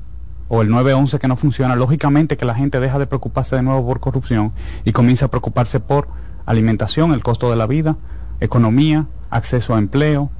o 0.48 0.62
el 0.62 0.70
911 0.70 1.18
que 1.18 1.28
no 1.28 1.36
funciona, 1.36 1.76
lógicamente 1.76 2.36
que 2.36 2.44
la 2.44 2.54
gente 2.54 2.80
deja 2.80 2.98
de 2.98 3.06
preocuparse 3.06 3.56
de 3.56 3.62
nuevo 3.62 3.86
por 3.86 4.00
corrupción 4.00 4.52
y 4.84 4.92
comienza 4.92 5.26
a 5.26 5.28
preocuparse 5.28 5.78
por 5.80 6.08
alimentación, 6.46 7.12
el 7.12 7.22
costo 7.22 7.50
de 7.50 7.56
la 7.56 7.66
vida, 7.66 7.96
economía, 8.40 9.06
acceso 9.30 9.74
a 9.74 9.78
empleo, 9.78 10.30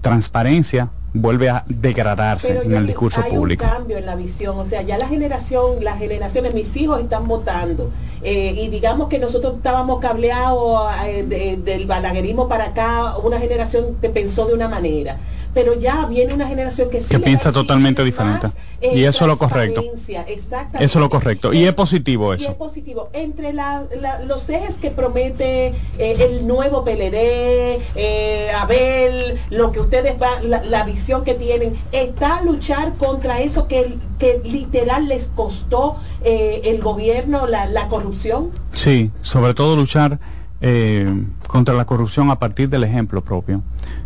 transparencia, 0.00 0.90
vuelve 1.14 1.48
a 1.48 1.64
degradarse 1.66 2.48
Pero 2.48 2.62
en 2.62 2.74
el 2.74 2.86
discurso 2.86 3.22
hay 3.24 3.30
público. 3.32 3.64
un 3.64 3.70
cambio 3.70 3.96
en 3.96 4.04
la 4.06 4.14
visión, 4.16 4.58
o 4.58 4.64
sea, 4.66 4.82
ya 4.82 4.98
la 4.98 5.08
generación, 5.08 5.82
las 5.82 5.98
generaciones, 5.98 6.54
mis 6.54 6.76
hijos 6.76 7.00
están 7.00 7.26
votando 7.26 7.90
eh, 8.22 8.52
y 8.56 8.68
digamos 8.68 9.08
que 9.08 9.18
nosotros 9.18 9.56
estábamos 9.56 9.98
cableados 10.00 10.90
eh, 11.06 11.24
de- 11.24 11.56
del 11.56 11.86
balaguerismo 11.86 12.48
para 12.48 12.66
acá, 12.66 13.16
una 13.16 13.38
generación 13.40 13.96
que 14.00 14.10
pensó 14.10 14.46
de 14.46 14.54
una 14.54 14.68
manera, 14.68 15.16
pero 15.56 15.72
ya 15.72 16.04
viene 16.04 16.34
una 16.34 16.46
generación 16.46 16.90
que 16.90 17.00
sí 17.00 17.08
Que 17.08 17.18
piensa 17.18 17.50
totalmente 17.50 18.02
más, 18.02 18.04
diferente. 18.04 18.48
eh, 18.82 18.90
Y 18.98 19.04
eso 19.04 19.24
es 19.24 19.28
lo 19.28 19.38
correcto. 19.38 19.82
exactamente. 20.26 20.84
Eso 20.84 20.98
es 20.98 21.00
lo 21.00 21.08
correcto. 21.08 21.54
Y 21.54 21.64
es 21.64 21.72
positivo 21.72 22.34
Y 22.34 22.36
eso. 22.36 22.50
es 22.50 22.56
positivo. 22.56 23.08
Entre 23.14 23.54
la- 23.54 23.84
la- 23.98 24.20
los 24.20 24.50
ejes 24.50 24.76
que 24.76 24.90
promete 24.90 25.68
eh, 25.98 26.16
el 26.28 26.46
nuevo 26.46 26.84
PLD, 26.84 27.80
eh, 27.94 28.50
Abel, 28.54 29.40
lo 29.48 29.72
que 29.72 29.80
ustedes 29.80 30.18
van, 30.18 30.50
la, 30.50 30.62
la 30.62 30.84
visión 30.84 31.24
que 31.24 31.32
tienen, 31.32 31.72
está 31.90 32.42
luchar 32.42 32.92
contra 32.98 33.40
eso 33.40 33.66
que, 33.66 33.96
que 34.18 34.42
literal 34.44 35.08
les 35.08 35.28
costó 35.28 35.96
eh, 36.22 36.60
el 36.64 36.82
gobierno, 36.82 37.46
la, 37.46 37.64
la 37.64 37.88
corrupción. 37.88 38.50
Sí, 38.74 39.10
sobre 39.22 39.54
todo 39.54 39.74
luchar 39.74 40.18
eh, 40.60 41.08
contra 41.48 41.72
la 41.74 41.86
corrupción 41.86 42.30
a 42.30 42.38
partir 42.38 42.68
del 42.68 42.84
ejemplo 42.84 43.22
propio. 43.24 43.62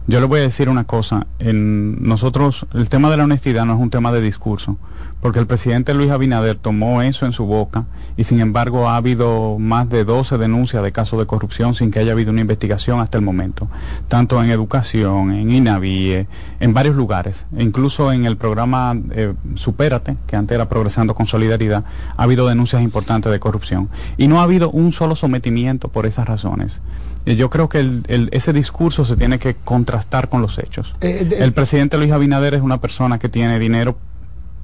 Yo 0.07 0.19
le 0.19 0.27
voy 0.27 0.41
a 0.41 0.43
decir 0.43 0.69
una 0.69 0.85
cosa, 0.85 1.27
en 1.39 2.03
nosotros 2.03 2.67
el 2.75 2.89
tema 2.89 3.11
de 3.11 3.17
la 3.17 3.25
honestidad 3.25 3.65
no 3.65 3.75
es 3.75 3.81
un 3.81 3.91
tema 3.91 4.11
de 4.11 4.21
discurso, 4.21 4.77
porque 5.21 5.39
el 5.39 5.47
presidente 5.47 5.95
Luis 5.95 6.11
Abinader 6.11 6.57
tomó 6.57 7.03
eso 7.03 7.27
en 7.27 7.33
su 7.33 7.45
boca 7.45 7.85
y 8.17 8.25
sin 8.25 8.41
embargo 8.41 8.89
ha 8.89 8.97
habido 8.97 9.59
más 9.59 9.89
de 9.89 10.05
12 10.05 10.39
denuncias 10.39 10.83
de 10.83 10.91
casos 10.91 11.21
de 11.21 11.27
corrupción 11.27 11.75
sin 11.75 11.91
que 11.91 12.01
haya 12.01 12.13
habido 12.13 12.33
una 12.33 12.41
investigación 12.41 12.99
hasta 12.99 13.19
el 13.19 13.25
momento, 13.25 13.69
tanto 14.09 14.43
en 14.43 14.51
educación, 14.51 15.33
en 15.33 15.53
INAVIE, 15.53 16.27
en 16.59 16.75
varios 16.75 16.97
lugares, 16.97 17.47
e 17.57 17.63
incluso 17.63 18.11
en 18.11 18.25
el 18.25 18.37
programa 18.37 18.97
eh, 19.13 19.35
Supérate, 19.55 20.17
que 20.27 20.35
antes 20.35 20.55
era 20.55 20.69
Progresando 20.69 21.15
con 21.15 21.27
Solidaridad, 21.27 21.85
ha 22.17 22.23
habido 22.23 22.49
denuncias 22.49 22.83
importantes 22.83 23.31
de 23.31 23.39
corrupción. 23.39 23.91
Y 24.17 24.29
no 24.29 24.41
ha 24.41 24.45
habido 24.45 24.71
un 24.71 24.93
solo 24.93 25.15
sometimiento 25.15 25.89
por 25.89 26.07
esas 26.07 26.27
razones. 26.27 26.81
Yo 27.27 27.51
creo 27.51 27.69
que 27.69 27.79
el- 27.81 28.03
el- 28.09 28.29
ese 28.33 28.53
discurso 28.53 29.05
se 29.05 29.17
tiene 29.17 29.39
que 29.39 29.55
contrastar 29.57 30.29
con 30.29 30.41
los 30.43 30.59
hechos. 30.59 30.95
Eh, 31.01 31.25
de- 31.25 31.45
el 31.45 31.53
presidente 31.53 31.97
Luis 31.99 32.11
Abinader 32.13 32.55
es 32.55 32.63
una 32.63 32.81
persona 32.81 33.19
que 33.19 33.29
tiene 33.29 33.59
dinero 33.59 33.99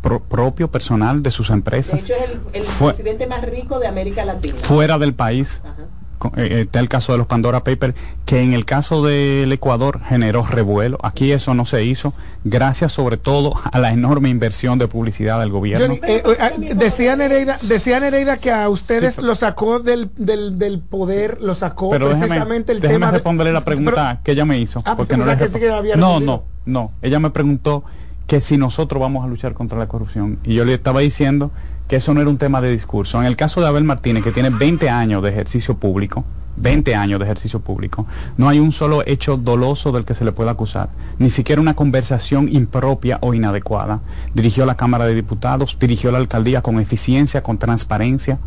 pro- 0.01 0.21
propio, 0.21 0.69
personal, 0.69 1.23
de 1.23 1.31
sus 1.31 1.49
De 1.49 1.55
empresas, 1.55 2.03
hecho, 2.03 2.15
es 2.15 2.31
el, 2.31 2.41
el 2.55 2.63
Fue- 2.63 2.93
presidente 2.95 3.27
más 3.27 3.43
rico 3.43 3.79
de 3.79 3.87
América 3.89 4.25
Latina. 4.25 4.55
fuera 4.59 4.99
del 4.99 5.15
país. 5.15 5.61
Ajá. 5.65 5.75
Eh, 6.37 6.49
eh, 6.51 6.61
está 6.63 6.81
el 6.81 6.89
caso 6.89 7.13
de 7.13 7.19
los 7.19 7.27
Pandora 7.27 7.63
Papers, 7.65 7.95
que 8.25 8.43
en 8.43 8.53
el 8.55 8.65
caso 8.65 9.05
del 9.05 9.53
Ecuador 9.53 10.01
generó 10.09 10.43
revuelo. 10.43 10.99
Aquí 11.03 11.33
eso 11.33 11.55
no 11.55 11.65
se 11.65 11.85
hizo, 11.85 12.15
gracias 12.45 12.93
sobre 12.93 13.17
todo 13.17 13.53
a 13.73 13.79
la 13.79 13.93
enorme 13.93 14.29
inversión 14.29 14.79
de 14.79 14.89
publicidad 14.89 15.41
del 15.41 15.51
gobierno. 15.51 15.87
Johnny, 15.87 16.01
eh, 16.07 16.23
eh, 16.25 16.37
ah, 16.41 16.51
decía 16.75 17.17
Nereida, 17.17 17.57
decía 17.63 18.01
Nereida 18.01 18.37
que 18.39 18.51
a 18.53 18.69
ustedes 18.69 19.17
Sí, 19.17 19.23
lo 19.23 19.35
sacó 19.35 19.79
del, 19.81 20.11
del, 20.17 20.59
del 20.59 20.81
poder, 20.81 21.39
lo 21.43 21.55
sacó 21.55 21.91
Pero 21.91 22.09
déjeme, 22.09 22.27
precisamente 22.27 22.73
el 22.73 22.81
déjeme 22.81 22.95
tema 22.97 23.07
de- 23.07 23.13
responderle 23.19 23.53
la 23.53 23.65
pregunta 23.65 23.93
Pero- 23.95 24.21
que 24.25 24.33
ella 24.33 24.45
me 24.45 24.59
hizo. 24.59 24.83
Ah, 24.85 24.97
porque 24.97 25.17
no, 25.17 25.25
pensaba 25.25 25.41
le 25.41 25.47
que 25.47 25.49
sí 25.53 25.59
respo- 25.65 25.69
que 25.69 25.71
había 25.73 25.97
no, 25.97 26.21
no, 26.21 26.45
no. 26.65 26.93
Ella 27.03 27.19
me 27.21 27.31
preguntó 27.31 27.85
que 28.27 28.41
si 28.41 28.57
nosotros 28.59 29.01
vamos 29.01 29.25
a 29.25 29.29
luchar 29.29 29.55
contra 29.55 29.79
la 29.79 29.87
corrupción. 29.87 30.41
Y 30.43 30.55
yo 30.55 30.65
le 30.65 30.75
estaba 30.75 30.99
diciendo 31.01 31.53
que 31.89 31.97
eso 31.97 32.15
no 32.15 32.21
era 32.21 32.31
un 32.31 32.39
tema 32.39 32.61
de 32.61 32.71
discurso. 32.71 33.21
En 33.21 33.27
el 33.27 33.37
caso 33.37 33.61
de 33.61 33.69
Abel 33.69 33.85
Martínez, 33.85 34.25
que 34.25 34.33
tiene 34.33 34.51
20 34.51 34.91
años 34.91 35.23
de 35.23 35.31
ejercicio 35.31 35.77
público, 35.77 36.25
20 36.57 36.95
años 36.95 37.19
de 37.19 37.27
ejercicio 37.27 37.61
público, 37.61 38.07
no 38.37 38.49
hay 38.49 38.59
un 38.59 38.73
solo 38.73 39.03
hecho 39.07 39.37
doloso 39.37 39.93
del 39.93 40.05
que 40.05 40.15
se 40.15 40.25
le 40.25 40.33
pueda 40.33 40.53
acusar, 40.53 40.89
ni 41.19 41.31
siquiera 41.31 41.61
una 41.61 41.75
conversación 41.75 42.49
impropia 42.51 43.19
o 43.21 43.35
inadecuada. 43.35 44.01
Dirigió 44.35 44.67
la 44.67 44.75
Cámara 44.75 45.07
de 45.07 45.15
Diputados, 45.15 45.77
dirigió 45.79 46.11
la 46.11 46.19
alcaldía 46.19 46.63
con 46.63 46.81
eficiencia, 46.81 47.43
con 47.43 47.59
transparencia. 47.59 48.39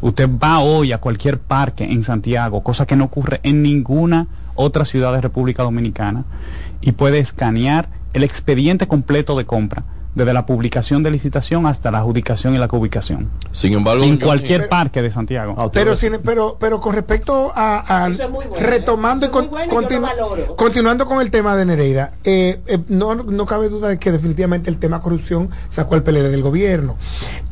Usted 0.00 0.28
va 0.28 0.58
hoy 0.58 0.92
a 0.92 0.98
cualquier 0.98 1.38
parque 1.38 1.84
en 1.84 2.04
Santiago, 2.04 2.62
cosa 2.62 2.86
que 2.86 2.96
no 2.96 3.04
ocurre 3.04 3.40
en 3.42 3.62
ninguna 3.62 4.26
otra 4.54 4.84
ciudad 4.84 5.12
de 5.12 5.20
República 5.20 5.62
Dominicana, 5.62 6.24
y 6.80 6.92
puede 6.92 7.20
escanear 7.20 7.88
el 8.12 8.24
expediente 8.24 8.86
completo 8.86 9.38
de 9.38 9.46
compra, 9.46 9.84
desde 10.14 10.32
la 10.34 10.44
publicación 10.46 11.02
de 11.02 11.10
licitación 11.10 11.66
hasta 11.66 11.90
la 11.90 11.98
adjudicación 11.98 12.54
y 12.54 12.58
la 12.58 12.68
ubicación. 12.70 13.30
Sin 13.52 13.72
embargo, 13.72 14.04
En 14.04 14.18
cualquier 14.18 14.60
Pero- 14.62 14.68
parque 14.70 15.00
de 15.02 15.10
Santiago. 15.10 15.54
Ah, 15.56 15.70
Pero, 15.72 15.96
sin- 15.96 16.18
pero, 16.24 16.56
pero 16.60 16.80
con 16.80 16.94
respecto 16.94 17.52
a, 17.54 18.08
es 18.10 18.30
bueno, 18.30 18.52
retomando 18.58 19.24
¿eh? 19.26 19.28
y 19.28 19.32
con- 19.32 19.48
bueno 19.50 19.72
continu- 19.72 20.56
continuando 20.56 21.06
con 21.06 21.20
el 21.20 21.30
tema 21.30 21.56
de 21.56 21.64
Nereida, 21.64 22.12
eh, 22.24 22.60
eh, 22.66 22.78
no, 22.88 23.14
no 23.14 23.46
cabe 23.46 23.68
duda 23.68 23.88
de 23.88 23.98
que 23.98 24.12
definitivamente 24.12 24.68
el 24.70 24.78
tema 24.78 25.00
corrupción 25.00 25.50
sacó 25.70 25.94
al 25.94 26.02
PLD 26.02 26.28
del 26.30 26.42
gobierno. 26.42 26.96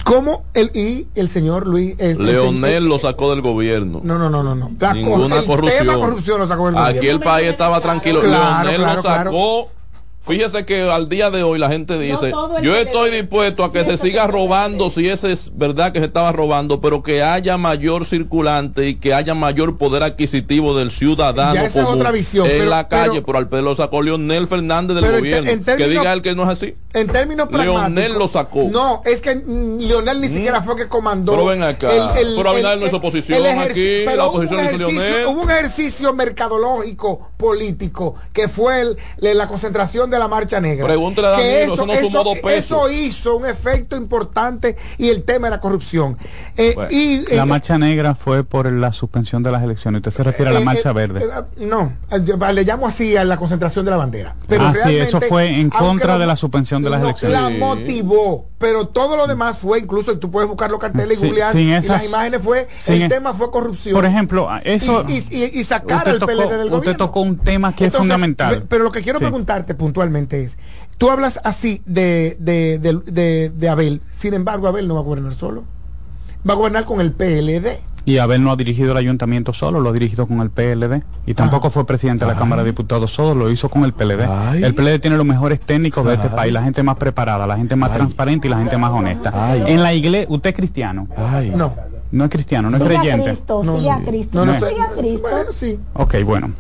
¿Cómo 0.05 0.45
el 0.55 0.71
y 0.75 1.09
el 1.15 1.29
señor 1.29 1.67
Luis 1.67 1.95
el- 1.99 2.21
el 2.21 2.27
Leonel 2.27 2.87
lo 2.87 2.99
sacó 2.99 3.31
del 3.31 3.41
gobierno. 3.43 4.01
No, 4.03 4.19
no, 4.19 4.29
no, 4.31 4.43
no, 4.43 4.55
no. 4.55 4.71
La 4.79 4.93
Ninguna 4.95 5.29
cor- 5.29 5.39
el 5.41 5.47
corrupción. 5.47 5.79
tema 5.87 5.99
corrupción 5.99 6.39
lo 6.41 6.47
sacó 6.47 6.67
del 6.67 6.79
Aquí 6.79 6.97
gobierno. 6.99 7.19
el 7.21 7.25
país 7.25 7.49
estaba 7.49 7.81
tranquilo. 7.81 8.21
Claro, 8.21 8.65
Leonel 8.69 8.81
claro, 8.81 8.97
lo 8.97 9.03
claro. 9.03 9.31
Fíjese 10.31 10.65
que 10.65 10.83
al 10.91 11.09
día 11.09 11.31
de 11.31 11.43
hoy 11.43 11.59
la 11.59 11.69
gente 11.69 11.99
dice, 11.99 12.27
el 12.27 12.63
yo 12.63 12.77
estoy 12.77 13.11
dispuesto 13.11 13.65
a 13.65 13.73
que 13.73 13.85
se 13.85 13.97
siga 13.97 14.27
100% 14.27 14.31
robando 14.31 14.91
si 14.91 15.09
ese 15.09 15.33
es 15.33 15.51
verdad 15.55 15.93
que 15.93 15.99
se 15.99 16.07
estaba 16.07 16.33
robando, 16.33 16.81
pero 16.81 17.03
que 17.03 17.23
haya 17.23 17.57
mayor 17.57 18.05
circulante 18.07 18.89
y 18.89 18.95
que 18.97 19.15
haya 19.15 19.35
mayor 19.35 19.77
poder 19.77 20.03
adquisitivo 20.03 20.77
del 20.77 20.91
ciudadano 20.91 21.55
Ya 21.55 21.65
esa 21.65 21.81
es 21.83 21.87
otra 21.87 22.11
visión, 22.11 22.47
en 22.47 22.59
pero- 22.59 22.71
la 22.71 22.89
calle, 22.89 23.11
pero- 23.13 23.27
pero, 23.27 23.39
al 23.39 23.49
pelo 23.49 23.63
lo 23.71 23.75
sacó 23.75 24.03
Leonel 24.03 24.47
Fernández 24.49 24.97
del 24.97 25.05
en 25.05 25.19
gobierno. 25.19 25.51
que 25.77 25.89
diga 25.89 26.13
él 26.13 26.23
que 26.23 26.35
no 26.35 26.45
es 26.45 26.49
así. 26.51 26.77
En 26.93 27.07
términos. 27.09 27.49
Leonel 27.53 28.15
lo 28.15 28.27
sacó. 28.29 28.69
No, 28.71 29.01
es 29.05 29.21
que 29.21 29.35
mm, 29.37 29.79
Leonel 29.81 30.21
ni 30.21 30.29
siquiera 30.29 30.63
fue 30.63 30.75
que 30.77 30.89
comandó. 30.89 31.33
Pero 31.33 31.47
ven 31.47 31.63
acá. 31.63 31.89
Pero 32.15 32.51
Abinader 32.51 32.79
no 32.79 32.87
hizo 32.87 32.97
oposición 32.97 33.45
aquí, 33.59 34.05
la 34.05 34.13
hubo 34.27 34.39
un 34.39 34.47
oposición 34.47 34.61
ejercicio- 34.61 34.91
Leonel. 34.91 35.27
Hubo 35.27 35.43
un 35.43 35.51
ejercicio 35.51 36.13
mercadológico 36.15 37.31
político 37.37 38.15
que 38.33 38.49
fue 38.49 38.81
el- 38.81 38.97
la 39.39 39.47
concentración 39.47 40.11
de 40.11 40.19
la 40.21 40.29
marcha 40.29 40.61
negra. 40.61 40.87
Pregúntele 40.87 41.27
a 41.27 41.37
Que 41.37 41.53
Danilo, 41.61 41.75
eso 41.75 41.87
no 41.87 41.95
sumó 41.97 42.23
dos 42.25 42.39
pesos. 42.39 42.65
eso 42.65 42.91
hizo 42.91 43.37
un 43.37 43.47
efecto 43.47 43.97
importante 43.97 44.77
y 44.99 45.09
el 45.09 45.25
tema 45.25 45.49
era 45.49 45.61
corrupción. 45.61 46.17
Eh, 46.57 46.73
Bueno, 46.77 46.91
y, 46.93 47.25
La 47.35 47.43
eh, 47.43 47.47
marcha 47.47 47.77
negra 47.79 48.15
fue 48.15 48.45
por 48.45 48.71
la 48.71 48.93
suspensión 48.93 49.43
de 49.43 49.51
las 49.51 49.63
elecciones. 49.65 49.99
Usted 50.01 50.11
se 50.13 50.23
refiere 50.23 50.51
a 50.51 50.55
la 50.55 50.61
eh, 50.61 50.65
marcha 50.65 50.91
eh, 50.91 50.93
verde. 50.93 51.21
eh, 51.25 51.65
no, 51.65 51.93
yo- 52.25 52.37
le 52.53 52.65
llamo 52.65 52.87
así 52.87 53.17
a 53.17 53.25
la 53.25 53.37
concentración 53.37 53.85
de 53.85 53.91
la 53.91 53.97
bandera. 53.97 54.37
Pero 54.47 54.67
Ah, 54.67 54.75
sí, 54.75 54.97
eso 54.97 55.21
fue 55.21 55.59
en 55.59 55.71
contra 55.71 56.15
lo- 56.15 56.21
de 56.21 56.27
la 56.27 56.37
suspensión 56.37 56.83
de 56.83 56.91
las 56.91 57.01
no, 57.01 57.07
elecciones. 57.07 57.41
La 57.41 57.49
Sí. 57.49 57.57
motivó, 57.59 58.50
pero 58.61 58.87
todo 58.87 59.17
lo 59.17 59.27
demás 59.27 59.57
fue, 59.57 59.79
incluso 59.79 60.19
tú 60.19 60.31
puedes 60.31 60.47
buscar 60.47 60.71
los 60.71 60.79
carteles 60.79 61.23
y 61.23 61.27
googlear, 61.29 61.57
y 61.57 61.71
las 61.81 62.05
imágenes 62.05 62.43
fue, 62.43 62.69
el 62.89 63.03
e- 63.05 63.09
tema 63.09 63.33
fue 63.33 63.51
corrupción. 63.51 63.95
Por 63.95 64.05
ejemplo, 64.05 64.49
eso. 64.63 65.03
y, 65.09 65.15
y- 65.15 65.45
y- 65.45 65.61
y 65.61 65.65
sacar 65.65 66.01
usted 66.01 66.11
al 66.11 66.19
tocó- 66.19 66.27
PLD 66.27 66.49
del 66.51 66.59
usted 66.67 66.71
gobierno. 66.71 66.97
tocó 66.99 67.21
un 67.23 67.39
tema 67.39 67.75
que 67.75 67.87
es 67.87 67.97
fundamental. 67.97 68.59
pe- 68.61 68.67
Pero 68.69 68.85
lo 68.85 68.93
que 68.93 69.01
quiero 69.01 69.19
Sí. 69.19 69.25
preguntarte 69.25 69.75
puntualmente 69.75 70.43
es, 70.45 70.59
tú 70.99 71.11
hablas 71.11 71.41
así 71.43 71.81
de, 71.87 72.37
de, 72.39 72.79
de- 72.79 73.49
de 73.49 73.69
Abel, 73.71 74.03
sin 74.11 74.35
embargo 74.35 74.69
Abel 74.69 74.87
no 74.87 74.93
va 74.95 75.01
a 75.01 75.05
gobernar 75.05 75.33
solo, 75.33 75.65
va 76.47 76.53
a 76.53 76.57
gobernar 76.57 76.85
con 76.85 77.01
el 77.01 77.13
PLD. 77.13 77.81
Y 78.11 78.19
Abel 78.19 78.43
no 78.43 78.51
ha 78.51 78.57
dirigido 78.57 78.91
el 78.91 78.97
ayuntamiento 78.97 79.53
solo, 79.53 79.79
lo 79.81 79.91
ha 79.91 79.93
dirigido 79.93 80.27
con 80.27 80.41
el 80.41 80.51
PLD. 80.51 81.03
Y 81.27 81.35
tampoco 81.35 81.71
fue 81.71 81.87
presidente 81.87 82.25
de 82.25 82.33
la 82.33 82.37
Cámara 82.37 82.63
de 82.65 82.71
Diputados 82.71 83.13
solo, 83.13 83.35
lo 83.45 83.51
hizo 83.53 83.69
con 83.69 83.85
el 83.85 83.93
PLD. 83.93 84.23
Ay. 84.29 84.65
El 84.65 84.75
PLD 84.75 84.99
tiene 85.01 85.17
los 85.17 85.25
mejores 85.25 85.61
técnicos 85.61 86.05
de 86.05 86.15
este 86.15 86.29
país, 86.29 86.53
la 86.53 86.63
gente 86.65 86.83
más 86.83 86.97
preparada, 86.97 87.47
la 87.47 87.57
gente 87.57 87.77
más 87.77 87.93
transparente 87.93 88.49
y 88.49 88.51
la 88.51 88.59
gente 88.59 88.77
más 88.77 88.91
honesta. 88.91 89.57
En 89.69 89.81
la 89.83 89.95
iglesia, 89.95 90.27
usted 90.29 90.51
es 90.51 90.57
cristiano. 90.57 91.07
Ay. 91.17 91.53
No, 91.55 91.73
No 92.11 92.25
es 92.25 92.31
cristiano, 92.31 92.69
no 92.69 92.79
es 92.79 92.83
Sigue 92.83 92.97
a 92.97 93.01
creyente. 93.01 93.25
Cristo, 93.27 93.63
No, 93.63 93.77
sigue 93.79 93.91
a 93.91 93.99
no, 93.99 94.05
Cristo. 94.05 94.45
no, 94.45 94.53
no, 94.53 94.59
sigue 94.59 94.81
a 94.83 94.89
Cristo. 94.99 95.29
bueno, 95.31 95.53
sí. 95.53 95.79
Ok, 95.95 96.15
bueno. 96.25 96.51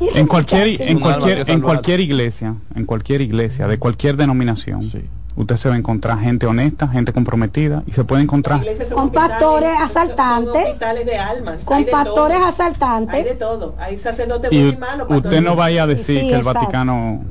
En 0.00 0.26
cualquier, 0.26 0.82
en 0.82 0.98
cualquier, 0.98 1.48
en 1.48 1.60
cualquier 1.60 2.00
iglesia, 2.00 2.56
en 2.74 2.86
cualquier 2.86 3.20
iglesia, 3.20 3.68
de 3.68 3.78
cualquier 3.78 4.16
denominación, 4.16 4.82
Sí. 4.82 5.02
Usted 5.36 5.56
se 5.56 5.68
va 5.68 5.74
a 5.74 5.78
encontrar 5.78 6.18
gente 6.20 6.46
honesta, 6.46 6.88
gente 6.88 7.12
comprometida 7.12 7.82
y 7.86 7.92
se 7.92 8.04
puede 8.04 8.22
encontrar. 8.22 8.62
Con 8.92 9.10
pastores 9.10 9.70
asaltantes. 9.80 10.64
hospitales 10.66 11.06
de 11.06 11.18
almas. 11.18 11.64
Con 11.64 11.84
pastores 11.84 12.38
todo. 12.38 12.48
asaltantes. 12.48 13.14
Hay 13.14 13.24
de 13.24 13.34
todo. 13.34 13.74
Hay 13.78 13.96
sacerdotes 13.98 14.52
Y 14.52 14.76
malos. 14.76 15.06
usted 15.10 15.40
no 15.42 15.56
vaya 15.56 15.84
a 15.84 15.86
decir 15.86 16.20
Sí, 16.20 16.28
que 16.28 16.34
el. 16.36 16.42
Vaticano 16.42 17.22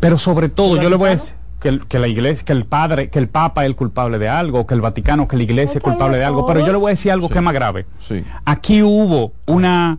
pero 0.00 0.18
sobre 0.18 0.48
todo 0.50 0.76
¿El 0.76 0.82
yo 0.82 0.90
le 0.90 0.96
voy 0.96 1.08
a 1.08 1.12
decir 1.12 1.34
que, 1.60 1.68
el- 1.70 1.86
que 1.86 1.98
la 1.98 2.08
iglesia 2.08 2.44
que 2.44 2.52
el 2.52 2.66
padre 2.66 3.08
que 3.08 3.18
el 3.18 3.28
papa 3.28 3.62
es 3.64 3.66
el 3.68 3.74
culpable 3.76 4.18
de 4.18 4.28
algo 4.28 4.66
que 4.66 4.74
el 4.74 4.82
Vaticano 4.82 5.26
que 5.26 5.36
la 5.38 5.44
iglesia 5.44 5.78
es 5.78 5.82
culpable 5.82 6.18
de 6.18 6.24
algo 6.24 6.46
pero 6.46 6.60
yo 6.60 6.72
le 6.72 6.76
voy 6.78 6.90
a 6.90 6.94
decir 6.94 7.10
algo 7.10 7.28
Sí. 7.28 7.32
que 7.32 7.38
es 7.38 7.44
más 7.44 7.54
grave 7.54 7.86
Sí. 8.00 8.22
aquí 8.44 8.82
hubo 8.82 9.32
una 9.46 9.98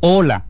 ola 0.00 0.44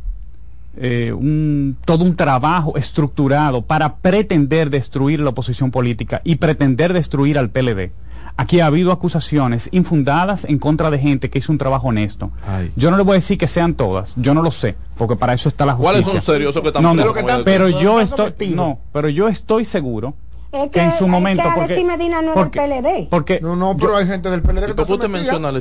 eh, 0.76 1.12
un, 1.12 1.76
todo 1.84 2.04
un 2.04 2.16
trabajo 2.16 2.76
estructurado 2.76 3.62
para 3.62 3.96
pretender 3.96 4.70
destruir 4.70 5.20
la 5.20 5.30
oposición 5.30 5.70
política 5.70 6.20
y 6.24 6.36
pretender 6.36 6.92
destruir 6.92 7.38
al 7.38 7.50
PLD. 7.50 7.92
Aquí 8.38 8.60
ha 8.60 8.66
habido 8.66 8.92
acusaciones 8.92 9.68
infundadas 9.72 10.46
en 10.46 10.58
contra 10.58 10.90
de 10.90 10.98
gente 10.98 11.28
que 11.28 11.38
hizo 11.38 11.52
un 11.52 11.58
trabajo 11.58 11.88
honesto. 11.88 12.30
Ay. 12.46 12.72
Yo 12.76 12.90
no 12.90 12.96
le 12.96 13.02
voy 13.02 13.12
a 13.12 13.14
decir 13.16 13.36
que 13.36 13.46
sean 13.46 13.74
todas, 13.74 14.14
yo 14.16 14.32
no 14.32 14.40
lo 14.42 14.50
sé, 14.50 14.74
porque 14.96 15.16
para 15.16 15.34
eso 15.34 15.50
está 15.50 15.66
la 15.66 15.74
justicia. 15.74 16.02
¿Cuáles 16.02 16.24
son 16.24 16.34
seriosos 16.34 16.62
que 16.62 16.68
están 16.68 16.82
No, 16.82 16.90
no, 16.94 17.02
presos 17.02 17.12
que 17.14 17.20
con 17.20 17.28
están 17.30 17.38
el- 17.40 17.44
pero 17.44 17.68
yo 17.68 18.00
estoy 18.00 18.32
no, 18.54 18.78
pero 18.92 19.10
yo 19.10 19.28
estoy 19.28 19.66
seguro 19.66 20.14
Es 20.52 20.70
que 20.70 20.80
en 20.82 20.92
su 20.98 21.08
momento 21.08 21.42
que 21.42 21.48
porque 21.48 21.64
Alexis 21.72 21.84
Medina 21.86 22.20
no 22.20 22.28
es 22.28 22.34
porque, 22.34 22.60
del 22.60 22.82
PLD. 22.84 23.08
porque 23.08 23.40
No, 23.40 23.56
no, 23.56 23.74
pero 23.74 23.96
hay 23.96 24.06
gente 24.06 24.28
del 24.28 24.42
PLD 24.42 24.60
que 24.60 24.66
¿Y 24.66 24.70
está 24.70 24.84
sometida. 25.06 25.08
menciona 25.08 25.48
a 25.48 25.52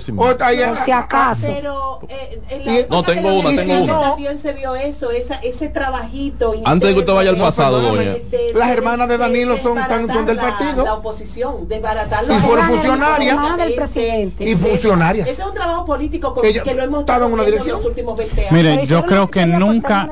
si 0.84 0.92
acaso. 0.92 1.48
Pero 1.48 2.00
eh, 2.10 2.42
en 2.50 2.90
No, 2.90 3.02
de 3.02 3.14
tengo 3.14 3.30
la 3.30 3.36
una, 3.36 3.50
tengo 3.56 3.84
una. 3.86 4.02
También 4.02 4.38
se 4.38 4.52
vio 4.52 4.76
eso, 4.76 5.10
esa, 5.12 5.36
ese 5.36 5.70
trabajito. 5.70 6.54
Antes 6.66 6.90
de 6.90 6.94
que 6.96 7.00
usted 7.00 7.14
vaya 7.14 7.30
al 7.30 7.38
pasado, 7.38 7.82
doña. 7.82 8.02
de- 8.02 8.52
Las 8.54 8.70
hermanas 8.70 9.08
de 9.08 9.18
Danilo 9.18 9.58
son 9.58 9.76
tan- 9.76 10.12
son 10.12 10.26
del 10.26 10.36
partido. 10.38 10.78
La, 10.84 10.84
la 10.84 10.94
oposición, 10.96 11.70
desbaratar 11.70 12.26
Sí, 12.26 12.34
los- 12.34 12.42
fueron 12.44 12.66
funcionarias. 12.68 13.34
Hermanas 13.36 13.58
del 13.60 13.76
presidente. 13.76 14.44
Y 14.50 14.56
funcionarias. 14.56 15.30
Ese 15.30 15.42
es 15.42 15.48
un 15.48 15.54
trabajo 15.54 15.86
político 15.86 16.34
con- 16.34 16.44
Ella- 16.46 16.64
que 16.64 16.74
lo 16.74 16.84
hemos 16.84 17.00
estaba 17.02 17.28
en 17.28 17.32
una 17.34 17.44
dirección. 17.46 17.78
los 17.78 17.86
últimos 17.86 18.18
20 18.18 18.42
años. 18.42 18.52
Mire, 18.52 18.86
yo 18.86 19.06
creo 19.06 19.30
que 19.30 19.46
nunca- 19.46 20.10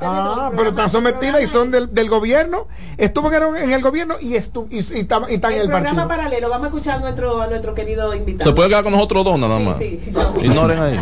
Ah, 0.00 0.52
pero 0.56 0.68
están 0.68 0.90
sometidas 0.90 1.42
y 1.42 1.48
son 1.48 1.72
del, 1.72 1.92
del 1.92 2.08
gobierno. 2.08 2.68
Estuvieron 2.98 3.56
en 3.56 3.72
el 3.72 3.82
gobierno 3.82 3.95
y, 4.20 4.34
estu 4.34 4.66
y, 4.70 4.78
y, 4.78 4.80
y 4.80 4.80
en 4.80 4.98
el 5.00 5.06
programa 5.06 5.68
partido. 5.70 6.08
paralelo, 6.08 6.48
vamos 6.50 6.64
a 6.64 6.68
escuchar 6.68 6.96
a 6.96 7.00
nuestro, 7.00 7.40
a 7.42 7.46
nuestro 7.46 7.74
querido 7.74 8.14
invitado. 8.14 8.50
¿Se 8.50 8.54
puede 8.54 8.68
quedar 8.68 8.82
con 8.84 8.92
nosotros 8.92 9.24
dos 9.24 9.38
nada 9.38 9.58
más? 9.58 9.78
Sí, 9.78 10.00
sí, 10.04 10.10
no. 10.12 10.34
Ignoren 10.44 10.78
ahí. 10.78 11.00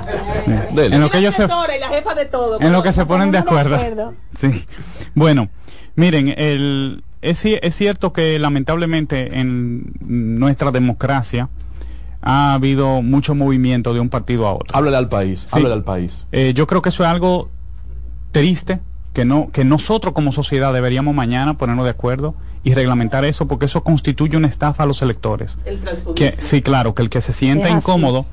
Dele. 0.75 0.97
En 0.97 1.01
lo 1.03 1.11
que 1.11 1.19
ellos 1.19 1.35
se- 1.35 1.43
La 1.47 1.55
directora 1.55 1.77
y 1.77 1.81
la 1.81 1.89
jefa 1.89 2.15
de 2.15 2.25
todo. 2.27 2.61
en 2.61 2.73
lo 2.73 2.83
que 2.83 2.93
se 2.93 3.07
ponen 3.07 3.31
de 3.31 3.39
acuerdo. 3.39 3.75
acuerdo. 3.77 4.15
Sí. 4.37 4.65
Bueno, 5.15 5.49
miren, 5.97 6.35
el, 6.37 7.03
es, 7.23 7.45
ci- 7.45 7.59
es 7.63 7.75
cierto 7.75 8.13
que 8.13 8.39
lamentablemente 8.39 9.39
en 9.39 9.93
nuestra 10.01 10.71
democracia 10.71 11.49
ha 12.23 12.55
habido 12.55 13.03
mucho 13.03 13.35
movimiento 13.35 13.93
de 13.93 14.01
un 14.01 14.09
partido 14.09 14.47
a 14.47 14.55
otro. 14.55 14.77
Háblele 14.77 14.97
al 14.97 15.09
país, 15.09 15.41
Sí. 15.41 15.47
háblele 15.53 15.75
al 15.75 15.85
país. 15.85 16.25
Eh, 16.33 16.53
yo 16.55 16.67
creo 16.67 16.81
que 16.83 16.89
eso 16.89 17.03
es 17.05 17.11
algo 17.11 17.51
triste, 18.33 18.81
que 19.15 19.25
no 19.25 19.49
que 19.51 19.65
nosotros 19.65 20.13
como 20.13 20.33
sociedad 20.33 20.75
deberíamos 20.75 21.15
mañana 21.15 21.57
ponernos 21.57 21.85
de 21.85 21.93
acuerdo 21.93 22.35
y 22.65 22.75
reglamentar 22.75 23.25
eso, 23.25 23.47
porque 23.49 23.65
eso 23.67 23.83
constituye 23.83 24.37
una 24.37 24.49
estafa 24.49 24.83
a 24.83 24.87
los 24.87 25.01
electores. 25.01 25.57
El. 25.65 25.81
Que 26.15 26.33
sí, 26.33 26.61
claro, 26.61 26.95
que 26.95 27.03
el 27.03 27.09
que 27.09 27.21
se 27.23 27.33
sienta 27.33 27.71
incómodo 27.71 28.27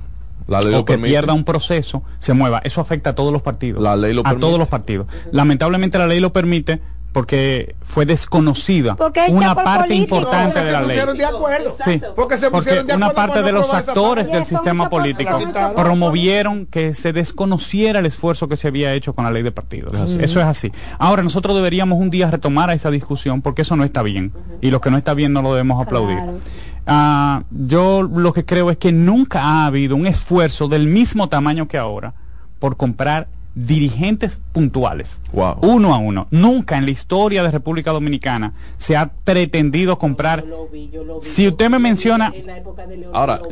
La 0.48 0.62
ley 0.62 0.74
o 0.74 0.84
que 0.84 0.94
permite. 0.94 1.10
pierda 1.12 1.34
un 1.34 1.44
proceso 1.44 2.04
se 2.20 2.34
mueva. 2.34 2.60
Eso 2.64 2.82
afecta 2.82 3.12
a 3.12 3.16
todos 3.16 3.32
los 3.32 3.42
partidos. 3.42 3.82
La 3.82 3.96
ley 3.96 4.14
lo 4.14 4.22
a 4.22 4.24
permite. 4.24 4.42
todos 4.42 4.60
los 4.60 4.68
partidos. 4.70 5.08
Lamentablemente 5.32 5.98
la 5.98 6.08
ley 6.08 6.20
lo 6.20 6.34
permite, 6.34 6.82
porque 7.12 7.76
fue 7.82 8.06
desconocida 8.06 8.96
Porque 8.96 9.26
una 9.30 9.54
por 9.54 9.64
parte 9.66 9.94
importante 9.96 10.54
Porque 10.54 10.66
de 10.66 10.72
la 10.72 10.80
ley. 10.80 10.88
pusieron 10.90 11.18
de 11.18 11.26
acuerdo. 11.26 11.76
Sí, 11.84 12.02
Porque 12.16 12.38
se 12.38 12.50
porque 12.50 12.58
pusieron 12.70 12.88
de 12.88 12.96
una 12.96 13.08
acuerdo 13.08 13.16
parte 13.28 13.34
para 13.42 13.46
de 13.48 13.52
los 13.52 13.74
actores 13.74 14.26
parte. 14.28 14.38
del 14.38 14.46
sistema 14.46 14.90
político 14.90 15.40
promovieron 15.76 16.66
que 16.68 16.94
se 16.94 17.12
desconociera 17.14 18.00
el 18.00 18.06
esfuerzo 18.06 18.48
que 18.48 18.56
se 18.58 18.68
había 18.68 18.94
hecho 18.94 19.14
con 19.14 19.26
la 19.26 19.32
ley 19.32 19.44
de 19.44 19.52
partidos. 19.52 19.94
Eso 20.20 20.40
es 20.40 20.46
así. 20.46 20.72
Ahora, 21.00 21.22
nosotros 21.24 21.56
deberíamos 21.56 22.00
un 22.00 22.10
día 22.10 22.30
retomar 22.32 22.70
esa 22.72 22.90
discusión 22.92 23.42
porque 23.42 23.64
eso 23.64 23.76
no 23.76 23.84
está 23.84 24.02
bien. 24.04 24.32
Y 24.62 24.72
lo 24.72 24.80
que 24.80 24.90
no 24.92 24.98
está 24.98 25.14
bien 25.14 25.34
no 25.34 25.42
lo 25.42 25.52
debemos 25.54 25.82
aplaudir. 25.86 26.18
Claro. 26.18 26.40
Ah, 26.88 27.44
yo 27.52 28.02
lo 28.04 28.34
que 28.34 28.46
creo 28.46 28.72
es 28.72 28.78
que 28.78 28.92
nunca 28.92 29.42
ha 29.44 29.66
habido 29.68 29.96
un 29.96 30.08
esfuerzo 30.08 30.68
del 30.68 30.88
mismo 30.88 31.30
tamaño 31.30 31.68
que 31.68 31.78
ahora 31.78 32.14
por 32.60 32.76
comprar 32.78 33.28
dirigentes 33.54 34.40
puntuales, 34.54 35.20
Wow. 35.34 35.58
uno 35.64 35.94
a 35.94 35.98
uno. 35.98 36.28
Nunca 36.32 36.78
en 36.78 36.86
la 36.86 36.92
historia 36.92 37.44
de 37.44 37.52
República 37.52 37.92
Dominicana 37.92 38.54
se 38.78 38.96
ha 38.96 39.08
pretendido 39.12 40.00
comprar. 40.00 40.42
Yo 40.44 40.48
lo 40.48 40.68
vi, 40.68 40.90
yo 40.90 41.04
lo 41.04 41.20
vi. 41.20 41.26
Si 41.26 41.48
usted 41.48 41.70
me 41.70 41.80
menciona- 41.80 42.32
en 42.34 42.48
la 42.48 42.58
época 42.58 42.88
de 42.88 42.98
León, 42.98 43.12
Ahora, 43.14 43.38
Día 43.40 43.48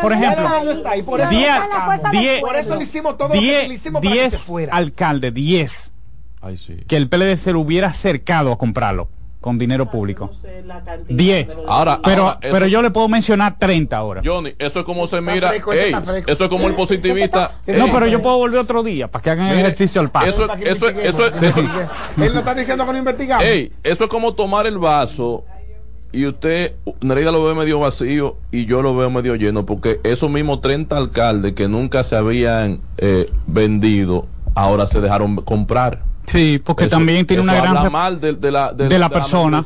por 0.00 0.12
ejemplo, 0.12 0.48
diez- 2.10 2.42
le 3.68 3.74
hicimos 3.74 4.00
para 4.00 4.10
que 4.10 4.10
se 4.10 4.14
diez 4.20 4.38
fuera. 4.44 4.74
alcaldes, 4.74 5.34
10, 5.34 5.92
Ay, 6.40 6.56
sí. 6.56 6.76
que 6.86 6.96
el 6.96 7.08
PLD 7.08 7.36
se 7.36 7.52
lo 7.52 7.60
hubiera 7.60 7.88
acercado 7.88 8.52
a 8.52 8.58
comprarlo 8.58 9.08
con 9.44 9.58
dinero 9.58 9.90
público. 9.90 10.30
No 10.32 10.40
sé 10.40 10.62
la 10.62 10.80
cantidad, 10.82 11.18
10. 11.18 11.46
pero- 11.48 11.70
Ahora, 11.70 12.00
Pero, 12.02 12.22
ahora, 12.22 12.38
eso- 12.40 12.52
pero 12.54 12.66
yo 12.66 12.80
le 12.80 12.90
puedo 12.90 13.08
mencionar 13.10 13.58
30 13.58 13.94
ahora. 13.94 14.22
Johnny, 14.24 14.54
eso 14.58 14.78
es 14.78 14.86
como 14.86 15.06
se 15.06 15.20
mira. 15.20 15.52
ey, 15.54 15.94
eso 16.26 16.44
es 16.44 16.48
como 16.48 16.66
el 16.66 16.72
positivista. 16.74 17.52
No, 17.66 17.92
pero 17.92 18.06
yo 18.06 18.22
puedo 18.22 18.38
volver 18.38 18.60
otro 18.60 18.82
día 18.82 19.08
para 19.08 19.22
que 19.22 19.28
hagan 19.28 19.48
el 19.48 19.56
Mire, 19.56 19.68
ejercicio 19.68 20.00
al 20.00 20.10
paso. 20.10 20.46
eso- 20.64 20.88
eso- 20.88 21.26
eso- 21.26 21.60
Él 22.16 22.32
no 22.32 22.38
está 22.38 22.54
diciendo 22.54 22.86
que 22.86 22.92
no 22.92 22.98
investigamos. 22.98 23.44
Ey, 23.44 23.70
eso 23.82 24.04
es 24.04 24.08
como 24.10 24.32
tomar 24.32 24.66
el 24.66 24.78
vaso 24.78 25.44
y 26.10 26.24
usted, 26.24 26.72
Nereida 27.02 27.30
lo 27.30 27.44
ve 27.44 27.54
medio 27.54 27.80
vacío 27.80 28.38
y 28.50 28.64
yo 28.64 28.80
lo 28.80 28.96
veo 28.96 29.10
medio 29.10 29.34
lleno, 29.34 29.66
porque 29.66 30.00
esos 30.04 30.30
mismos 30.30 30.62
30 30.62 30.96
alcaldes 30.96 31.52
que 31.52 31.68
nunca 31.68 32.02
se 32.02 32.16
habían 32.16 32.80
eh, 32.96 33.28
vendido, 33.46 34.26
ahora 34.54 34.86
se 34.86 35.02
dejaron 35.02 35.36
comprar. 35.36 36.02
Sí, 36.26 36.58
porque 36.64 36.84
Eso- 36.84 36.90
también 36.96 37.26
tiene 37.26 37.42
eso 37.42 37.50
una 37.50 37.60
gran 37.60 37.76
habla 37.76 37.90
mal 37.90 38.20
de, 38.20 38.32
de 38.32 38.50
la, 38.50 38.72
de 38.72 38.98
la 38.98 39.08
persona. 39.08 39.64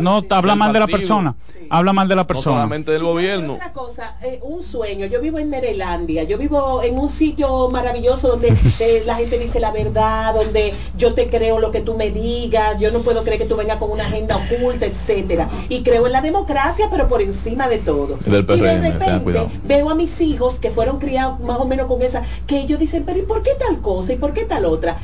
No, 0.00 0.22
habla 0.30 0.54
mal 0.54 0.72
de 0.72 0.80
la 0.80 0.86
persona. 0.86 1.34
Habla 1.72 1.92
mal 1.92 2.08
de 2.08 2.16
la 2.16 2.22
No 2.22 2.26
persona. 2.26 2.56
solamente 2.56 2.90
del 2.90 3.04
gobierno. 3.04 3.54
Otra 3.54 3.72
cosa, 3.72 4.16
eh, 4.22 4.40
un 4.42 4.60
sueño. 4.62 5.06
Yo 5.06 5.20
vivo 5.20 5.38
en 5.38 5.50
Nerelandia, 5.50 6.24
yo 6.24 6.36
vivo 6.36 6.82
en 6.82 6.98
un 6.98 7.08
sitio 7.08 7.68
maravilloso 7.70 8.26
donde 8.28 8.52
eh, 8.80 9.02
la 9.06 9.14
gente 9.16 9.38
dice 9.38 9.60
la 9.60 9.70
verdad, 9.70 10.34
donde 10.34 10.74
yo 10.96 11.14
te 11.14 11.28
creo 11.28 11.60
lo 11.60 11.70
que 11.70 11.80
tú 11.80 11.94
me 11.94 12.10
digas, 12.10 12.76
yo 12.80 12.90
no 12.90 13.00
puedo 13.00 13.22
creer 13.22 13.38
que 13.38 13.46
tú 13.46 13.54
vengas 13.54 13.78
con 13.78 13.90
una 13.92 14.04
agenda 14.06 14.36
oculta, 14.36 14.86
etcétera. 14.86 15.48
Y 15.68 15.82
creo 15.84 16.06
en 16.06 16.12
la 16.12 16.22
democracia, 16.22 16.88
pero 16.90 17.08
por 17.08 17.22
encima 17.22 17.68
de 17.68 17.78
todo. 17.78 18.18
Y 18.26 18.30
del 18.30 18.40
y 18.40 18.44
PRM, 18.44 18.58
de 18.82 18.90
ten 18.90 19.00
repente 19.24 19.48
veo 19.64 19.90
a 19.90 19.94
mis 19.94 20.20
hijos 20.20 20.58
que 20.58 20.70
fueron 20.72 20.98
criados 20.98 21.38
más 21.38 21.58
o 21.60 21.66
menos 21.66 21.86
con 21.86 22.02
esa, 22.02 22.22
que 22.48 22.58
ellos 22.60 22.80
dicen, 22.80 23.04
pero 23.06 23.20
¿y 23.20 23.22
por 23.22 23.42
qué 23.44 23.50
tal 23.64 23.80
cosa? 23.80 24.12
¿Y 24.12 24.16
por 24.16 24.32
qué 24.32 24.44
tal 24.44 24.64
otra? 24.64 24.98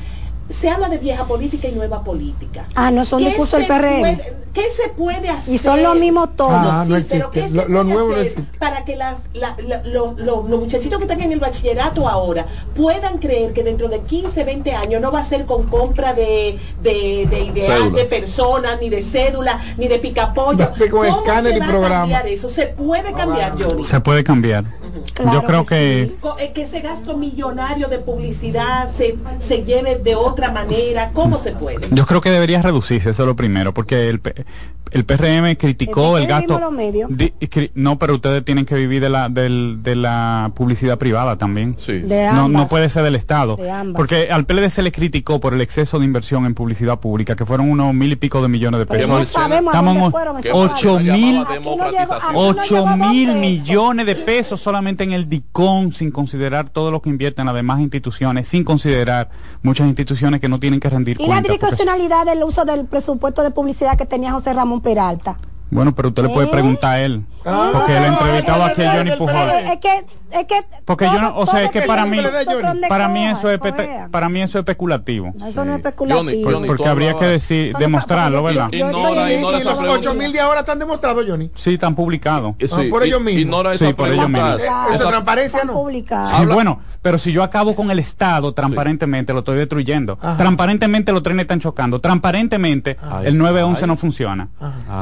Se 0.48 0.70
habla 0.70 0.88
de 0.88 0.98
vieja 0.98 1.24
política 1.24 1.66
y 1.68 1.72
nueva 1.72 2.04
política. 2.04 2.66
Ah, 2.76 2.90
no 2.92 3.04
son 3.04 3.18
¿Qué 3.18 3.26
discursos 3.28 3.59
del 3.59 3.66
PRM. 3.68 4.00
puede- 4.00 4.37
¿Qué 4.54 4.70
se 4.70 4.88
puede 4.90 5.28
hacer? 5.28 5.52
Y 5.54 5.59
son 5.59 5.82
los 5.82 5.96
mismos 5.98 6.35
todos. 6.35 6.52
Ah, 6.54 6.85
no 6.88 6.94
Sí, 6.94 7.00
existe. 7.02 7.16
pero 7.18 7.30
¿qué 7.30 7.48
se 7.48 7.54
Lo- 7.56 7.62
lo 7.68 7.82
puede 7.82 7.85
nuevo 7.94 8.09
no 8.14 8.20
hacer 8.20 8.44
para 8.59 8.85
que 8.87 8.96
las, 8.96 9.18
la- 9.35 9.54
la- 9.66 9.82
lo- 9.82 10.14
lo- 10.16 10.46
los 10.48 10.61
muchachitos 10.61 10.96
que 10.98 11.04
están 11.04 11.20
en 11.20 11.32
el 11.32 11.40
bachillerato 11.40 12.09
ahora 12.09 12.46
puedan 12.74 13.18
creer 13.18 13.52
que 13.52 13.62
dentro 13.64 13.88
de 13.88 14.00
15, 14.00 14.44
20 14.44 14.72
años 14.72 15.02
no 15.02 15.12
va 15.12 15.20
a 15.20 15.24
ser 15.24 15.44
con 15.44 15.64
compra 15.66 16.14
de, 16.14 16.59
de, 16.80 17.26
de 17.28 17.40
ideal 17.40 17.82
Cédula. 17.82 17.98
de 17.98 18.04
personas, 18.06 18.80
ni 18.80 18.88
de 18.88 19.02
cédula, 19.02 19.61
ni 19.76 19.88
de 19.88 19.98
picapollo? 19.98 20.70
Con 20.70 20.88
¿Cómo 20.90 21.04
escáner 21.04 21.52
se 21.52 21.56
y 21.59 21.61
va 21.61 21.66
a 21.66 21.88
cambiar 21.90 22.26
eso? 22.28 22.48
¿Se 22.48 22.66
puede 22.68 23.12
cambiar, 23.12 23.62
Johnny? 23.62 23.85
Se 23.85 24.00
puede 24.00 24.24
cambiar. 24.24 24.64
Claro 25.16 25.40
Yo 25.40 25.46
creo 25.46 25.64
que 25.64 25.66
que, 25.66 26.16
sí. 26.20 26.44
Eh, 26.44 26.52
que 26.52 26.62
ese 26.62 26.83
gasto 26.83 27.16
millonario 27.16 27.88
de 27.88 27.98
publicidad 27.98 28.90
se, 28.90 29.16
se 29.38 29.64
lleve 29.64 29.96
de 29.96 30.14
otra 30.14 30.50
manera, 30.50 31.11
¿cómo 31.14 31.38
se 31.38 31.52
puede? 31.52 31.88
yo 31.90 32.05
creo 32.05 32.20
que 32.20 32.31
debería 32.31 32.61
reducirse, 32.61 33.11
eso 33.11 33.22
es 33.22 33.26
lo 33.26 33.35
primero, 33.35 33.72
porque 33.72 34.11
el, 34.11 34.20
el 34.96 35.04
PRM 35.04 35.56
criticó 35.56 36.16
¿De 36.16 36.22
el 36.22 36.28
gasto. 36.28 36.54
vivimos 36.54 36.61
los 36.61 36.72
medios? 36.72 37.11
Di- 37.16 37.32
cri- 37.40 37.70
no, 37.74 37.98
pero 37.98 38.14
ustedes 38.14 38.44
tienen 38.44 38.66
que 38.66 38.74
vivir 38.74 39.02
de 39.02 39.11
la, 39.11 39.28
del- 39.28 39.78
de 39.82 39.96
la 39.96 40.52
publicidad 40.54 40.98
privada 40.98 41.37
también. 41.38 41.74
Sí. 41.78 41.98
De 42.00 42.24
No, 42.32 42.44
ambas. 42.46 42.62
no 42.62 42.68
puede 42.68 42.88
ser 42.90 43.04
del 43.04 43.14
Estado. 43.14 43.56
De 43.56 43.70
ambas. 43.70 43.96
Porque 43.96 44.28
al 44.30 44.44
PLD 44.46 44.70
se 44.70 44.82
le 44.82 44.92
criticó 44.92 45.40
por 45.40 45.54
el 45.54 45.61
exceso 45.61 45.98
de 45.98 46.04
inversión 46.04 46.46
en 46.46 46.54
publicidad 46.54 46.98
pública, 46.98 47.37
que 47.37 47.46
fueron 47.46 47.70
unos 47.70 47.94
mil 47.94 48.12
y 48.12 48.16
pico 48.16 48.42
de 48.42 48.48
millones 48.48 48.80
de 48.80 48.87
Pero 48.87 48.98
pesos. 49.00 49.11
no 49.11 49.16
Marcela, 49.18 49.40
sabemos 49.42 49.74
a 49.74 49.78
estamos 49.78 49.94
dónde 49.94 50.06
en 50.06 50.11
fueron 50.12 50.38
esos 50.38 50.52
ocho 50.54 50.98
mil- 51.00 51.35
no 53.28 53.35
no 53.35 53.40
millones 53.40 54.06
de 54.06 54.14
pesos 54.16 54.61
solamente 54.61 55.04
en 55.04 55.12
el 55.12 55.28
DICON, 55.28 55.92
sin 55.92 56.11
considerar 56.11 56.68
todo 56.70 56.90
lo 56.90 57.00
que 57.02 57.11
invierten 57.11 57.46
las 57.46 57.54
demás 57.54 57.80
instituciones, 57.80 58.48
sin 58.48 58.64
considerar 58.64 59.30
muchas 59.62 59.87
instituciones 59.87 60.40
que 60.40 60.48
no 60.48 60.59
tienen 60.59 60.80
que 60.80 60.88
rendir 60.90 61.16
Y 61.18 61.22
la 61.22 61.26
cuentas. 61.26 61.52
porque- 61.52 61.66
discrecionalidad 61.66 62.26
del 62.26 62.42
uso 62.44 62.64
del 62.64 62.87
presupuesto 62.87 63.42
de 63.42 63.50
publicidad 63.50 63.96
que 63.98 64.06
tenía 64.06 64.32
José 64.32 64.52
Ramón 64.52 64.80
Peralta. 64.87 65.37
Bueno, 65.68 65.92
pero 65.96 66.11
usted 66.11 66.22
le 66.22 66.29
puede 66.29 66.46
¿Eh? 66.46 66.51
preguntar 66.51 66.94
a 66.94 67.01
él. 67.01 67.27
Ah, 67.44 67.70
porque 67.72 67.92
no, 67.99 68.07
entrevistado 68.07 68.59
no, 68.59 68.64
aquí 68.66 68.83
es 68.83 68.87
no, 68.87 68.94
Johnny 68.94 69.11
Pujol. 69.16 69.51
Es 69.51 69.81
que, 69.81 70.07
es 70.40 70.46
que 70.46 70.61
Porque 70.85 71.05
yo 71.07 71.20
no, 71.20 71.37
o 71.37 71.46
sea, 71.46 71.64
es 71.64 71.70
que 71.70 71.83
para 71.83 72.07
mí, 72.07 72.18
para 72.88 73.09
mí 73.09 73.27
eso 73.27 73.51
es, 73.51 73.61
para 74.11 74.29
mí 74.29 74.42
eso 74.42 74.59
es 74.59 74.62
especulativo. 74.62 75.33
Eso 75.37 75.42
no 75.42 75.49
es 75.49 75.55
Johnny, 75.57 75.72
especulativo. 75.77 76.51
Johnny, 76.51 76.66
Porque 76.66 76.87
habría 76.88 77.14
que 77.14 77.25
decir, 77.27 77.75
demostrarlo, 77.79 78.42
¿verdad? 78.42 78.68
Y 78.72 78.79
los 78.79 78.90
pregunta. 78.92 79.90
8 79.90 80.14
mil 80.14 80.33
de 80.33 80.40
ahora 80.40 80.61
están 80.61 80.79
demostrados, 80.79 81.25
Johnny. 81.29 81.51
Sí, 81.55 81.75
están 81.75 81.94
publicados. 81.94 82.55
Eh, 82.59 82.68
Ah, 82.72 82.83
por 82.90 83.03
ellos 83.05 83.20
mismos. 83.22 83.66
Sí, 83.79 83.92
por 83.94 84.09
ellos 84.12 84.29
mismos. 84.29 84.62
Esa- 84.62 84.94
es 84.94 85.01
transparencia, 85.01 85.59
Están 85.61 85.68
¿no? 85.68 85.72
publicados. 85.75 86.31
Sí, 86.31 86.46
bueno, 86.46 86.81
pero 87.03 87.18
si 87.18 87.33
yo 87.33 87.42
acabo 87.42 87.75
con 87.75 87.90
el 87.90 87.99
Estado, 87.99 88.53
transparentemente 88.53 89.33
lo 89.33 89.38
estoy 89.40 89.57
destruyendo. 89.59 90.16
Transparentemente 90.37 91.12
los 91.12 91.22
trenes 91.22 91.42
están 91.44 91.61
chocando. 91.61 92.01
Transparentemente 92.01 92.96
Ay, 93.03 93.27
el 93.29 93.38
911 93.38 93.85
ay. 93.85 93.88
no 93.88 93.96
funciona. 93.96 94.49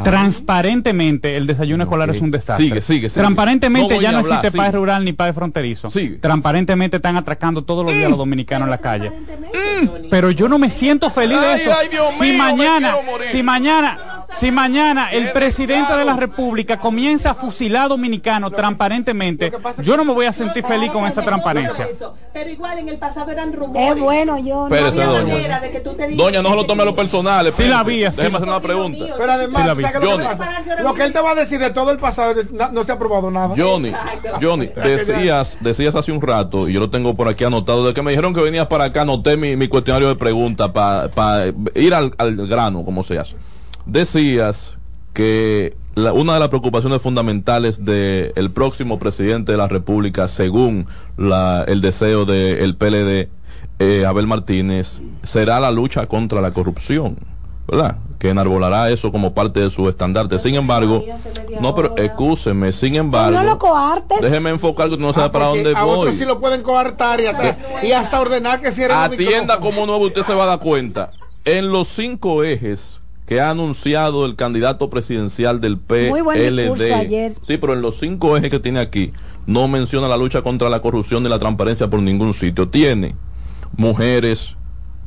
Transparentemente 0.05 1.37
el 1.37 1.47
desayuno 1.47 1.85
escolar 1.85 2.11
es 2.11 2.21
un 2.21 2.31
desastre. 2.31 2.65
Sigue, 2.67 2.81
sigue, 2.81 3.09
sigue. 3.11 3.21
Transparentemente 3.23 4.01
ya 4.01 4.11
a 4.11 4.13
no 4.13 4.19
existe 4.21 4.51
paz 4.53 4.75
rural 4.75 5.05
ni 5.05 5.13
paz 5.13 5.24
fronterizo. 5.33 5.91
Sigue. 5.91 6.17
Transparentemente 6.17 6.97
están 6.97 7.17
atracando 7.17 7.63
todos 7.65 7.85
los 7.85 7.95
días 7.95 8.07
a 8.07 8.09
los 8.11 8.19
dominicanos 8.19 8.67
en 8.67 8.71
la 8.71 8.79
calle. 8.79 9.11
Johnny. 9.11 10.09
Pero 10.11 10.31
yo 10.31 10.49
no 10.49 10.59
me 10.59 10.71
siento 10.71 11.11
feliz 11.11 11.41
de 11.41 11.55
eso. 11.55 11.73
ay, 11.77 11.89
Dios 11.89 12.15
si 12.19 12.25
mío, 12.25 12.39
mañana, 12.39 12.97
si 13.31 13.43
mañana, 13.43 14.14
si 14.35 14.51
mañana 14.51 15.11
el 15.13 15.31
presidente 15.33 15.97
de 15.97 16.05
la. 16.05 16.15
República 16.17 16.79
comienza 16.79 17.31
a 17.31 17.35
fusilar 17.35 17.89
dominicanos 17.89 18.53
transparentemente, 18.53 19.53
yo 19.83 19.97
no 19.97 20.05
me 20.05 20.13
voy 20.13 20.27
a 20.27 20.33
sentir 20.33 20.65
feliz 20.65 20.91
con 20.91 21.05
esa 21.07 21.23
transparencia. 21.23 21.89
Pero 22.33 22.51
igual 22.51 22.79
en 22.79 22.89
el 22.89 22.99
pasado 22.99 23.31
eran 23.31 23.53
rumores. 23.53 23.93
Es 23.93 24.01
bueno, 24.01 24.39
yo 24.39 24.69
no. 24.69 24.75
Había 24.75 24.91
doña. 24.91 25.35
manera 25.35 25.61
de 25.61 25.71
que 25.71 25.81
tú 25.81 25.95
te 25.95 26.09
Doña, 26.09 26.43
no 26.43 26.51
se 26.51 26.57
lo 26.57 26.67
tome 26.67 26.83
a 26.83 26.87
lo 26.87 26.95
personal. 26.95 27.51
Sí 27.53 27.65
la 27.65 27.83
vi, 27.83 28.05
así. 28.05 28.19
Déjeme 28.19 28.37
hacer 28.37 28.49
una 28.49 28.61
pregunta. 28.61 29.07
Pero 29.19 29.33
además, 29.33 29.63
Sí 29.63 29.69
la 29.69 29.75
vi. 29.75 29.83
¿sabes 29.83 29.99
qué 29.99 29.99
es 29.99 30.05
lo 30.05 30.19
que 30.19 30.25
Johnny. 30.25 30.39
pasa? 30.39 30.83
Lo 30.83 30.95
que 30.95 31.05
él 31.05 31.13
te 31.13 31.21
va 31.21 31.31
a 31.31 31.35
decir 31.35 31.59
de 31.59 31.71
todo 31.71 31.91
el 31.91 31.99
pasado 31.99 32.35
no, 32.73 32.85
se 32.85 32.93
ha 32.93 32.95
aprobado 32.95 33.31
nada. 33.31 33.55
Johnny. 33.57 33.93
Johnny, 34.41 34.71
decías, 34.83 35.59
decías 35.61 35.95
hace 35.95 36.13
un 36.13 36.21
rato, 36.21 36.69
y 36.69 36.73
yo 36.73 36.81
lo 36.81 36.91
tengo 36.91 37.15
por 37.15 37.29
aquí 37.29 37.45
anotado, 37.45 37.87
de 37.87 37.95
que 37.95 38.03
me 38.03 38.11
dijeron 38.11 38.35
que 38.35 38.41
venías 38.41 38.67
para 38.67 38.85
acá, 38.85 39.03
anoté 39.03 39.37
mi, 39.37 39.57
mi 39.57 39.69
cuestionario 39.69 40.09
de 40.09 40.17
preguntas 40.17 40.71
para 40.71 41.47
ir 41.75 41.95
al, 41.95 42.15
al 42.19 42.47
grano, 42.47 42.85
como 42.85 43.03
seas. 43.03 43.35
Decías 43.87 44.77
que 45.13 45.77
la- 45.95 46.13
una 46.13 46.35
de 46.35 46.41
las 46.41 46.49
preocupaciones 46.49 47.03
fundamentales 47.03 47.85
del 47.85 48.51
próximo 48.53 48.99
presidente 48.99 49.53
de 49.53 49.59
la 49.59 49.69
República, 49.69 50.27
según 50.29 50.87
la- 51.17 51.65
el 51.69 51.81
deseo 51.81 52.25
del 52.25 52.77
PLD, 52.77 53.29
eh, 53.79 54.05
Abel 54.07 54.27
Martínez, 54.27 55.01
será 55.23 55.61
la 55.61 55.71
lucha 55.71 56.07
contra 56.07 56.41
la 56.41 56.53
corrupción. 56.53 57.17
¿Verdad? 57.67 57.97
Que 58.19 58.29
enarbolará 58.29 58.91
eso 58.91 59.11
como 59.11 59.33
parte 59.33 59.59
de 59.61 59.71
su 59.71 59.89
estandarte. 59.89 60.39
Sin 60.39 60.55
embargo, 60.55 61.03
no, 61.63 61.75
pero 61.75 61.95
excúseme, 61.97 62.73
sin 62.73 62.95
embargo, 62.97 63.31
no 63.39 63.43
lo 63.43 63.59
coartes. 63.59 64.21
déjeme 64.21 64.51
enfocar 64.51 64.91
que 64.91 64.99
no 64.99 65.15
sabes 65.15 65.31
Ah, 65.31 65.33
para 65.33 65.47
dónde 65.47 65.73
a 65.75 65.83
voy. 65.83 65.99
otros 65.99 66.15
sí 66.15 66.27
lo 66.27 66.41
pueden 66.41 66.63
coartar 66.63 67.21
y 67.23 67.27
hasta, 67.27 67.57
y 67.83 67.93
hasta 67.93 68.21
ordenar 68.21 68.61
que 68.61 68.71
cierren 68.71 68.99
Atienda 68.99 69.61
como 69.61 69.87
nuevo, 69.87 70.05
usted 70.05 70.25
se 70.25 70.35
va 70.35 70.45
a 70.45 70.47
dar 70.49 70.59
cuenta. 70.59 71.11
En 71.47 71.71
los 71.71 71.89
cinco 71.89 72.45
ejes 72.45 73.01
que 73.27 73.41
ha 73.41 73.51
anunciado 73.51 74.27
el 74.27 74.37
candidato 74.37 74.91
presidencial 74.91 75.61
del 75.61 75.79
PLD. 75.79 76.11
Muy 76.11 76.21
buen 76.21 76.57
discurso 76.57 76.95
ayer. 76.95 77.35
Sí, 77.47 77.57
pero 77.57 77.73
en 77.73 77.83
los 77.83 77.99
cinco 77.99 78.37
ejes 78.37 78.51
que 78.51 78.61
tiene 78.61 78.81
aquí, 78.81 79.13
no 79.47 79.67
menciona 79.69 80.09
la 80.09 80.17
lucha 80.17 80.43
contra 80.43 80.69
la 80.69 80.81
corrupción 80.81 81.23
ni 81.23 81.29
la 81.29 81.39
transparencia 81.39 81.89
por 81.89 82.01
ningún 82.01 82.35
sitio. 82.35 82.69
Tiene 82.69 83.15
mujeres, 83.77 84.57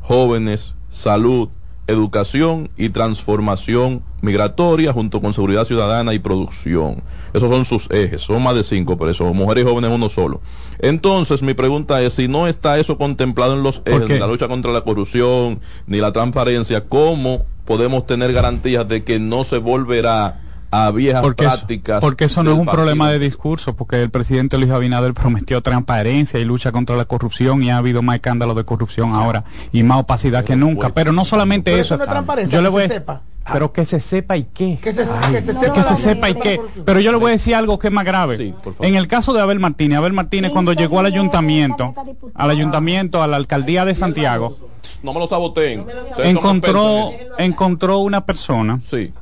jóvenes, 0.01 0.73
salud, 0.89 1.49
educación 1.87 2.69
y 2.77 2.89
transformación 2.89 4.03
migratoria 4.21 4.93
junto 4.93 5.21
con 5.21 5.33
seguridad 5.33 5.65
ciudadana 5.65 6.13
y 6.13 6.19
producción. 6.19 7.01
Esos 7.33 7.49
son 7.49 7.65
sus 7.65 7.89
ejes, 7.91 8.21
son 8.21 8.43
más 8.43 8.55
de 8.55 8.63
cinco, 8.63 8.97
pero 8.97 9.11
eso, 9.11 9.33
mujeres 9.33 9.63
y 9.63 9.67
jóvenes 9.67 9.91
uno 9.91 10.09
solo. 10.09 10.41
Entonces, 10.79 11.41
mi 11.41 11.53
pregunta 11.53 12.01
es, 12.01 12.13
si 12.13 12.27
no 12.27 12.47
está 12.47 12.77
eso 12.77 12.97
contemplado 12.97 13.53
en 13.53 13.63
los 13.63 13.81
ejes, 13.85 14.07
de 14.07 14.19
la 14.19 14.27
lucha 14.27 14.47
contra 14.47 14.71
la 14.71 14.81
corrupción, 14.81 15.59
ni 15.85 15.99
la 15.99 16.11
transparencia, 16.11 16.85
¿cómo 16.87 17.45
podemos 17.65 18.05
tener 18.05 18.33
garantías 18.33 18.87
de 18.87 19.03
que 19.03 19.19
no 19.19 19.43
se 19.43 19.57
volverá 19.57 20.41
a 20.71 20.91
viejas 20.91 21.21
porque 21.21 21.45
eso, 21.45 21.65
porque 22.01 22.25
eso 22.25 22.43
no 22.43 22.51
es 22.51 22.57
un 22.57 22.65
problema 22.65 23.09
de 23.09 23.19
discurso, 23.19 23.75
porque 23.75 24.01
el 24.01 24.09
presidente 24.09 24.57
Luis 24.57 24.71
Abinader 24.71 25.13
prometió 25.13 25.61
transparencia 25.61 26.39
y 26.39 26.45
lucha 26.45 26.71
contra 26.71 26.95
la 26.95 27.05
corrupción 27.05 27.63
y 27.63 27.69
ha 27.69 27.77
habido 27.77 28.01
más 28.01 28.15
escándalos 28.15 28.55
de 28.55 28.65
corrupción 28.65 29.13
ahora 29.13 29.43
y 29.71 29.83
más 29.83 29.99
opacidad 29.99 30.43
que 30.43 30.55
nunca. 30.55 30.89
Pero 30.89 31.11
no 31.13 31.23
solamente 31.25 31.71
Pero 31.71 31.81
eso. 31.81 31.95
eso 31.95 31.97
no 31.99 32.03
es 32.03 32.09
transparencia, 32.09 32.55
yo 32.57 32.61
le 32.61 32.67
que 32.67 32.71
voy 32.71 32.81
se 32.81 32.85
a- 32.93 32.97
sepa. 32.97 33.21
Pero 33.53 33.71
que 33.71 33.85
se 33.85 34.01
sepa 34.01 34.35
y 34.35 34.43
qué. 34.53 34.77
Que 34.81 34.91
se, 34.91 35.03
Ay, 35.03 35.35
que 35.35 35.41
se 35.41 35.53
sepa, 35.53 35.73
que 35.73 35.83
se 35.83 35.89
la- 35.91 35.95
sepa 35.95 36.29
y 36.29 36.35
qué. 36.35 36.59
Pero 36.83 36.99
yo 36.99 37.11
le 37.13 37.17
voy 37.17 37.29
a 37.29 37.31
decir 37.31 37.55
algo 37.55 37.79
que 37.79 37.87
es 37.87 37.93
más 37.93 38.03
grave. 38.03 38.53
en 38.81 38.95
el 38.95 39.07
caso 39.07 39.31
de 39.31 39.39
Abel 39.39 39.59
Martínez, 39.59 39.99
Abel 39.99 40.11
Martínez 40.11 40.51
cuando 40.51 40.73
llegó 40.73 40.99
al 40.99 41.05
ayuntamiento, 41.05 41.95
al 42.33 42.49
ayuntamiento, 42.49 43.23
a 43.23 43.27
la 43.27 43.37
alcaldía 43.37 43.85
de 43.85 43.95
Santiago, 43.95 44.53
No 45.01 45.13
me 45.13 45.19
lo 45.21 45.27
saboteen. 45.27 45.85
Encontró 46.17 47.09
encontró 47.37 47.99
una 47.99 48.25
persona 48.25 48.79
Sí. 48.89 49.13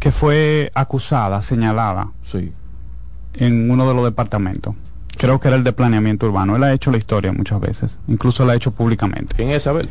Que 0.00 0.10
fue 0.10 0.72
acusada, 0.74 1.40
señalada 1.42 2.08
Sí. 2.22 2.52
en 3.34 3.70
uno 3.70 3.86
de 3.88 3.94
los 3.94 4.04
departamentos. 4.04 4.74
Creo 5.16 5.38
que 5.38 5.48
era 5.48 5.56
el 5.56 5.62
de 5.64 5.72
planeamiento 5.72 6.26
urbano. 6.26 6.56
Él 6.56 6.64
ha 6.64 6.72
hecho 6.72 6.90
la 6.90 6.96
historia 6.96 7.32
muchas 7.32 7.60
veces, 7.60 7.98
incluso 8.08 8.44
la 8.44 8.54
ha 8.54 8.56
hecho 8.56 8.72
públicamente. 8.72 9.36
¿Quién 9.36 9.50
es 9.50 9.66
Abel? 9.66 9.88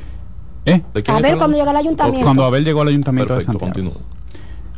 ¿Eh? 0.66 0.82
¿De 0.94 1.04
quién 1.04 1.16
A 1.16 1.20
está 1.20 1.22
ver, 1.22 1.26
hablando? 1.26 1.38
cuando 1.38 1.58
llega 1.58 1.70
al 1.72 1.78
ayuntamiento. 1.78 2.26
Cuando 2.26 2.44
Abel 2.44 2.66
llegó 2.66 2.82
al 2.82 2.88
ayuntamiento 2.90 3.34
Perfecto, 3.36 3.60
de 3.60 3.66
Santiago. 3.74 4.02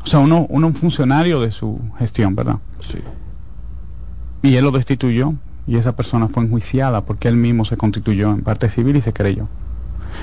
O 0.03 0.07
sea, 0.07 0.19
uno, 0.19 0.45
uno 0.49 0.67
un 0.67 0.73
funcionario 0.75 1.39
de 1.41 1.51
su 1.51 1.79
gestión, 1.97 2.35
¿verdad? 2.35 2.57
Sí. 2.79 2.99
Y 4.43 4.55
él 4.55 4.65
lo 4.65 4.71
destituyó 4.71 5.33
y 5.67 5.77
esa 5.77 5.95
persona 5.95 6.27
fue 6.27 6.43
enjuiciada 6.43 7.01
porque 7.05 7.27
él 7.27 7.35
mismo 7.37 7.63
se 7.65 7.77
constituyó 7.77 8.31
en 8.31 8.41
parte 8.41 8.67
civil 8.67 8.95
y 8.97 9.01
se 9.01 9.13
creyó. 9.13 9.47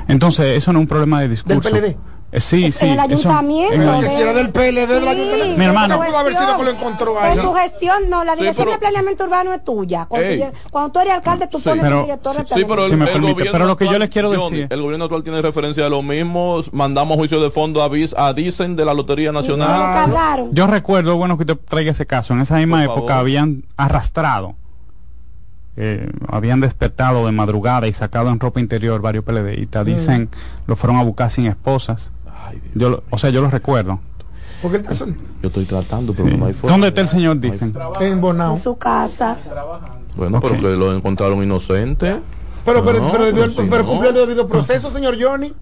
Entonces, 0.08 0.56
eso 0.56 0.72
no 0.72 0.80
es 0.80 0.82
un 0.82 0.88
problema 0.88 1.20
de 1.22 1.28
discurso. 1.28 1.70
PLD? 1.70 1.96
Eh, 2.30 2.42
sí, 2.42 2.66
Es 2.66 2.74
sí. 2.74 2.84
en 2.84 2.90
el 3.00 3.10
eso- 3.12 3.30
ayuntamiento. 3.30 3.74
en 3.74 3.82
el- 3.82 4.00
Que 4.02 4.08
si 4.10 4.20
era 4.20 4.32
del 4.34 4.50
PLD, 4.50 4.86
del 4.86 5.02
Sí, 5.02 5.08
ayuntamiento. 5.08 5.56
Mi 5.58 5.64
hermano. 5.64 5.96
No 5.96 6.04
pudo 6.04 6.18
haber 6.18 6.36
sido 6.36 6.58
que 6.58 6.64
lo 6.64 6.70
encontró 6.72 7.18
ahí. 7.18 7.36
De 7.36 7.42
su 7.42 7.54
gestión, 7.54 8.10
no, 8.10 8.22
la 8.22 8.34
Sí, 8.34 8.40
dirección 8.40 8.66
pero- 8.66 8.74
de 8.76 8.80
planeamiento 8.80 9.24
urbano 9.24 9.52
es 9.54 9.64
tuya. 9.64 10.04
Cuando, 10.06 10.28
Ey. 10.28 10.40
tú, 10.40 10.46
cuando 10.70 10.92
tú 10.92 11.00
eres 11.00 11.14
alcalde, 11.14 11.46
tú 11.46 11.56
Sí. 11.58 11.64
pones 11.64 11.82
Pero- 11.84 11.98
el 12.00 12.04
director 12.04 12.36
de 12.36 12.42
Sí, 12.54 12.64
pero 12.68 12.84
el, 12.84 12.90
Si 12.90 12.96
me 12.96 13.04
el 13.06 13.10
permite, 13.12 13.32
gobierno 13.32 13.52
pero 13.52 13.64
lo 13.66 13.76
que 13.78 13.84
yo 13.86 13.98
les 13.98 14.08
quiero 14.10 14.30
decir- 14.30 14.66
el 14.68 14.82
gobierno 14.82 15.06
actual 15.06 15.22
tiene 15.22 15.40
referencia 15.40 15.86
a 15.86 15.88
lo 15.88 16.02
mismo. 16.02 16.60
Mandamos 16.72 17.16
juicio 17.16 17.40
de 17.40 17.50
fondo 17.50 17.82
a, 17.82 17.88
Vis- 17.88 18.14
a 18.14 18.34
Dicen 18.34 18.76
de 18.76 18.84
la 18.84 18.92
Lotería 18.92 19.32
Nacional. 19.32 19.68
cargaron. 19.94 20.54
Yo 20.54 20.66
recuerdo, 20.66 21.16
bueno, 21.16 21.38
que 21.38 21.44
usted 21.44 21.56
traiga 21.66 21.92
ese 21.92 22.04
caso. 22.04 22.34
En 22.34 22.40
esa 22.42 22.56
misma 22.56 22.76
Por 22.84 22.84
época 22.84 23.08
favor. 23.14 23.20
habían 23.22 23.64
arrastrado, 23.78 24.54
eh, 25.76 26.10
habían 26.28 26.60
despertado 26.60 27.24
de 27.26 27.32
madrugada 27.32 27.86
y 27.86 27.92
sacado 27.92 28.28
en 28.30 28.40
ropa 28.40 28.60
interior 28.60 29.00
varios 29.00 29.24
PLDistas. 29.24 29.86
Dicen, 29.86 30.28
lo 30.66 30.76
fueron 30.76 30.98
a 30.98 31.02
buscar 31.04 31.30
sin 31.30 31.46
esposas. 31.46 32.12
Ay, 32.46 32.60
Dios. 32.62 32.72
Yo, 32.74 32.90
lo- 32.90 33.02
o 33.10 33.18
sea, 33.18 33.30
yo 33.30 33.40
lo 33.40 33.50
recuerdo. 33.50 34.00
Porque 34.62 34.78
él 34.78 34.82
está 34.82 34.94
sol- 34.94 35.16
Yo 35.42 35.48
estoy 35.48 35.64
tratando, 35.66 36.12
pero 36.14 36.28
Sí. 36.28 36.36
no 36.36 36.46
hay 36.46 36.52
forma. 36.52 36.72
¿Dónde 36.72 36.88
está 36.88 37.00
el 37.00 37.08
señor 37.08 37.38
Dicen? 37.38 37.72
en 38.00 38.20
Bonao. 38.20 38.54
En 38.54 38.60
su 38.60 38.76
casa. 38.76 39.36
Bueno, 40.16 40.40
pero 40.40 40.54
Ok. 40.54 40.60
que 40.60 40.68
lo 40.70 40.94
encontraron 40.96 41.42
inocente. 41.42 42.20
Pero, 42.64 42.84
pero, 42.84 42.98
No, 43.00 43.12
pero, 43.12 43.24
debió- 43.26 43.54
pero 43.54 43.68
pero 43.70 43.82
no. 43.84 43.88
cumplió 43.88 44.10
el 44.10 44.16
debido 44.16 44.48
proceso, 44.48 44.90
señor 44.90 45.16
Johnny. 45.20 45.54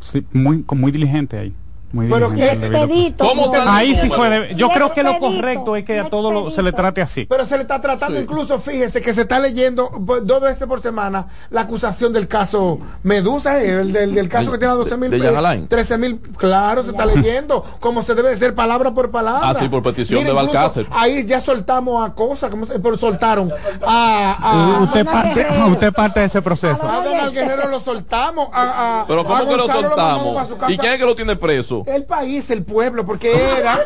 Sí, 0.00 0.24
muy, 0.32 0.62
con- 0.62 0.78
muy 0.80 0.92
diligente 0.92 1.38
ahí. 1.38 1.54
Muy 1.92 2.06
Pero 2.08 2.30
que. 2.30 2.44
Expedito. 2.52 3.24
¿Cómo 3.26 3.46
no. 3.46 3.52
están 3.54 3.68
Ahí 3.68 3.94
sí 3.96 4.08
fue. 4.08 4.30
de- 4.30 4.54
yo 4.54 4.68
creo 4.68 4.92
que 4.92 5.02
lo 5.02 5.18
correcto 5.18 5.74
es 5.74 5.84
que 5.84 5.98
a 5.98 6.08
todo 6.08 6.30
lo- 6.30 6.50
se 6.50 6.62
le 6.62 6.72
trate 6.72 7.02
así. 7.02 7.26
Pero 7.26 7.44
se 7.44 7.56
le 7.56 7.62
está 7.62 7.80
tratando, 7.80 8.16
Sí. 8.16 8.22
incluso 8.22 8.58
fíjese 8.60 9.00
que 9.02 9.12
se 9.12 9.22
está 9.22 9.40
leyendo 9.40 9.90
pues, 10.06 10.24
dos 10.26 10.40
veces 10.40 10.66
por 10.68 10.80
semana 10.82 11.26
la 11.50 11.62
acusación 11.62 12.12
del 12.12 12.28
caso 12.28 12.78
Medusa, 13.02 13.60
eh, 13.60 13.80
el 13.80 13.92
del, 13.92 14.14
del 14.14 14.28
caso 14.28 14.46
De- 14.46 14.52
que 14.52 14.58
tiene 14.58 14.72
a 14.72 14.76
12 14.76 14.96
mil, 14.96 15.10
de- 15.10 15.18
de 15.18 15.26
Jan 15.26 15.36
Alain. 15.36 15.66
13 15.68 15.98
mil, 15.98 16.20
claro, 16.36 16.82
se 16.84 16.90
está 16.92 17.04
leyendo, 17.06 17.64
como 17.80 18.02
se 18.02 18.14
debe 18.14 18.30
de 18.30 18.36
ser 18.36 18.54
palabra 18.54 18.92
por 18.92 19.10
palabra. 19.10 19.40
Ah, 19.50 19.54
sí, 19.54 19.68
por 19.68 19.82
petición 19.82 20.24
de 20.24 20.32
Balcácer. 20.32 20.86
Ahí 20.90 21.24
ya 21.24 21.40
soltamos 21.40 22.08
a 22.08 22.14
cosas, 22.14 22.50
como 22.50 22.66
se, 22.66 22.78
pero 22.78 22.96
soltaron 22.96 23.50
a, 23.84 24.32
a, 24.78 24.82
usted, 24.82 25.06
Adonai 25.06 25.34
parte, 25.34 25.46
usted 25.70 25.92
parte 25.92 26.20
de 26.20 26.26
ese 26.26 26.40
proceso. 26.42 26.88
a 26.88 27.04
Donald 27.04 27.32
Guerrero 27.34 27.68
lo 27.68 27.80
soltamos, 27.80 28.48
a, 28.52 29.00
a- 29.02 29.06
Pero 29.06 29.22
a 29.22 29.24
¿cómo 29.24 29.46
que 29.48 29.56
lo 29.56 29.66
soltamos? 29.66 30.34
pa' 30.34 30.46
su 30.46 30.56
casa. 30.56 30.72
¿Y 30.72 30.78
quién 30.78 30.92
es 30.92 30.98
que 30.98 31.04
lo 31.06 31.14
tiene 31.16 31.34
preso? 31.36 31.79
El 31.86 32.04
país, 32.04 32.50
el 32.50 32.62
pueblo, 32.64 33.04
porque 33.06 33.32
era. 33.58 33.80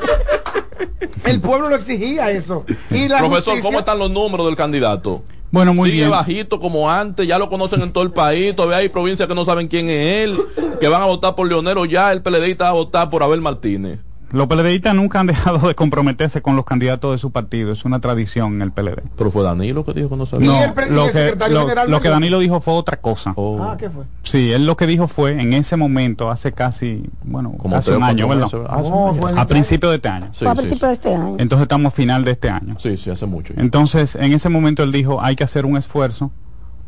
el 1.25 1.41
pueblo 1.41 1.69
lo 1.69 1.77
exigía 1.77 2.31
eso. 2.31 2.65
Y 2.91 3.09
la 3.09 3.19
Profesor, 3.19 3.45
justicia- 3.55 3.63
¿cómo 3.63 3.79
están 3.79 3.99
los 3.99 4.11
números 4.11 4.47
del 4.47 4.57
candidato? 4.57 5.23
Bueno, 5.51 5.73
muy 5.73 5.91
Sigue 5.91 6.01
bien. 6.03 6.11
bajito 6.11 6.59
como 6.59 6.91
antes, 6.91 7.27
ya 7.29 7.39
lo 7.39 7.49
conocen 7.49 7.81
en 7.83 7.93
todo 7.93 8.03
el 8.03 8.11
país, 8.11 8.57
todavía 8.57 8.79
hay 8.79 8.89
provincias 8.89 9.29
que 9.29 9.35
no 9.37 9.45
saben 9.45 9.69
quién 9.69 9.89
es 9.89 10.25
él, 10.25 10.37
que 10.81 10.89
van 10.89 11.01
a 11.01 11.05
votar 11.05 11.37
por 11.37 11.47
Leonero 11.47 11.85
ya, 11.85 12.11
el 12.13 12.23
PLDista 12.23 12.65
va 12.65 12.71
a 12.71 12.75
votar 12.75 13.09
por 13.09 13.23
Abel 13.23 13.41
Martínez. 13.41 14.01
Los 14.35 14.49
PLDistas 14.49 14.95
nunca 14.95 15.21
han 15.21 15.27
dejado 15.29 15.69
de 15.69 15.75
comprometerse 15.75 16.43
con 16.43 16.57
los 16.57 16.65
candidatos 16.65 17.13
de 17.13 17.19
su 17.19 17.31
partido. 17.31 17.73
Es 17.73 17.85
una 17.85 18.01
tradición 18.01 18.55
en 18.55 18.63
el 18.63 18.73
PLD. 18.73 19.03
Pero 19.17 19.31
fue 19.31 19.45
Danilo 19.45 19.85
que 19.85 19.93
dijo 19.93 20.09
que 20.11 20.17
no 20.17 20.27
sabía. 20.27 20.49
No, 20.51 20.75
lo 20.91 21.07
que, 21.07 21.13
secretario 21.13 21.55
lo- 21.55 21.61
general 21.63 21.91
lo 21.91 22.01
que. 22.01 22.09
Danilo 22.09 22.39
dijo 22.41 22.61
fue 22.61 22.75
otra 22.75 22.97
cosa. 22.97 23.33
Oh. 23.37 23.63
Ah, 23.63 23.77
¿qué 23.79 23.89
fue? 23.89 24.05
Sí, 24.25 24.51
él 24.51 24.67
lo 24.67 24.77
que 24.77 24.87
dijo 24.87 25.07
fue 25.09 25.41
en 25.41 25.53
ese 25.55 25.77
momento, 25.77 26.31
hace 26.31 26.53
casi, 26.53 27.05
bueno, 27.23 27.55
Como 27.59 27.77
casi 27.77 27.87
tres 27.87 27.97
un 27.99 28.03
año, 28.03 28.29
¿verdad? 28.29 28.49
en 28.53 28.67
A 28.69 29.29
este 29.43 29.47
principio 29.47 29.89
de 29.91 29.97
este 29.97 30.09
año. 30.09 30.31
Sí, 30.35 30.45
a 30.47 30.51
sí, 30.51 30.57
principios 30.57 30.89
de 30.89 30.93
este 30.95 31.15
año. 31.15 31.37
Entonces 31.39 31.63
estamos 31.63 31.93
a 31.93 31.97
final 31.97 32.25
de 32.25 32.31
este 32.33 32.51
año. 32.51 32.75
sí, 32.79 32.97
sí, 32.97 33.11
hace 33.11 33.27
mucho. 33.27 33.55
Entonces, 33.57 34.17
en 34.17 34.33
ese 34.33 34.49
momento 34.49 34.83
él 34.83 34.91
dijo, 34.93 35.23
hay 35.23 35.37
que 35.37 35.45
hacer 35.45 35.65
un 35.65 35.77
esfuerzo 35.77 36.33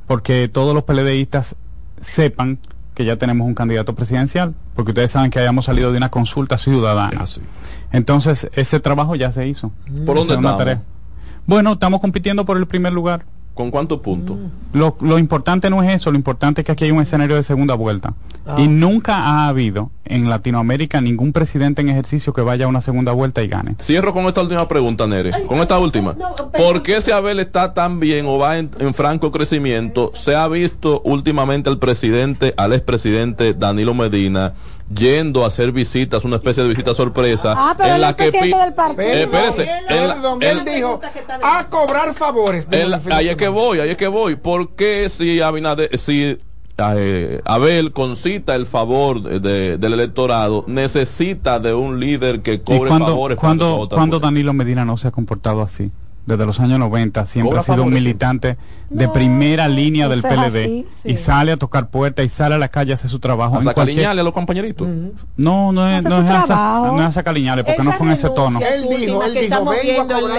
porque 0.08 0.48
todos 0.48 0.74
los 0.74 0.82
PLDistas 0.84 1.54
sepan 2.00 2.58
que 2.96 3.04
ya 3.04 3.16
tenemos 3.16 3.46
un 3.46 3.54
candidato 3.54 3.94
presidencial, 3.94 4.54
porque 4.74 4.92
ustedes 4.92 5.10
saben 5.10 5.30
que 5.30 5.38
hayamos 5.38 5.66
salido 5.66 5.92
de 5.92 5.98
una 5.98 6.08
consulta 6.08 6.56
ciudadana. 6.56 7.18
Ah, 7.20 7.26
sí. 7.26 7.42
Entonces, 7.92 8.48
ese 8.54 8.80
trabajo 8.80 9.14
ya 9.14 9.30
se 9.32 9.46
hizo. 9.46 9.70
¿Por 10.06 10.16
dónde 10.16 10.34
estamos? 10.34 10.78
Bueno, 11.44 11.74
estamos 11.74 12.00
compitiendo 12.00 12.46
por 12.46 12.56
el 12.56 12.66
primer 12.66 12.94
lugar. 12.94 13.26
¿Con 13.56 13.70
cuántos 13.70 14.00
puntos? 14.00 14.36
Lo, 14.74 14.98
lo 15.00 15.18
importante 15.18 15.70
no 15.70 15.82
es 15.82 15.90
eso, 15.94 16.10
lo 16.10 16.18
importante 16.18 16.60
es 16.60 16.66
que 16.66 16.72
aquí 16.72 16.84
hay 16.84 16.90
un 16.90 17.00
escenario 17.00 17.36
de 17.36 17.42
segunda 17.42 17.74
vuelta. 17.74 18.12
Ah. 18.46 18.56
Y 18.58 18.68
nunca 18.68 19.16
ha 19.16 19.48
habido 19.48 19.90
en 20.04 20.28
Latinoamérica 20.28 21.00
ningún 21.00 21.32
presidente 21.32 21.80
en 21.80 21.88
ejercicio 21.88 22.34
que 22.34 22.42
vaya 22.42 22.66
a 22.66 22.68
una 22.68 22.82
segunda 22.82 23.12
vuelta 23.12 23.42
y 23.42 23.48
gane. 23.48 23.74
Cierro 23.80 24.12
con 24.12 24.26
esta 24.26 24.42
última 24.42 24.68
pregunta, 24.68 25.06
Nere. 25.06 25.30
Con 25.46 25.60
esta 25.60 25.78
última. 25.78 26.12
no, 26.18 26.34
pero- 26.52 26.64
¿Por 26.64 26.82
qué 26.82 27.00
si 27.00 27.12
Abel 27.12 27.40
está 27.40 27.72
tan 27.72 27.98
bien 27.98 28.26
o 28.26 28.36
va 28.36 28.58
en, 28.58 28.70
en 28.78 28.92
franco 28.92 29.32
crecimiento, 29.32 30.12
se 30.14 30.36
ha 30.36 30.46
visto 30.48 31.00
últimamente 31.06 31.70
el 31.70 31.78
presidente, 31.78 32.52
al 32.58 32.74
expresidente 32.74 33.54
Danilo 33.54 33.94
Medina, 33.94 34.52
yendo 34.94 35.44
a 35.44 35.48
hacer 35.48 35.72
visitas, 35.72 36.24
una 36.24 36.36
especie 36.36 36.62
de 36.62 36.68
visita 36.68 36.94
sorpresa, 36.94 37.54
Ah, 37.56 37.74
pero 37.76 37.88
en 37.90 37.94
él 37.96 38.00
la 38.00 38.16
que 38.16 38.30
del 38.30 38.74
partido. 38.74 39.02
Eh, 39.08 39.22
espérese, 39.22 39.68
Perdón, 39.88 40.42
en- 40.42 40.58
él 40.58 40.64
dijo 40.64 41.00
a 41.42 41.64
cobrar 41.68 42.14
favores. 42.14 42.68
el 42.70 42.94
ahí 43.10 43.28
es 43.28 43.36
que 43.36 43.48
voy, 43.48 43.80
ahí 43.80 43.90
es 43.90 43.96
que 43.96 44.08
voy. 44.08 44.36
¿Por 44.36 44.70
qué 44.76 45.08
si 45.08 45.40
Abinader, 45.40 45.98
si 45.98 46.38
eh, 46.78 47.40
Abel 47.46 47.92
concita 47.92 48.54
el 48.54 48.66
favor 48.66 49.22
de- 49.22 49.40
de- 49.40 49.78
del 49.78 49.94
electorado, 49.94 50.62
necesita 50.66 51.58
de 51.58 51.72
un 51.74 51.98
líder 52.00 52.42
que 52.42 52.54
¿Y 52.54 52.58
cobre 52.58 52.88
cuando, 52.88 53.06
favores? 53.06 53.38
cuando, 53.38 53.88
cuando 53.90 54.16
él? 54.16 54.22
Danilo 54.22 54.52
Medina 54.52 54.84
no 54.84 54.96
se 54.96 55.08
ha 55.08 55.10
comportado 55.10 55.62
así? 55.62 55.90
Desde 56.26 56.44
los 56.44 56.58
años 56.58 56.78
90 56.80 57.24
siempre 57.26 57.56
ha 57.58 57.62
sido 57.62 57.84
un 57.84 57.92
militante 57.94 58.56
de 58.90 59.06
No, 59.06 59.12
primera 59.12 59.68
línea 59.68 60.08
del 60.08 60.18
es 60.18 60.24
PLD 60.24 60.44
así, 60.64 60.86
y 61.04 61.16
sale 61.16 61.52
a 61.52 61.56
tocar 61.56 61.88
puertas 61.88 62.26
y 62.26 62.28
sale 62.28 62.56
a 62.56 62.58
la 62.58 62.68
calle 62.68 62.90
a 62.90 62.94
hacer 62.96 63.08
su 63.08 63.20
trabajo. 63.20 63.54
a 63.54 63.58
en 63.58 63.62
sacar 63.62 63.74
cualquier- 63.74 63.98
liñales 63.98 64.20
a 64.20 64.24
los 64.24 64.32
compañeritos. 64.32 64.88
No, 65.36 65.70
no 65.70 65.88
es, 65.88 66.02
no 66.02 66.18
es, 66.22 66.50
a, 66.50 66.90
no 66.92 67.00
es 67.00 67.06
a 67.06 67.12
sacar 67.12 67.32
liñales 67.34 67.64
porque 67.64 67.82
no 67.84 67.92
fue 67.92 68.08
en 68.08 68.12
ese 68.14 68.28
tono. 68.30 68.58
Él 68.58 68.82
dijo, 68.88 69.22
él 69.22 69.32
dijo, 69.34 69.44
estamos 69.44 69.74
vengo 69.76 69.80
a 69.80 69.82
viendo, 69.82 70.18
el, 70.18 70.32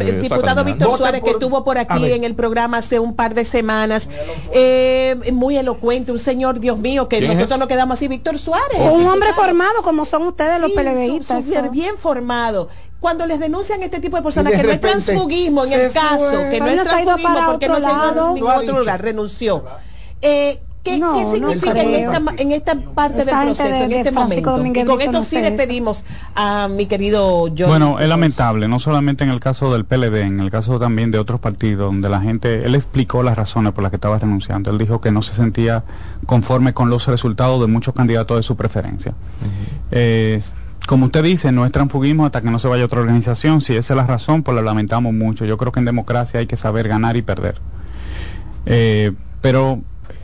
Eh, 0.08 0.20
diputado 0.22 0.64
Víctor 0.64 0.96
Suárez 0.96 1.22
que 1.22 1.30
estuvo 1.30 1.64
por 1.64 1.78
aquí 1.78 2.12
en 2.12 2.22
el 2.24 2.34
programa 2.36 2.78
hace 2.78 3.00
un 3.00 3.14
par 3.16 3.34
de 3.34 3.44
semanas, 3.44 4.08
eh, 4.52 5.16
muy 5.32 5.56
elocuente, 5.56 6.12
un 6.12 6.18
señor, 6.20 6.60
Dios 6.60 6.78
mío, 6.78 7.08
que 7.08 7.18
¿Quién 7.18 7.30
es 7.32 7.38
nosotros 7.38 7.56
ese? 7.56 7.58
nos 7.58 7.68
quedamos 7.68 7.94
así, 7.94 8.06
Víctor 8.08 8.38
Suárez. 8.38 8.78
un 8.92 9.06
hombre 9.06 9.32
formado 9.34 9.82
como 9.82 10.04
son 10.04 10.22
ustedes 10.28 10.60
los 10.60 10.70
PLDistas. 10.72 11.44
bien 11.72 11.96
formado. 11.98 12.68
Cuando 13.00 13.26
les 13.26 13.38
denuncian 13.38 13.82
este 13.82 14.00
tipo 14.00 14.16
de 14.16 14.22
personas 14.22 14.50
de 14.52 14.58
que 14.58 14.64
no 14.66 14.72
es 14.72 14.80
transfugismo 14.80 15.64
en 15.64 15.72
el 15.72 15.92
caso, 15.92 16.30
fue. 16.30 16.50
que 16.50 16.60
no 16.60 16.66
es 16.66 16.76
no 16.76 16.84
se 16.84 16.90
ha 16.90 17.02
ido 17.02 17.04
transfugismo 17.16 17.34
para 17.34 17.46
porque 17.46 17.68
no 17.68 17.80
se 17.80 17.86
ha 17.86 17.90
ido 17.90 17.98
lado. 18.14 18.28
en 18.28 18.34
ningún 18.34 18.50
otro 18.50 18.60
dicho. 18.62 18.78
lugar, 18.80 19.02
renunció. 19.02 19.64
Eh, 20.20 20.58
¿qué, 20.82 20.98
No, 20.98 21.14
qué 21.14 21.22
no 21.22 21.30
significa 21.30 21.80
en, 21.80 21.88
creo. 21.88 22.12
esta, 22.12 22.42
en 22.42 22.52
esta 22.52 22.74
parte 22.74 23.22
Esa 23.22 23.36
del 23.38 23.44
proceso, 23.54 23.68
de- 23.78 23.84
en 23.84 23.92
este 23.92 24.10
momento? 24.10 24.66
Y 24.66 24.84
con 24.84 25.00
esto 25.00 25.12
no 25.12 25.22
sí 25.22 25.40
despedimos 25.40 26.04
a 26.34 26.66
mi 26.66 26.86
querido 26.86 27.42
John. 27.56 27.68
Bueno, 27.68 28.00
es 28.00 28.08
lamentable, 28.08 28.66
no 28.66 28.80
solamente 28.80 29.22
en 29.22 29.30
el 29.30 29.38
caso 29.38 29.72
del 29.72 29.84
PLD, 29.84 30.22
en 30.22 30.40
el 30.40 30.50
caso 30.50 30.80
también 30.80 31.12
de 31.12 31.18
otros 31.20 31.38
partidos, 31.38 31.86
donde 31.92 32.08
la 32.08 32.20
gente, 32.20 32.64
él 32.64 32.74
explicó 32.74 33.22
las 33.22 33.36
razones 33.36 33.72
por 33.74 33.82
las 33.82 33.90
que 33.90 33.96
estaba 33.96 34.18
renunciando. 34.18 34.72
Él 34.72 34.78
dijo 34.78 35.00
que 35.00 35.12
no 35.12 35.22
se 35.22 35.34
sentía 35.34 35.84
conforme 36.26 36.72
con 36.74 36.90
los 36.90 37.06
resultados 37.06 37.60
de 37.60 37.68
muchos 37.68 37.94
candidatos 37.94 38.38
de 38.38 38.42
su 38.42 38.56
preferencia. 38.56 39.12
Eh, 39.92 40.40
como 40.88 41.06
usted 41.06 41.22
dice, 41.22 41.52
no 41.52 41.66
es 41.66 41.70
transfugismo 41.70 42.24
hasta 42.24 42.40
que 42.40 42.50
no 42.50 42.58
se 42.58 42.66
vaya 42.66 42.84
a 42.84 42.86
otra 42.86 43.00
organización. 43.00 43.60
Si 43.60 43.76
esa 43.76 43.92
es 43.92 43.96
la 43.98 44.06
razón, 44.06 44.42
pues 44.42 44.54
lo 44.54 44.62
lamentamos 44.62 45.12
mucho. 45.12 45.44
Yo 45.44 45.58
creo 45.58 45.70
que 45.70 45.80
en 45.80 45.84
democracia 45.84 46.40
hay 46.40 46.46
que 46.46 46.56
saber 46.56 46.88
ganar 46.88 47.14
y 47.18 47.20
perder. 47.20 47.56
Eh, 48.64 49.12
pero 49.42 49.82
eh, 50.08 50.14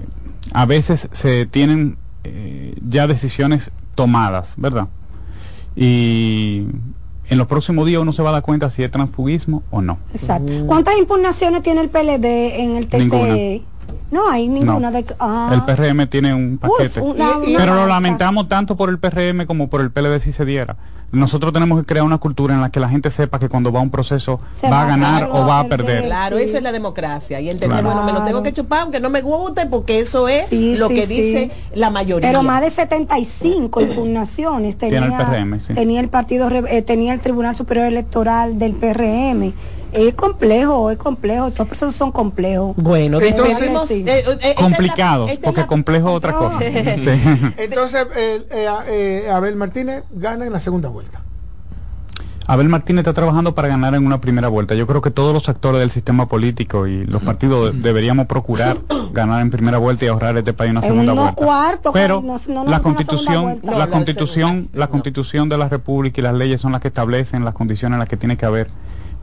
a 0.55 0.65
veces 0.65 1.11
se 1.13 1.45
tienen 1.45 1.99
eh, 2.25 2.75
ya 2.89 3.07
decisiones 3.07 3.73
tomadas, 3.95 4.55
¿verdad? 4.57 4.89
Y 5.77 6.65
en 7.29 7.37
los 7.37 7.47
próximos 7.47 7.85
días 7.85 8.01
uno 8.01 8.15
se 8.15 8.23
va 8.23 8.31
a 8.31 8.33
dar 8.33 8.43
cuenta 8.43 8.71
si 8.71 8.83
es 8.83 8.91
transfugismo 8.91 9.63
o 9.71 9.83
no. 9.83 9.99
Exacto. 10.15 10.51
¿Cuántas 10.65 10.97
impugnaciones 10.97 11.63
tiene 11.63 11.83
el 11.83 11.91
PLD 11.91 12.25
en 12.61 12.77
el 12.77 12.87
TC? 12.87 12.99
Ninguna. 13.01 13.35
No 14.15 14.31
hay 14.31 14.47
ninguna. 14.49 14.91
No. 14.91 14.93
De, 14.93 15.05
ah. 15.19 15.51
El 15.53 15.63
PRM 15.63 16.07
tiene 16.09 16.33
un 16.35 16.59
paquete. 16.59 17.01
una- 17.01 17.37
una 17.39 17.59
pero 17.59 17.75
lo 17.75 17.87
lamentamos 17.87 18.49
tanto 18.49 18.77
por 18.77 18.89
el 18.89 18.99
PRM 18.99 19.45
como 19.47 19.69
por 19.69 19.81
el 19.81 19.91
PLD 19.91 20.21
si 20.21 20.31
se 20.31 20.45
diera. 20.45 20.77
Nosotros 21.11 21.53
tenemos 21.53 21.79
que 21.81 21.87
crear 21.87 22.05
una 22.05 22.19
cultura 22.19 22.55
en 22.55 22.61
la 22.61 22.71
que 22.71 22.81
la 22.81 22.89
gente 22.89 23.09
sepa 23.11 23.39
que 23.39 23.49
cuando 23.49 23.71
va 23.71 23.79
a 23.79 23.83
un 23.83 23.91
proceso 23.91 24.41
Se 24.53 24.69
va 24.69 24.79
a 24.79 24.79
va 24.81 24.85
a 24.85 24.89
ganar 24.89 25.29
o 25.31 25.47
va 25.47 25.61
a 25.61 25.65
perder. 25.65 26.05
Claro, 26.05 26.39
eso 26.39 26.57
es 26.57 26.63
la 26.63 26.73
democracia 26.73 27.41
y 27.41 27.51
entender, 27.51 27.81
Claro. 27.81 27.87
bueno, 27.87 28.05
me 28.05 28.13
lo 28.13 28.25
tengo 28.25 28.43
que 28.43 28.53
chupar 28.53 28.81
aunque 28.81 28.99
no 29.01 29.11
me 29.11 29.21
guste 29.23 29.67
porque 29.67 30.01
eso 30.01 30.27
es 30.29 30.47
Sí, 30.49 30.75
lo 30.77 30.89
sí, 30.89 30.95
que 30.95 31.07
sí. 31.07 31.15
dice 31.23 31.51
la 31.75 31.91
mayoría. 31.91 32.29
Pero 32.29 32.43
más 32.43 32.63
de 32.63 32.71
75 32.71 33.81
impugnaciones 33.81 34.77
tenía, 34.77 35.01
Tiene 35.01 35.15
el 35.17 35.23
PRM, 35.27 35.61
sí. 35.61 35.73
tenía 35.75 36.01
el 36.01 36.09
partido 36.09 36.49
Re- 36.49 36.65
eh, 36.77 36.83
tenía 36.83 37.13
el 37.13 37.21
Tribunal 37.21 37.55
Superior 37.55 37.87
Electoral 37.87 38.59
del 38.59 38.73
PRM. 38.75 39.53
Es 39.95 40.15
complejo, 40.15 40.91
es 40.91 40.99
complejo, 40.99 41.47
estos 41.49 41.67
procesos 41.69 41.95
son 41.95 42.11
complejos. 42.11 42.75
Bueno, 42.77 43.21
Entonces- 43.21 43.71
Sí. 43.89 44.05
eh, 44.07 44.25
eh, 44.43 44.55
Complicados, 44.57 45.31
porque 45.43 45.67
complejo 45.67 46.11
es 46.11 46.17
otra 46.17 46.33
cosa. 46.33 46.59
Sí. 46.61 47.53
Entonces, 47.59 48.07
eh, 48.17 48.43
eh, 48.51 48.69
eh, 48.89 49.31
Abel 49.31 49.57
Martínez 49.57 50.03
gana 50.11 50.47
en 50.47 50.53
la 50.53 50.61
segunda 50.61 50.89
vuelta. 50.89 51.21
Abel 52.47 52.69
Martínez 52.69 53.01
está 53.03 53.15
trabajando 53.15 53.55
para 53.55 53.69
ganar 53.69 53.95
en 53.95 54.05
una 54.05 54.21
primera 54.21 54.49
vuelta. 54.49 54.75
Yo 54.75 54.87
creo 54.87 55.01
que 55.01 55.11
todos 55.11 55.33
los 55.33 55.49
actores 55.49 55.81
del 55.81 55.91
sistema 55.91 56.27
político 56.29 56.87
y 56.87 57.07
los 57.07 57.23
partidos 57.23 57.73
de- 57.73 57.81
deberíamos 57.81 58.27
procurar 58.27 58.77
ganar 59.13 59.41
en 59.41 59.49
primera 59.49 59.79
vuelta 59.79 60.05
y 60.05 60.09
ahorrar 60.09 60.37
este 60.37 60.53
país 60.53 60.73
una 60.73 60.81
En 60.81 60.87
segunda 60.87 61.13
unos 61.15 61.25
vuelta. 61.25 61.43
cuartos, 61.43 61.93
Pero 61.95 62.17
no- 62.21 62.39
no 62.49 62.55
nos 62.65 62.69
la 62.69 62.81
constitución, 62.81 63.27
segunda 63.33 63.43
vuelta. 63.53 63.67
la 63.67 63.73
No, 63.73 63.79
la 63.79 63.87
constitución, 63.91 64.69
la 64.75 64.87
constitución 64.89 65.49
de 65.49 65.57
la 65.57 65.69
república 65.71 66.21
y 66.21 66.25
las 66.25 66.35
leyes 66.35 66.61
son 66.61 66.73
las 66.73 66.83
que 66.83 66.89
establecen 66.89 67.47
las 67.47 67.55
condiciones 67.55 67.95
en 67.95 68.01
las 68.01 68.09
que 68.09 68.19
tiene 68.19 68.37
que 68.37 68.45
haber 68.45 68.69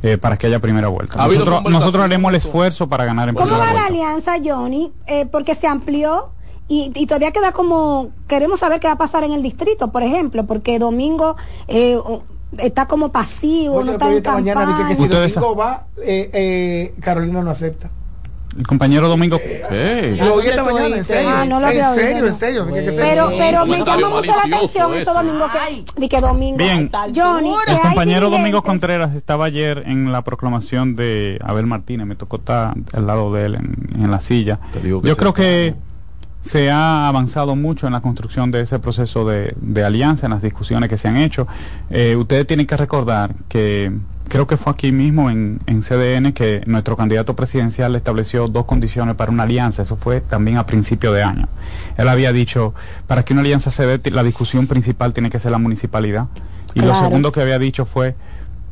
eh, 0.04 0.18
para 0.18 0.38
que 0.38 0.48
haya 0.48 0.60
primera 0.60 0.88
vuelta. 0.88 1.20
¿Ha 1.20 1.26
habido 1.26 1.46
Nosotros, 1.70 2.04
haremos 2.04 2.30
el 2.30 2.36
esfuerzo 2.36 2.88
para 2.88 3.06
ganar 3.06 3.30
en 3.30 3.36
¿Cómo 3.36 3.48
primera 3.48 3.66
va 3.66 3.74
la 3.74 3.88
vuelta. 3.88 4.06
alianza, 4.08 4.34
Johnny? 4.44 4.92
Eh, 5.08 5.26
porque 5.26 5.56
se 5.56 5.68
amplió 5.68 6.30
y, 6.68 6.92
y 6.96 7.06
todavía 7.06 7.32
queda 7.32 7.52
como, 7.52 8.12
queremos 8.28 8.60
saber 8.62 8.80
qué 8.80 8.88
va 8.88 8.94
a 8.94 8.98
pasar 8.98 9.24
en 9.24 9.34
el 9.34 9.44
distrito, 9.44 9.92
por 9.92 10.04
ejemplo, 10.04 10.46
porque 10.46 10.80
Domingo 10.80 11.36
eh, 11.68 12.00
está 12.58 12.88
como 12.88 13.12
pasivo, 13.12 13.84
no 13.84 13.92
está 13.94 14.06
en 14.06 14.22
proyecto 14.24 14.32
mañana 14.32 14.62
que 14.62 14.68
campaña. 14.68 14.96
si 14.96 15.02
Ustedes 15.04 15.36
Domingo 15.36 15.56
va, 15.56 15.88
eh, 16.04 16.30
eh, 16.34 16.94
Carolina 17.02 17.42
no 17.42 17.52
acepta. 17.52 17.90
El 18.58 18.68
compañero 18.68 19.08
Domingo. 19.08 19.40
Lo 20.20 20.34
oí 20.36 20.48
esta 20.48 20.64
mañana, 20.64 20.98
en 20.98 21.04
serio. 21.04 21.30
Ah, 21.34 21.46
no 21.46 21.60
lo 21.60 21.68
había 21.68 21.86
en 21.86 21.92
oído, 21.92 22.00
serio, 22.00 22.22
no. 22.22 22.28
en 22.28 22.36
serio. 22.36 22.66
que 22.68 22.92
Pero, 22.92 23.32
pero 23.38 23.66
me 23.66 23.78
llama 23.84 24.10
mucho 24.10 24.32
la 24.36 24.58
atención 24.58 24.94
eso, 24.96 25.14
Domingo, 25.14 25.48
que, 25.52 26.02
de 26.02 26.10
que 26.10 26.20
Domingo, 26.22 26.58
Bien. 26.58 26.92
Johnny, 27.16 27.54
que 27.66 27.72
El 27.74 27.80
compañero 27.80 28.30
Domingo 28.30 28.62
Contreras 28.62 29.16
estaba 29.16 29.46
ayer 29.46 29.84
en 29.86 30.12
la 30.12 30.24
proclamación 30.24 30.96
de 30.96 31.40
Abel 31.44 31.66
Martínez, 31.66 32.06
me 32.08 32.16
tocó 32.16 32.38
estar 32.38 32.74
al 32.94 33.08
lado 33.08 33.34
de 33.34 33.46
él 33.46 33.56
en, 33.56 34.04
en 34.04 34.12
la 34.12 34.20
silla. 34.20 34.60
digo 34.84 35.02
que 35.02 35.08
Yo 35.08 35.14
sí. 35.14 35.20
creo 35.20 35.34
que 35.34 35.76
se 36.42 36.72
ha 36.72 37.08
avanzado 37.08 37.56
mucho 37.56 37.86
en 37.88 37.94
la 37.94 38.02
construcción 38.02 38.52
de 38.52 38.62
ese 38.62 38.80
proceso 38.80 39.26
de, 39.28 39.54
de 39.62 39.84
alianza, 39.84 40.26
en 40.26 40.32
las 40.34 40.42
discusiones 40.42 40.90
que 40.90 40.98
se 40.98 41.08
han 41.08 41.18
hecho. 41.18 41.48
Eh, 41.90 42.16
ustedes 42.16 42.48
tienen 42.48 42.66
que 42.68 42.76
recordar 42.76 43.32
que 43.48 43.92
creo 44.32 44.48
que 44.48 44.56
fue 44.56 44.72
aquí 44.72 44.94
mismo 44.94 45.30
en, 45.30 45.60
en 45.68 45.82
CDN 45.82 46.32
que 46.32 46.62
nuestro 46.66 46.96
candidato 46.96 47.36
presidencial 47.36 47.94
estableció 47.98 48.48
dos 48.48 48.64
condiciones 48.64 49.16
para 49.16 49.30
una 49.30 49.44
alianza. 49.44 49.82
Eso 49.82 49.98
fue 49.98 50.22
también 50.22 50.56
a 50.58 50.66
principio 50.66 51.12
de 51.12 51.22
año. 51.22 51.50
Él 51.98 52.08
había 52.08 52.32
dicho, 52.32 52.74
para 53.08 53.26
que 53.26 53.34
una 53.34 53.42
alianza 53.42 53.72
se 53.72 53.86
dé, 53.86 54.10
la 54.10 54.24
discusión 54.24 54.68
principal 54.68 55.12
tiene 55.12 55.30
que 55.30 55.38
ser 55.38 55.52
la 55.52 55.58
municipalidad. 55.58 56.28
Y 56.74 56.80
lo 56.80 56.96
segundo 56.96 57.34
que 57.34 57.42
había 57.42 57.60
dicho 57.60 57.86
fue 57.86 58.16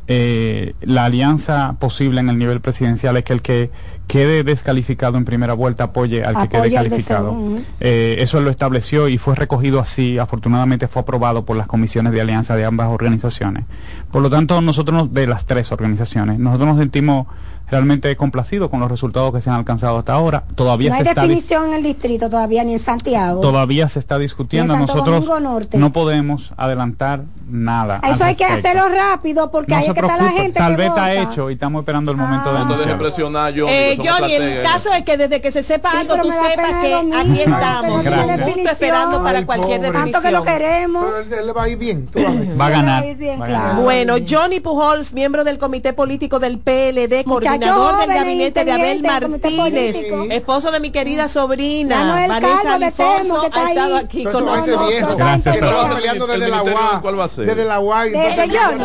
eh, 0.06 0.72
la 0.80 1.04
alianza 1.04 1.76
posible 1.78 2.20
en 2.20 2.30
el 2.30 2.38
nivel 2.38 2.62
presidencial 2.62 3.18
es 3.18 3.24
que 3.24 3.32
el 3.34 3.42
que 3.42 3.70
quede 4.10 4.42
descalificado 4.44 5.16
en 5.16 5.24
primera 5.24 5.54
vuelta 5.54 5.84
apoye 5.84 6.24
al 6.24 6.34
que 6.34 6.38
Apoye 6.40 6.48
quede 6.48 6.78
al 6.78 6.84
de 6.84 6.90
calificado. 6.90 7.36
Eh, 7.80 8.16
eso 8.18 8.40
lo 8.40 8.50
estableció 8.50 9.08
y 9.08 9.18
fue 9.18 9.34
recogido 9.34 9.78
así. 9.80 10.18
Afortunadamente 10.18 10.88
fue 10.88 11.02
aprobado 11.02 11.44
por 11.44 11.56
las 11.56 11.66
comisiones 11.66 12.12
de 12.12 12.20
alianza 12.20 12.56
de 12.56 12.64
ambas 12.64 12.88
organizaciones. 12.88 13.64
Por 14.10 14.22
lo 14.22 14.30
tanto, 14.30 14.60
nosotros 14.60 14.96
nos- 14.96 15.14
de 15.14 15.26
las 15.26 15.46
tres 15.46 15.70
organizaciones, 15.72 16.38
nosotros 16.38 16.68
nos 16.70 16.78
sentimos 16.78 17.26
realmente 17.70 18.16
complacidos 18.16 18.68
con 18.68 18.80
los 18.80 18.90
resultados 18.90 19.32
que 19.32 19.40
se 19.40 19.48
han 19.48 19.54
alcanzado 19.54 19.96
hasta 19.98 20.12
ahora. 20.12 20.42
Todavía 20.56 20.90
no 20.90 20.96
hay 20.96 21.04
se 21.04 21.08
está 21.10 21.22
dis- 21.22 21.28
definición 21.28 21.68
en 21.68 21.74
el 21.74 21.82
distrito 21.84 22.28
todavía, 22.28 22.64
ni 22.64 22.72
en 22.72 22.78
Santiago. 22.80 23.40
todavía 23.40 23.88
se 23.88 24.00
está 24.00 24.18
discutiendo. 24.18 24.76
Nosotros 24.76 25.24
Norte. 25.40 25.78
no 25.78 25.92
podemos 25.92 26.52
adelantar 26.56 27.22
nada. 27.48 28.00
Eso 28.08 28.24
hay 28.24 28.34
que 28.34 28.44
hacerlo 28.44 28.88
rápido 28.88 29.52
porque 29.52 29.72
No 29.72 29.78
es 29.78 29.84
que 29.92 30.00
está 30.00 30.16
la 30.16 30.30
gente 30.30 30.58
tal 30.58 30.72
que 30.72 30.76
vez 30.78 30.88
está 30.88 31.14
hecho 31.14 31.48
y 31.48 31.52
estamos 31.54 31.80
esperando 31.82 32.10
el 32.10 32.16
momento 32.16 32.52
de 32.52 32.58
No 32.64 32.74
te 32.74 32.80
dejes 32.82 32.94
presionar, 32.96 33.52
Johnny. 33.56 33.72
Eh, 33.72 33.96
Johnny, 34.08 34.32
el 34.34 34.62
caso 34.62 34.92
es 34.92 35.02
que 35.04 35.16
desde 35.16 35.40
que 35.40 35.52
se 35.52 35.62
sepa 35.62 35.90
Sí, 35.92 35.96
algo, 35.98 36.16
tú 36.22 36.30
sepas 36.32 36.70
que 36.82 36.94
aquí 36.94 37.40
estamos, 37.40 37.94
justo 38.04 38.10
definición. 38.10 38.66
esperando 38.68 39.22
para 39.22 39.38
Ay, 39.38 39.44
cualquier 39.44 39.80
pobre. 39.80 39.92
Tanto 39.92 40.20
que 40.20 40.28
definición. 40.28 40.32
lo 40.34 40.42
queremos. 40.44 41.06
Pero 41.28 41.40
él, 41.42 41.56
va 41.56 41.62
a 41.64 41.68
ir 41.68 41.78
bien. 41.78 42.06
tú 42.06 42.22
vas 42.22 42.36
a 42.36 42.40
ver. 42.40 42.60
Va 42.60 42.66
a 42.66 42.70
ganar. 42.70 43.02
Va 43.02 43.06
a 43.06 43.10
ir 43.10 43.16
bien, 43.16 43.40
va 43.40 43.44
a 43.44 43.48
claro. 43.48 43.64
ganar. 43.68 43.82
Bueno, 43.82 44.14
Johnny 44.28 44.60
Pujols, 44.60 45.12
miembro 45.12 45.44
del 45.44 45.58
comité 45.58 45.92
político 45.92 46.38
del 46.38 46.58
PLD, 46.58 47.24
Muchacho 47.26 47.26
coordinador 47.26 47.92
del 47.92 48.06
joven 48.06 48.10
e 48.10 48.14
gabinete 48.14 48.64
de 48.64 48.72
Abel 48.72 49.02
Martínez, 49.02 49.96
esposo 50.30 50.70
de 50.70 50.80
mi 50.80 50.90
querida 50.90 51.28
sobrina, 51.28 52.16
es 52.18 52.22
el 52.24 52.28
Vanessa 52.30 52.74
Alfonso, 52.74 53.22
Temo 53.22 53.40
que 53.40 53.46
está 53.46 53.66
ha 53.66 53.68
estado 53.70 53.96
aquí 53.96 54.24
con 54.24 54.44
nosotros. 54.44 54.90
Gracias, 55.16 55.42
Que 55.54 55.60
estaba 55.60 55.72
Fernando. 55.88 55.94
peleando 55.96 56.32
¿El 56.32 56.40
desde 56.40 56.50
la 56.50 56.62
UA. 56.62 56.98
cuál 57.02 57.18
va 57.20 57.24
a 57.24 57.28
ser? 57.28 57.46
Desde 57.46 57.64
la 57.64 57.80
UA. 57.80 58.06
y 58.06 58.10
Desde 58.10 58.48
Johnny. 58.48 58.84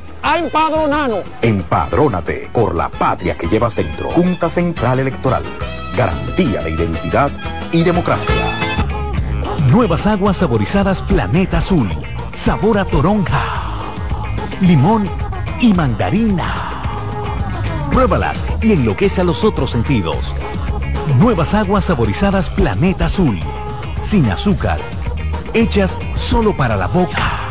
a 0.23 0.37
empadronarnos. 0.37 1.23
Empadrónate 1.41 2.49
por 2.51 2.75
la 2.75 2.89
patria 2.89 3.37
que 3.37 3.47
llevas 3.47 3.75
dentro. 3.75 4.09
Junta 4.09 4.49
Central 4.49 4.99
Electoral. 4.99 5.43
Garantía 5.95 6.61
de 6.61 6.71
identidad 6.71 7.31
y 7.71 7.83
democracia. 7.83 8.35
Nuevas 9.69 10.07
aguas 10.07 10.37
saborizadas 10.37 11.01
Planeta 11.03 11.59
Azul. 11.59 11.89
Sabor 12.33 12.77
a 12.77 12.85
toronja, 12.85 13.41
limón 14.61 15.09
y 15.59 15.73
mandarina. 15.73 16.71
Pruébalas 17.91 18.45
y 18.61 18.71
enloquece 18.71 19.21
a 19.21 19.23
los 19.23 19.43
otros 19.43 19.71
sentidos. 19.71 20.33
Nuevas 21.19 21.53
aguas 21.53 21.85
saborizadas 21.85 22.49
Planeta 22.49 23.05
Azul. 23.05 23.39
Sin 24.01 24.29
azúcar. 24.29 24.79
Hechas 25.53 25.99
solo 26.15 26.55
para 26.55 26.75
la 26.75 26.87
boca. 26.87 27.50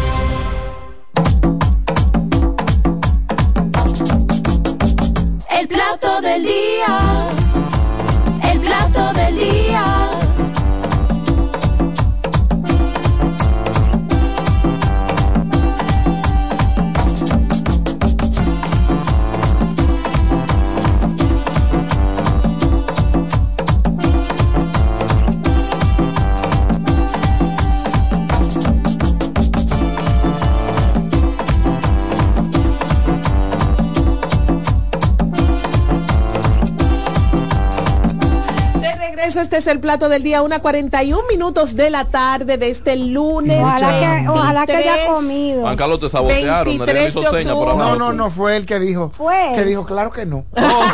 Este 39.51 39.69
es 39.69 39.75
el 39.75 39.81
plato 39.81 40.07
del 40.07 40.23
día, 40.23 40.43
una 40.43 40.61
41 40.61 41.23
minutos 41.29 41.75
de 41.75 41.89
la 41.89 42.05
tarde 42.05 42.57
de 42.57 42.69
este 42.69 42.95
lunes. 42.95 43.59
Ojalá 43.61 43.99
que, 43.99 44.29
ojalá 44.29 44.65
que 44.65 44.75
haya 44.77 44.91
23. 44.93 45.13
comido. 45.13 45.61
Juan 45.63 45.75
Carlos 45.75 45.99
te 45.99 46.09
sabotearon, 46.09 46.77
23 46.77 47.09
hizo 47.09 47.19
de 47.19 47.37
señas 47.37 47.55
por. 47.55 47.75
No, 47.75 47.97
no, 47.97 48.13
no 48.13 48.31
fue 48.31 48.55
él 48.55 48.65
que 48.65 48.79
dijo. 48.79 49.09
Fue. 49.09 49.51
Que 49.53 49.65
dijo, 49.65 49.85
claro 49.85 50.11
que 50.11 50.25
no. 50.25 50.45
Oh. 50.55 50.85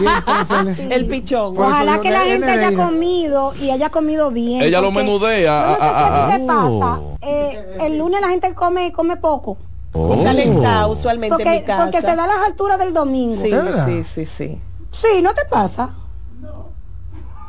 Entonces 0.42 0.88
El 0.90 1.06
pichón. 1.06 1.56
Ojalá 1.56 2.02
que 2.02 2.10
la 2.10 2.22
gente 2.22 2.50
haya 2.50 2.74
comido 2.76 3.54
y 3.62 3.70
haya 3.70 3.92
comido 3.92 4.32
bien. 4.32 4.64
Ella 4.64 4.82
lo 4.82 4.92
menudea. 4.92 5.68
no 5.68 5.76
sé 5.76 5.80
ah, 5.80 5.92
ah, 5.92 6.28
qué 6.28 6.34
ah. 6.34 6.38
te 6.38 6.46
pasa. 6.48 7.00
eh, 7.22 7.78
el 7.82 7.98
lunes 8.00 8.22
la 8.22 8.30
gente 8.30 8.56
come, 8.56 8.92
come 8.92 9.18
poco. 9.18 9.58
Mucha 9.94 10.34
lenta 10.34 10.88
usualmente 10.88 11.36
en 11.36 11.38
Porque, 11.38 11.60
mi 11.60 11.64
casa. 11.64 11.84
porque 11.84 12.02
se 12.02 12.16
da 12.16 12.26
las 12.26 12.40
alturas 12.44 12.80
del 12.80 12.92
domingo. 12.92 13.36
Sí, 13.36 13.52
sí, 13.86 14.04
sí, 14.04 14.26
sí. 14.26 14.62
Sí, 14.92 15.22
¿no 15.22 15.36
te 15.36 15.46
pasa? 15.46 15.92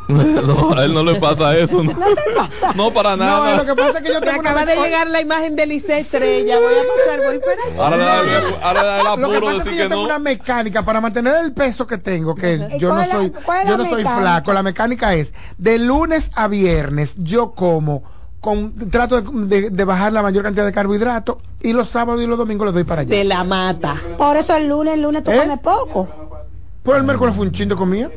No, 0.09 0.73
a 0.75 0.85
él 0.85 0.95
no 0.95 1.03
le 1.05 1.17
pasa 1.17 1.57
eso. 1.59 1.83
No, 1.83 1.93
¿No 1.93 1.99
pasa? 2.01 2.73
No, 2.75 2.91
para 2.93 3.11
No, 3.17 3.25
nada. 3.25 3.53
es 3.53 3.59
lo 3.59 3.65
que 3.67 3.75
pasa 3.75 3.99
es 3.99 4.05
que 4.05 4.09
yo 4.13 4.21
Me 4.21 4.27
tengo 4.27 4.41
una 4.41 4.51
acaba 4.51 4.65
de 4.65 4.77
llegar 4.77 5.07
la 5.09 5.21
imagen 5.21 5.55
de 5.55 5.67
Lice 5.67 5.99
Estrella. 5.99 6.59
Voy 6.59 6.73
a 6.73 7.07
pasar, 7.07 7.27
voy 7.27 7.39
para 7.41 7.85
Ahora 7.85 7.97
le 7.97 8.05
da 8.05 8.21
el, 8.21 8.55
ahora 8.63 8.83
le 8.83 8.89
da 8.89 8.99
el 9.01 9.05
Lo 9.05 9.17
que 9.17 9.23
apuro 9.37 9.41
pasa 9.47 9.51
es 9.59 9.65
decir 9.65 9.73
que 9.73 9.79
yo 9.85 9.89
tengo 9.91 10.01
no. 10.03 10.07
una 10.07 10.19
mecánica 10.19 10.83
para 10.85 11.01
mantener 11.03 11.35
el 11.45 11.53
peso 11.53 11.87
que 11.87 11.99
tengo, 11.99 12.35
que 12.35 12.77
yo 12.79 12.89
no 12.89 12.97
la- 12.97 13.07
soy, 13.07 13.33
yo 13.67 13.77
no 13.77 13.85
soy 13.85 13.97
mecánica? 13.99 14.21
flaco. 14.21 14.53
La 14.55 14.63
mecánica 14.63 15.15
es 15.15 15.35
de 15.59 15.79
lunes 15.79 16.31
a 16.35 16.49
viernes 16.49 17.15
yo 17.19 17.53
como 17.53 18.03
con 18.41 18.73
trato 18.91 19.21
de, 19.21 19.61
de- 19.63 19.71
de 19.71 19.85
bajar 19.85 20.13
la 20.13 20.23
mayor 20.23 20.43
cantidad 20.45 20.65
de 20.65 20.73
carbohidratos 20.73 21.37
y 21.61 21.73
los 21.75 21.89
sábados 21.91 22.23
y 22.23 22.27
los 22.27 22.39
domingos 22.39 22.65
los 22.65 22.73
doy 22.75 22.85
para 22.85 23.03
allá. 23.03 23.11
de 23.15 23.25
la 23.25 23.45
mata. 23.45 23.97
Por 24.17 24.37
eso 24.39 24.57
el 24.57 24.69
lunes, 24.69 24.95
el 24.95 25.03
lunes 25.03 25.23
tú 25.23 25.33
¿Eh? 25.33 25.39
comes 25.41 25.59
poco. 25.59 26.09
Por 26.83 26.97
el 26.97 27.03
miércoles 27.05 27.35
fue 27.37 27.45
un 27.47 27.53
chin 27.53 27.69
de 27.69 27.75
comida. 27.77 28.09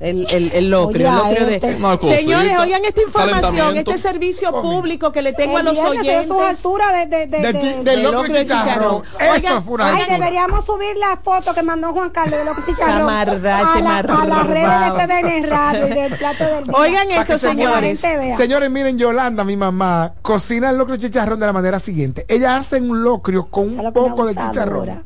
El, 0.00 0.28
el, 0.30 0.52
el 0.52 0.70
locrio, 0.70 1.08
Oye, 1.08 1.18
el 1.18 1.24
locrio 1.24 1.46
de... 1.46 1.54
este- 1.56 1.74
Una 1.74 1.98
cosita, 1.98 2.18
Señores, 2.18 2.58
oigan 2.60 2.84
esta 2.84 3.02
información, 3.02 3.76
este 3.76 3.98
servicio 3.98 4.52
público 4.62 5.10
que 5.10 5.22
le 5.22 5.32
tengo 5.32 5.58
a 5.58 5.62
los 5.64 5.76
oyentes. 5.76 6.30
altura 6.30 6.92
de, 6.92 7.06
de, 7.06 7.26
de, 7.26 7.42
De 7.82 8.40
y 8.42 8.46
chicharrón. 8.46 9.02
Oigan, 9.20 9.64
Ay, 9.80 10.04
deberíamos 10.08 10.64
subir 10.64 10.96
la 10.98 11.16
foto 11.16 11.52
que 11.52 11.62
mandó 11.62 11.92
Juan 11.92 12.10
Carlos 12.10 12.38
de 12.38 12.44
los 12.44 12.56
chicharrón 12.64 13.10
a, 13.10 13.22
ese 13.22 13.82
la, 13.82 13.98
a 13.98 14.26
las 14.26 14.46
redes 14.46 14.62
de 14.62 15.40
CDN 15.42 15.50
Radio 15.50 15.88
y 15.88 15.90
del 15.90 16.16
plato 16.16 16.44
del 16.44 16.64
día. 16.64 16.74
Oigan 16.76 17.10
esto, 17.10 17.38
se 17.38 17.48
señores. 17.48 18.00
Señores, 18.36 18.70
miren, 18.70 18.98
Yolanda, 18.98 19.42
mi 19.42 19.56
mamá, 19.56 20.12
cocina 20.22 20.70
el 20.70 20.78
locro 20.78 20.94
y 20.94 20.98
chicharrón 20.98 21.40
de 21.40 21.46
la 21.46 21.52
manera 21.52 21.80
siguiente. 21.80 22.24
Ella 22.28 22.56
hace 22.56 22.80
un 22.80 23.02
locrio 23.02 23.48
con 23.50 23.78
un 23.78 23.92
poco 23.92 24.26
de 24.26 24.36
chicharrón. 24.36 25.02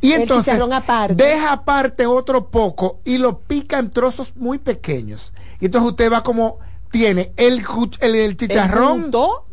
Y 0.00 0.12
El 0.12 0.22
entonces 0.22 0.60
aparte. 0.60 1.14
deja 1.14 1.52
aparte 1.52 2.06
otro 2.06 2.48
poco 2.50 3.00
y 3.04 3.18
lo 3.18 3.40
pica 3.40 3.78
en 3.78 3.90
trozos 3.90 4.36
muy 4.36 4.58
pequeños. 4.58 5.32
Y 5.60 5.66
entonces 5.66 5.90
usted 5.90 6.12
va 6.12 6.22
como 6.22 6.58
tiene 6.90 7.32
el, 7.36 7.64
el, 8.00 8.14
el 8.14 8.36
chicharrón, 8.36 9.02
¿Punto? 9.02 9.46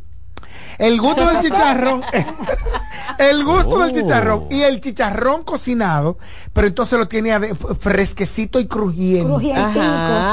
el 0.78 1.00
gusto 1.00 1.26
del 1.28 1.40
chicharrón, 1.42 2.04
el 3.18 3.44
gusto 3.44 3.80
del 3.80 3.92
Oh. 3.92 3.94
chicharrón 3.94 4.46
y 4.50 4.62
el 4.62 4.82
chicharrón 4.82 5.44
cocinado, 5.44 6.18
pero 6.54 6.68
entonces 6.68 6.98
lo 7.00 7.08
tiene 7.08 7.54
fresquecito 7.56 8.60
y 8.60 8.68
crujiente. 8.68 9.50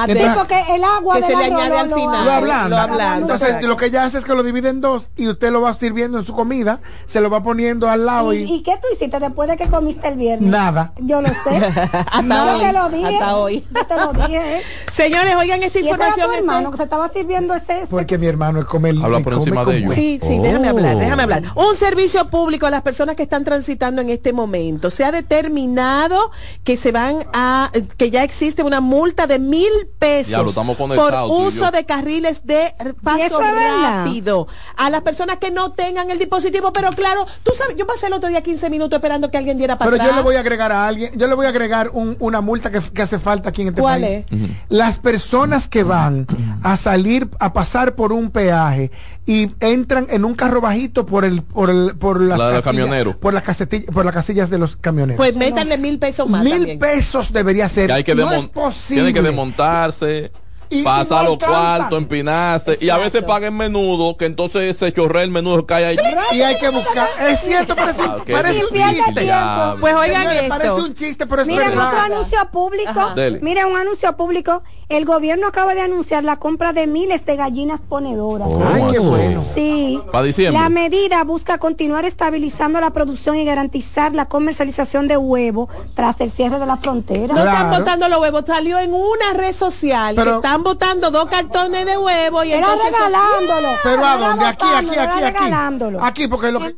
De- 0.06 0.30
porque 0.36 0.62
el 0.74 0.84
agua 0.84 1.14
que 1.16 1.20
del 1.22 1.30
se 1.30 1.36
le 1.36 1.44
añade 1.44 1.78
al 1.78 1.92
final. 1.94 2.24
Lo 2.24 2.32
ablanda. 2.32 3.16
Entonces, 3.18 3.62
lo 3.64 3.76
que 3.76 3.86
ella 3.86 4.04
hace 4.04 4.18
es 4.18 4.24
que 4.24 4.34
lo 4.34 4.42
divide 4.42 4.68
en 4.68 4.80
dos 4.80 5.10
y 5.16 5.28
usted 5.28 5.50
lo 5.50 5.60
va 5.60 5.74
sirviendo 5.74 6.18
en 6.18 6.24
su 6.24 6.34
comida, 6.34 6.80
se 7.06 7.20
lo 7.20 7.30
va 7.30 7.42
poniendo 7.42 7.88
al 7.88 8.06
lado 8.06 8.32
¿Y, 8.32 8.38
y, 8.42 8.54
y 8.56 8.62
qué 8.62 8.72
tú 8.80 8.86
hiciste 8.92 9.18
después 9.18 9.48
de 9.48 9.56
que 9.56 9.66
comiste 9.68 10.08
el 10.08 10.16
viernes? 10.16 10.48
nada. 10.50 10.92
Yo 10.98 11.20
lo 11.20 11.28
sé. 11.28 11.56
Hasta 11.92 12.22
Yo 12.22 12.52
hoy, 12.54 12.60
te 12.60 12.72
lo 12.72 12.88
dije. 12.88 13.14
hasta 13.18 13.36
hoy. 13.36 13.66
Yo 13.74 13.86
te 13.86 13.96
lo 13.96 14.12
dije. 14.12 14.56
¿eh? 14.58 14.62
Señores, 14.90 15.34
oigan 15.36 15.62
esta 15.62 15.78
Y 15.78 15.82
ese 15.82 15.88
era 15.90 15.96
información. 16.08 16.30
tu 16.30 16.36
hermano 16.38 16.70
que 16.70 16.76
se 16.76 16.82
estaba 16.84 17.08
sirviendo 17.08 17.54
ese. 17.54 17.78
ese- 17.78 17.86
Porque 17.86 18.18
mi 18.18 18.26
hermano 18.26 18.64
come 18.66 18.90
el 18.90 19.02
Habla 19.02 19.18
el 19.18 19.24
por 19.24 19.32
come 19.34 19.44
encima 19.46 19.64
de 19.64 19.78
ellos. 19.78 19.94
Sí, 19.94 20.18
sí, 20.22 20.36
Oh. 20.38 20.42
déjame 20.42 20.68
hablar, 20.68 20.96
déjame 20.96 21.22
hablar. 21.24 21.42
Un 21.54 21.74
servicio 21.76 22.28
público 22.28 22.59
a 22.66 22.70
la 22.70 22.80
las 22.80 22.84
personas 22.84 23.14
que 23.14 23.22
están 23.22 23.44
transitando 23.44 24.00
en 24.00 24.08
este 24.08 24.32
momento. 24.32 24.90
Se 24.90 25.04
ha 25.04 25.12
determinado 25.12 26.30
que 26.64 26.78
se 26.78 26.92
van 26.92 27.16
a, 27.34 27.70
que 27.98 28.10
ya 28.10 28.24
existe 28.24 28.62
una 28.62 28.80
multa 28.80 29.26
de 29.26 29.38
mil 29.38 29.68
pesos 29.98 30.54
por 30.96 31.12
uso 31.30 31.70
de 31.70 31.84
carriles 31.84 32.46
de 32.46 32.72
paso 33.02 33.18
es 33.22 33.32
rápido. 33.54 34.48
A 34.78 34.88
las 34.88 35.02
personas 35.02 35.36
que 35.36 35.50
no 35.50 35.72
tengan 35.72 36.10
el 36.10 36.18
dispositivo, 36.18 36.72
pero 36.72 36.88
claro, 36.92 37.26
tú 37.42 37.52
sabes, 37.54 37.76
yo 37.76 37.86
pasé 37.86 38.06
el 38.06 38.14
otro 38.14 38.30
día 38.30 38.42
15 38.42 38.70
minutos 38.70 38.96
esperando 38.96 39.30
que 39.30 39.36
alguien 39.36 39.58
diera 39.58 39.76
para 39.76 39.90
Pero 39.90 40.02
atrás. 40.02 40.10
yo 40.10 40.16
le 40.16 40.22
voy 40.22 40.36
a 40.36 40.40
agregar 40.40 40.72
a 40.72 40.86
alguien, 40.86 41.12
yo 41.18 41.26
le 41.26 41.34
voy 41.34 41.44
a 41.46 41.50
agregar 41.50 41.90
un- 41.92 42.16
una 42.18 42.40
multa 42.40 42.70
que, 42.70 42.80
que 42.80 43.02
hace 43.02 43.18
falta 43.18 43.50
aquí 43.50 43.60
en 43.62 43.68
este 43.68 43.82
¿Cuál 43.82 44.00
país. 44.00 44.24
Las 44.70 44.98
personas 44.98 45.68
que 45.68 45.82
van 45.82 46.26
a 46.62 46.78
salir, 46.78 47.28
a 47.40 47.52
pasar 47.52 47.94
por 47.94 48.12
un 48.14 48.30
peaje 48.30 48.90
y 49.26 49.50
entran 49.60 50.06
en 50.10 50.24
un 50.24 50.34
carro 50.34 50.60
bajito 50.60 51.04
por 51.06 51.24
el, 51.24 51.42
por 51.42 51.70
el, 51.70 51.94
por 51.96 52.20
las 52.20 52.38
La 52.38 52.49
de 52.50 52.56
los 52.56 52.64
camioneros. 52.64 53.16
por 53.16 53.34
las 53.34 53.42
casetillas, 53.42 53.86
por 53.92 54.04
las 54.04 54.14
casillas 54.14 54.50
de 54.50 54.58
los 54.58 54.76
camioneros. 54.76 55.16
Pues 55.16 55.34
métanle 55.36 55.78
mil 55.78 55.98
pesos 55.98 56.28
más 56.28 56.44
Mil 56.44 56.52
también. 56.54 56.78
pesos 56.78 57.32
debería 57.32 57.68
ser. 57.68 57.86
Que 57.88 57.92
hay 57.92 58.04
que 58.04 58.14
no 58.14 58.32
es 58.32 58.46
posible. 58.46 59.04
Tiene 59.04 59.14
que 59.14 59.22
desmontarse. 59.26 60.30
Y- 60.70 60.80
y 60.80 60.82
pasar 60.84 61.24
no 61.24 61.30
los 61.30 61.38
cuartos, 61.38 61.98
empinarse 61.98 62.78
y 62.80 62.88
a 62.90 62.96
veces 62.96 63.22
paguen 63.24 63.56
menudo 63.56 64.16
que 64.16 64.24
entonces 64.26 64.76
se 64.76 64.92
chorrea 64.92 65.22
el 65.24 65.30
menudo 65.30 65.66
cae 65.66 65.84
allí 65.84 65.98
Y 66.32 66.40
hay 66.42 66.56
que 66.58 66.68
buscar. 66.68 67.08
Es 67.28 67.40
cierto, 67.40 67.74
parece 67.76 68.02
un, 68.02 68.10
Ah, 68.10 68.16
parece 68.30 68.64
un 68.64 68.72
difícil, 68.72 69.04
chiste. 69.04 69.26
ya. 69.26 69.76
Pues 69.80 69.94
oigan 69.94 70.16
Señores, 70.22 70.36
esto. 70.42 70.48
Parece 70.48 70.72
un 70.80 70.94
chiste, 70.94 71.26
pero 71.26 71.42
es 71.42 71.48
Miren 71.48 71.68
verdad. 71.70 71.88
otro 71.88 72.00
anuncio 72.00 72.38
público. 72.52 73.00
Miren 73.42 73.66
un 73.66 73.76
anuncio 73.76 74.16
público. 74.16 74.62
El 74.88 75.04
gobierno 75.04 75.46
acaba 75.46 75.74
de 75.74 75.80
anunciar 75.82 76.24
la 76.24 76.36
compra 76.36 76.72
de 76.72 76.86
miles 76.86 77.24
de 77.26 77.36
gallinas 77.36 77.80
ponedoras. 77.80 78.48
Oh, 78.50 78.62
Ay, 78.72 78.82
qué 78.92 78.98
bueno. 78.98 79.44
Sí. 79.54 80.00
Para 80.10 80.24
diciembre. 80.24 80.60
La 80.62 80.68
medida 80.68 81.22
busca 81.24 81.58
continuar 81.58 82.04
estabilizando 82.04 82.80
la 82.80 82.90
producción 82.90 83.36
y 83.36 83.44
garantizar 83.44 84.14
la 84.14 84.26
comercialización 84.26 85.06
de 85.08 85.16
huevo 85.16 85.68
tras 85.94 86.20
el 86.20 86.30
cierre 86.30 86.58
de 86.58 86.66
la 86.66 86.76
frontera. 86.76 87.34
No 87.34 87.40
están 87.40 87.66
Claro. 87.68 87.78
botando 87.78 88.08
los 88.08 88.20
huevos, 88.20 88.44
salió 88.46 88.78
en 88.78 88.92
una 88.94 89.32
red 89.34 89.52
social 89.54 90.14
que 90.14 90.20
Pero- 90.22 90.40
están 90.60 90.62
botando 90.64 91.10
dos 91.10 91.26
cartones 91.26 91.86
de 91.86 91.96
huevo 91.96 92.44
y 92.44 92.52
Era 92.52 92.58
entonces 92.72 92.86
eso- 92.90 92.96
regalándolo. 93.06 93.68
Pero 93.82 94.06
a 94.06 94.16
dónde? 94.16 94.46
Aquí, 94.46 94.66
aquí, 94.76 94.98
aquí, 94.98 95.24
aquí. 95.24 95.96
Aquí, 96.00 96.28
porque 96.28 96.52
lo 96.52 96.60
que. 96.60 96.76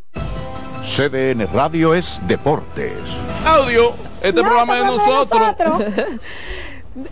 CDN 0.84 1.46
Radio 1.52 1.94
es 1.94 2.20
Deportes. 2.26 2.92
audio 3.46 3.92
este 4.20 4.42
No, 4.42 4.48
programa 4.48 4.78
este 4.78 4.86
es 4.86 4.92
de 4.92 5.04
programa 5.04 5.54
nosotros 5.56 5.82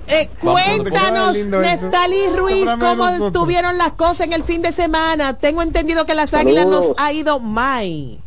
Eh, 0.09 0.29
cuéntanos, 0.43 1.37
eso. 1.37 1.59
Neftalí 1.59 2.29
Ruiz, 2.37 2.67
de 2.67 2.73
cómo 2.73 2.97
nosotros. 3.07 3.27
estuvieron 3.29 3.79
las 3.79 3.93
cosas 3.93 4.27
en 4.27 4.35
el 4.35 4.45
fin 4.45 4.61
de 4.61 4.73
semana. 4.73 5.39
Tengo 5.39 5.63
entendido 5.63 6.05
que 6.05 6.15
las 6.15 6.35
águilas 6.35 6.67
nos 6.67 6.93
ha 6.99 7.13
ido 7.15 7.41
mal. 7.41 8.19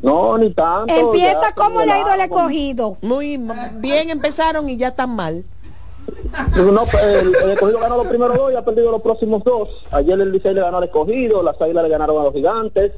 No, 0.00 0.38
ni 0.38 0.52
tanto. 0.54 0.94
Empieza 0.94 1.48
ya, 1.48 1.52
como 1.56 1.82
le 1.82 1.90
ha 1.92 1.98
ido 1.98 2.12
el 2.12 2.20
escogido. 2.20 2.96
Muy 3.02 3.40
bien 3.74 4.10
empezaron 4.10 4.68
y 4.68 4.76
ya 4.76 4.88
están 4.88 5.10
mal. 5.16 5.44
No, 6.56 6.84
el, 7.02 7.34
el 7.44 7.50
escogido 7.50 7.78
ganó 7.80 7.96
los 7.98 8.06
primeros 8.06 8.36
dos 8.36 8.52
y 8.52 8.56
ha 8.56 8.64
perdido 8.64 8.90
los 8.90 9.02
próximos 9.02 9.42
dos. 9.44 9.84
Ayer 9.90 10.18
el 10.20 10.32
Licey 10.32 10.54
le 10.54 10.60
ganó 10.60 10.78
al 10.78 10.84
escogido, 10.84 11.42
las 11.42 11.60
águilas 11.60 11.84
le 11.84 11.90
ganaron 11.90 12.20
a 12.20 12.24
los 12.24 12.32
gigantes 12.34 12.92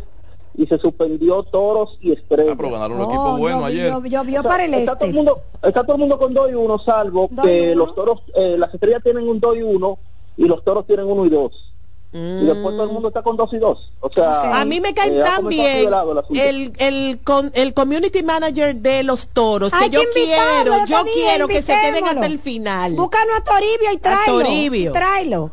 y 0.57 0.67
se 0.67 0.79
suspendió 0.79 1.43
toros 1.45 1.97
y 2.01 2.13
estrellas. 2.13 2.53
Ah, 2.55 2.57
pero 2.57 2.71
ganaron 2.73 2.99
un 2.99 3.03
Oh, 3.05 3.09
equipo 3.09 3.39
bueno 3.39 3.61
yo- 3.61 3.65
ayer 3.67 3.93
yo- 3.93 4.01
Llovió 4.05 4.41
O 4.41 4.43
sea, 4.43 4.51
para 4.51 4.65
el 4.65 4.75
está, 4.75 4.95
todo 4.97 5.05
el 5.05 5.11
este. 5.11 5.17
mundo, 5.17 5.43
está 5.63 5.83
todo 5.85 5.93
el 5.95 6.01
mundo 6.01 6.19
con 6.19 6.35
2 6.35 6.51
y 6.51 6.55
1, 6.55 6.79
salvo 6.79 7.29
Dos 7.31 7.45
y 7.45 7.49
que 7.49 7.73
uno. 7.73 7.85
los 7.87 7.95
toros, 7.95 8.23
eh, 8.35 8.57
las 8.59 8.73
estrellas 8.75 9.03
tienen 9.03 9.29
un 9.29 9.41
2 9.41 9.57
y 9.57 9.63
1 9.63 9.99
y 10.37 10.45
los 10.47 10.63
toros 10.65 10.87
tienen 10.87 11.07
1 11.07 11.27
y 11.27 11.29
2. 11.31 11.73
Y 12.13 12.45
después 12.45 12.75
todo 12.75 12.83
el 12.85 12.91
mundo 12.91 13.09
está 13.09 13.23
con 13.23 13.37
2 13.37 13.53
y 13.53 13.59
2. 13.59 13.93
O 14.01 14.11
sea, 14.11 14.61
A 14.61 14.65
mí 14.65 14.81
me 14.81 14.93
cae 14.95 15.17
eh, 15.17 15.23
tan 15.23 15.47
bien 15.47 15.89
el 16.35 16.73
el, 16.79 17.21
con, 17.23 17.53
el 17.55 17.73
community 17.73 18.25
manager 18.25 18.75
de 18.75 19.05
los 19.05 19.29
toros, 19.29 19.73
que 19.73 19.91
yo 19.91 20.01
que 20.13 20.21
invitarlo, 20.21 20.73
quiero, 20.73 20.87
yo 20.87 21.05
yo 21.05 21.13
quiero 21.13 21.47
que 21.49 21.63
se 21.63 21.73
queden 21.73 22.05
hasta 22.05 22.27
el 22.27 22.41
final. 22.41 22.95
Búscanos 22.95 23.37
a 23.39 23.45
Toribio 23.45 23.93
y 23.93 23.99
tráelo. 23.99 24.39
Toribio. 24.39 24.93
Tráelo. 24.93 25.51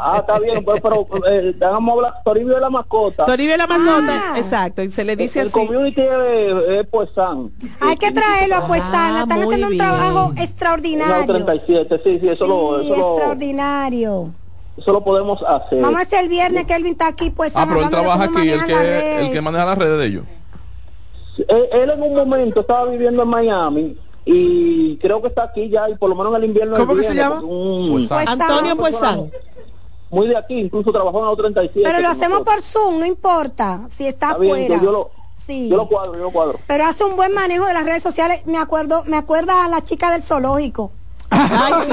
Ah, 0.00 0.16
está 0.20 0.38
bien, 0.38 0.64
pues, 0.64 0.80
pero 0.80 1.06
eh, 1.28 1.54
vamos 1.58 1.90
a 1.90 1.96
hablar, 1.96 2.22
Toribio 2.24 2.54
de 2.54 2.60
la 2.62 2.70
mascota. 2.70 3.26
Toribio 3.26 3.56
la 3.58 3.66
mascota, 3.66 4.32
Ah. 4.32 4.38
exacto, 4.38 4.82
y 4.82 4.90
se 4.90 5.04
le 5.04 5.14
dice 5.14 5.40
el 5.40 5.48
así. 5.48 5.52
community 5.52 6.00
es, 6.00 6.68
es 6.70 6.86
pues 6.90 7.10
San. 7.14 7.50
Hay 7.80 7.96
que 7.98 8.12
traerlo 8.12 8.56
a 8.56 8.66
Puestana. 8.66 9.18
Ah, 9.20 9.22
Están 9.24 9.42
haciendo 9.42 9.66
un 9.68 9.76
trabajo 9.76 10.32
No, 10.34 10.42
extraordinario. 10.42 11.26
37, 11.26 12.00
sí, 12.02 12.18
sí, 12.22 12.28
eso, 12.30 12.46
lo, 12.46 12.80
Sí, 12.80 12.86
eso, 12.86 12.96
lo, 12.96 13.12
extraordinario. 13.14 14.32
Eso 14.78 14.92
lo 14.92 15.02
podemos 15.04 15.42
hacer. 15.42 15.80
Vamos 15.82 15.98
a 16.00 16.02
hacer 16.02 16.22
el 16.22 16.28
viernes 16.28 16.64
que 16.66 16.74
Elvin 16.74 16.92
está 16.92 17.08
aquí, 17.08 17.30
pues 17.30 17.52
ah 17.56 17.66
pero 17.68 17.82
él 17.82 17.90
trabaja 17.90 18.24
aquí 18.24 18.48
el 18.48 18.64
que 18.64 19.20
el 19.26 19.32
que 19.32 19.40
maneja 19.40 19.64
las 19.66 19.78
redes 19.78 19.98
de 19.98 20.06
ellos 20.06 20.24
Él, 21.48 21.68
él 21.72 21.90
en 21.90 22.02
un 22.02 22.14
momento 22.14 22.60
estaba 22.60 22.84
viviendo 22.86 23.22
en 23.22 23.28
Miami 23.28 23.96
y 24.24 24.96
creo 24.98 25.22
que 25.22 25.28
está 25.28 25.44
aquí 25.44 25.68
ya 25.68 25.88
y 25.88 25.94
por 25.94 26.10
lo 26.10 26.14
menos 26.16 26.32
en 26.32 26.36
el 26.42 26.44
invierno. 26.50 26.76
¿Cómo 26.76 26.94
que 26.96 27.02
se 27.02 27.14
llama? 27.14 27.40
un- 27.40 28.06
Pues, 28.08 28.28
Antonio 28.28 28.76
Puesán. 28.76 29.30
muy 30.10 30.26
de 30.26 30.36
aquí, 30.36 30.58
incluso 30.58 30.92
trabajó 30.92 31.18
en 31.20 31.26
la 31.30 31.36
37. 31.36 31.80
Pero 31.84 32.00
lo 32.00 32.08
hacemos 32.08 32.40
por 32.40 32.62
Zoom, 32.62 32.98
no 32.98 33.06
importa 33.06 33.82
si 33.88 34.06
está 34.06 34.28
Está 34.32 34.38
bien, 34.40 34.54
afuera. 34.54 34.76
yo, 34.76 34.82
yo 34.84 34.92
lo, 34.92 35.10
Sí. 35.34 35.68
yo 35.70 35.76
lo 35.76 35.88
cuadro, 35.88 36.14
yo 36.14 36.22
lo 36.24 36.30
cuadro. 36.30 36.58
Pero 36.66 36.84
hace 36.84 37.04
un 37.04 37.16
buen 37.16 37.32
manejo 37.32 37.64
de 37.66 37.72
las 37.72 37.84
redes 37.84 38.02
sociales. 38.02 38.42
Me 38.46 38.58
acuerdo, 38.58 39.04
me 39.06 39.16
acuerda 39.16 39.64
a 39.64 39.68
la 39.68 39.80
chica 39.82 40.10
del 40.12 40.22
zoológico. 40.22 40.90
Ay, 41.30 41.72
sí, 41.86 41.92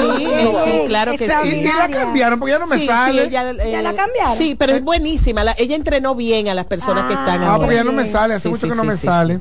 sí, 0.64 0.82
claro 0.88 1.18
que 1.18 1.26
Y, 1.46 1.48
y 1.58 1.64
la 1.64 1.90
cambiaron 1.90 2.40
porque 2.40 2.54
ya 2.54 2.60
no 2.60 2.68
me 2.68 2.78
sí, 2.80 2.88
sale. 2.88 3.22
sí, 3.24 3.28
ella, 3.28 3.52
eh, 3.52 3.72
¿Ya 3.72 3.82
la 3.82 3.94
cambiaron? 3.94 4.38
Sí, 4.38 4.56
pero 4.56 4.74
es 4.74 4.84
buenísima. 4.84 5.44
la- 5.44 5.56
ella 5.58 5.76
entrenó 5.76 6.16
bien 6.16 6.48
a 6.48 6.54
las 6.54 6.66
personas 6.66 7.06
que 7.06 7.14
están 7.14 7.44
Ah, 7.44 7.48
ahora. 7.52 7.60
porque 7.60 7.76
ya 7.76 7.84
no 7.84 7.92
me 7.92 8.06
sale, 8.06 8.34
hace 8.36 8.44
Sí, 8.44 8.50
mucho 8.50 8.62
sí, 8.62 8.70
que 8.70 8.76
no 8.76 8.82
sí, 8.84 8.88
me 8.88 8.98
sí, 8.98 9.08
sale. 9.08 9.40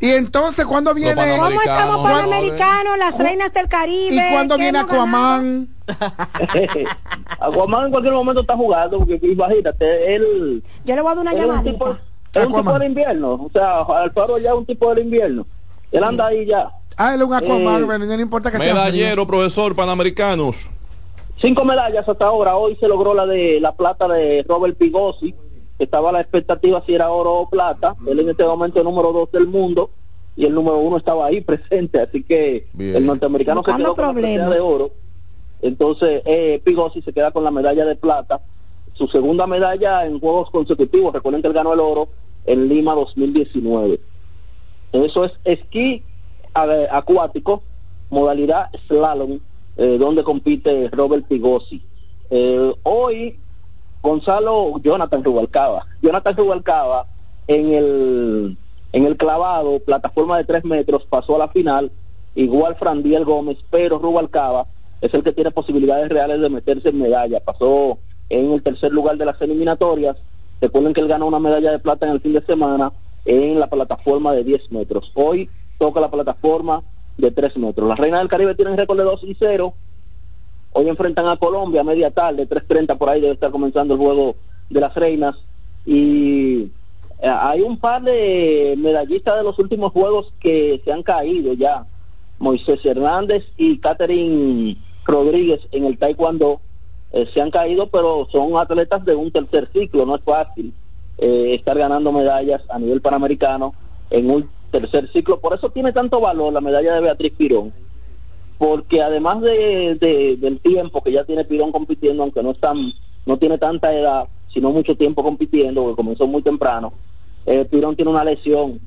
Y 0.00 0.10
entonces, 0.10 0.66
¿cuándo 0.66 0.92
viene? 0.92 1.14
¿Cómo 1.14 1.24
estamos 1.32 1.46
Americano, 1.46 2.02
panamericanos, 2.02 2.98
las 2.98 3.18
reinas 3.18 3.52
del 3.54 3.68
Caribe? 3.68 4.14
¿Y 4.28 4.32
cuándo 4.32 4.56
¿Qué 4.56 4.62
viene? 4.62 4.78
Aquaman? 4.80 5.68
Aquaman 7.38 7.86
en 7.86 7.90
cualquier 7.90 8.14
momento 8.14 8.40
está 8.40 8.56
jugando, 8.56 8.98
porque 8.98 9.18
imagínate, 9.22 10.14
él, 10.14 10.62
Yo 10.84 10.94
le 10.96 11.02
voy 11.02 11.12
a 11.12 11.14
dar 11.14 11.22
una 11.22 11.32
él 11.32 11.38
es 11.38 11.46
un 11.46 11.64
tipo, 11.64 11.90
es 11.90 11.96
un 11.96 12.42
tipo 12.48 12.58
Aquaman. 12.60 12.80
del 12.80 12.88
invierno. 12.88 13.32
O 13.34 13.50
sea, 13.52 13.80
Alfaro 13.82 14.38
ya 14.38 14.50
es 14.50 14.56
un 14.56 14.66
tipo 14.66 14.92
del 14.94 15.04
invierno. 15.04 15.46
Él 15.94 16.04
anda 16.04 16.26
ahí 16.26 16.44
ya. 16.44 16.70
Ah, 16.96 17.14
él 17.14 17.22
es 17.22 17.26
un 17.26 17.34
Aquaman, 17.34 17.82
Eh, 17.82 17.86
pero 17.86 17.98
no 18.04 18.20
importa 18.20 18.50
que 18.50 18.58
sea. 18.58 18.66
frío. 18.66 18.74
medallero 18.74 19.26
profesor 19.26 19.74
panamericanos 19.74 20.68
Cinco 21.40 21.64
medallas 21.64 22.08
hasta 22.08 22.26
ahora. 22.26 22.56
Hoy 22.56 22.76
se 22.80 22.88
logró 22.88 23.14
la 23.14 23.26
de 23.26 23.60
la 23.60 23.72
plata 23.72 24.08
de 24.08 24.44
Robert 24.48 24.76
Pigosi. 24.76 25.34
que 25.78 25.84
Estaba 25.84 26.10
a 26.10 26.12
la 26.12 26.20
expectativa 26.20 26.82
si 26.86 26.94
era 26.94 27.10
oro 27.10 27.32
o 27.34 27.48
plata. 27.48 27.96
Él 28.06 28.20
en 28.20 28.28
este 28.28 28.44
momento 28.44 28.78
es 28.78 28.84
número 28.84 29.12
dos 29.12 29.30
del 29.32 29.46
mundo 29.48 29.90
y 30.36 30.46
el 30.46 30.54
número 30.54 30.78
uno 30.78 30.96
estaba 30.96 31.26
ahí 31.26 31.40
presente. 31.40 32.00
Así 32.00 32.22
que 32.22 32.66
Bien. 32.72 32.96
el 32.96 33.06
norteamericano 33.06 33.62
se 33.64 33.74
quedó 33.74 33.94
con 33.94 34.06
la 34.06 34.12
medalla 34.12 34.48
de 34.50 34.60
oro. 34.60 34.90
Entonces 35.62 36.22
eh, 36.24 36.60
Pigosi 36.64 37.02
se 37.02 37.12
queda 37.12 37.30
con 37.30 37.42
la 37.44 37.50
medalla 37.50 37.84
de 37.84 37.96
plata. 37.96 38.40
Su 38.94 39.08
segunda 39.08 39.46
medalla 39.48 40.06
en 40.06 40.20
juegos 40.20 40.50
consecutivos. 40.50 41.12
Recuerden 41.12 41.40
que 41.42 41.48
él 41.48 41.54
ganó 41.54 41.72
el 41.72 41.80
oro 41.80 42.08
en 42.46 42.68
Lima 42.68 42.94
2019. 42.94 43.98
Eso 44.94 45.24
es 45.24 45.32
esquí 45.44 46.04
acuático, 46.54 47.64
modalidad 48.10 48.70
slalom, 48.86 49.40
eh, 49.76 49.96
donde 49.98 50.22
compite 50.22 50.88
Robert 50.92 51.26
Pigosi. 51.26 51.82
Eh, 52.30 52.72
hoy, 52.84 53.36
Gonzalo, 54.00 54.80
Jonathan 54.80 55.24
Rubalcaba. 55.24 55.84
Jonathan 56.00 56.36
Rubalcaba 56.36 57.06
en 57.48 57.72
el, 57.72 58.56
en 58.92 59.04
el 59.04 59.16
clavado, 59.16 59.80
plataforma 59.80 60.38
de 60.38 60.44
tres 60.44 60.64
metros, 60.64 61.04
pasó 61.10 61.34
a 61.34 61.38
la 61.40 61.48
final, 61.48 61.90
igual 62.36 62.76
Frandiel 62.76 63.24
Gómez, 63.24 63.58
pero 63.70 63.98
Rubalcaba 63.98 64.68
es 65.00 65.12
el 65.12 65.24
que 65.24 65.32
tiene 65.32 65.50
posibilidades 65.50 66.08
reales 66.08 66.40
de 66.40 66.50
meterse 66.50 66.90
en 66.90 67.00
medalla. 67.00 67.40
Pasó 67.40 67.98
en 68.28 68.52
el 68.52 68.62
tercer 68.62 68.92
lugar 68.92 69.16
de 69.16 69.24
las 69.24 69.42
eliminatorias. 69.42 70.16
Recuerden 70.60 70.94
que 70.94 71.00
él 71.00 71.08
ganó 71.08 71.26
una 71.26 71.40
medalla 71.40 71.72
de 71.72 71.80
plata 71.80 72.06
en 72.06 72.12
el 72.12 72.20
fin 72.20 72.32
de 72.32 72.46
semana 72.46 72.92
en 73.24 73.58
la 73.58 73.68
plataforma 73.68 74.32
de 74.32 74.44
10 74.44 74.72
metros. 74.72 75.10
Hoy 75.14 75.48
toca 75.78 76.00
la 76.00 76.10
plataforma 76.10 76.82
de 77.16 77.30
3 77.30 77.56
metros. 77.56 77.88
Las 77.88 77.98
Reinas 77.98 78.20
del 78.20 78.28
Caribe 78.28 78.54
tienen 78.54 78.76
récord 78.76 78.98
de 78.98 79.04
2 79.04 79.24
y 79.24 79.36
0. 79.38 79.74
Hoy 80.72 80.88
enfrentan 80.88 81.28
a 81.28 81.36
Colombia 81.36 81.82
a 81.82 81.84
media 81.84 82.10
tarde, 82.10 82.48
3.30 82.48 82.98
por 82.98 83.08
ahí 83.08 83.20
debe 83.20 83.34
estar 83.34 83.50
comenzando 83.50 83.94
el 83.94 84.00
juego 84.00 84.34
de 84.70 84.80
las 84.80 84.94
Reinas. 84.94 85.36
Y 85.86 86.62
eh, 87.20 87.28
hay 87.28 87.60
un 87.60 87.78
par 87.78 88.02
de 88.02 88.74
medallistas 88.76 89.36
de 89.36 89.44
los 89.44 89.58
últimos 89.58 89.92
juegos 89.92 90.32
que 90.40 90.80
se 90.84 90.92
han 90.92 91.02
caído 91.02 91.52
ya. 91.52 91.86
Moisés 92.40 92.84
Hernández 92.84 93.44
y 93.56 93.78
Catherine 93.78 94.76
Rodríguez 95.04 95.60
en 95.70 95.84
el 95.84 95.96
Taekwondo 95.96 96.60
eh, 97.12 97.28
se 97.32 97.40
han 97.40 97.52
caído, 97.52 97.86
pero 97.86 98.26
son 98.32 98.56
atletas 98.56 99.04
de 99.04 99.14
un 99.14 99.30
tercer 99.30 99.70
ciclo, 99.72 100.04
no 100.04 100.16
es 100.16 100.22
fácil 100.22 100.74
eh, 101.18 101.54
estar 101.54 101.76
ganando 101.78 102.12
medallas 102.12 102.62
a 102.68 102.78
nivel 102.78 103.00
panamericano 103.00 103.74
en 104.10 104.30
un 104.30 104.48
tercer 104.70 105.10
ciclo. 105.12 105.38
Por 105.40 105.54
eso 105.54 105.70
tiene 105.70 105.92
tanto 105.92 106.20
valor 106.20 106.52
la 106.52 106.60
medalla 106.60 106.94
de 106.94 107.00
Beatriz 107.00 107.32
Pirón, 107.36 107.72
porque 108.58 109.02
además 109.02 109.40
de, 109.40 109.96
de- 109.96 110.36
del 110.36 110.60
tiempo 110.60 111.02
que 111.02 111.12
ya 111.12 111.24
tiene 111.24 111.44
Pirón 111.44 111.72
compitiendo, 111.72 112.22
aunque 112.22 112.42
no 112.42 112.50
es 112.52 112.60
tan, 112.60 112.92
no 113.26 113.36
tiene 113.38 113.58
tanta 113.58 113.92
edad, 113.94 114.28
sino 114.52 114.70
mucho 114.70 114.96
tiempo 114.96 115.22
compitiendo, 115.22 115.82
porque 115.82 115.96
comenzó 115.96 116.26
muy 116.26 116.42
temprano, 116.42 116.92
eh, 117.46 117.64
Pirón 117.64 117.96
tiene 117.96 118.10
una 118.10 118.24
lesión 118.24 118.80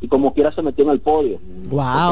y 0.00 0.08
como 0.08 0.32
quiera 0.32 0.52
se 0.54 0.62
metió 0.62 0.84
en 0.84 0.90
el 0.90 1.00
podio. 1.00 1.38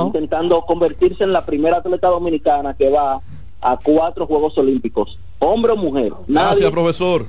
Está 0.04 0.18
intentando 0.18 0.60
convertirse 0.62 1.24
en 1.24 1.32
la 1.32 1.46
primera 1.46 1.78
atleta 1.78 2.08
dominicana 2.08 2.74
que 2.74 2.90
va 2.90 3.20
a 3.60 3.76
cuatro 3.78 4.26
Juegos 4.26 4.56
Olímpicos, 4.58 5.18
hombre 5.38 5.72
o 5.72 5.76
mujer. 5.76 6.12
Gracias, 6.26 6.70
profesor. 6.70 7.28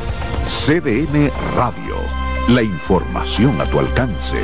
CDN 0.51 1.31
Radio. 1.55 1.95
La 2.49 2.61
información 2.61 3.59
a 3.61 3.65
tu 3.65 3.79
alcance. 3.79 4.37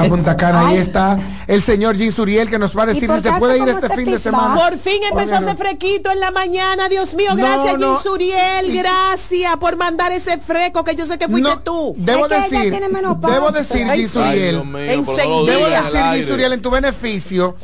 A 0.00 0.04
Punta 0.04 0.36
Cana, 0.36 0.68
ahí 0.68 0.78
está 0.78 1.18
el 1.46 1.62
señor 1.62 1.96
Jim 1.96 2.10
Suriel 2.10 2.50
que 2.50 2.58
nos 2.58 2.76
va 2.76 2.82
a 2.82 2.86
decir 2.86 3.10
si 3.10 3.20
se 3.20 3.32
puede 3.32 3.58
ir 3.58 3.68
este 3.68 3.88
fin 3.90 4.10
de 4.10 4.18
semana. 4.18 4.54
Por 4.54 4.78
fin 4.78 5.02
empezó 5.02 5.36
hacer 5.36 5.56
frequito 5.56 6.10
en 6.10 6.20
la 6.20 6.30
mañana, 6.30 6.88
Dios 6.88 7.14
mío, 7.14 7.30
gracias 7.36 7.78
no. 7.78 7.94
Jim 7.94 8.02
Suriel, 8.02 8.72
gracias 8.72 9.56
por 9.56 9.76
mandar 9.76 10.12
ese 10.12 10.38
freco 10.38 10.84
que 10.84 10.94
yo 10.94 11.06
sé 11.06 11.18
que 11.18 11.28
fuiste 11.28 11.56
tú. 11.64 11.94
Debo 11.96 12.28
decir, 12.28 12.72
debo 12.72 13.50
decir, 13.50 13.90
Jim 13.90 14.08
Suriel, 14.08 14.62
debo 14.72 15.68
decir, 15.68 16.00
Jim. 16.14 16.28
Suriel, 16.28 16.52
en 16.52 16.62
tu 16.62 16.70
beneficio, 16.70 17.56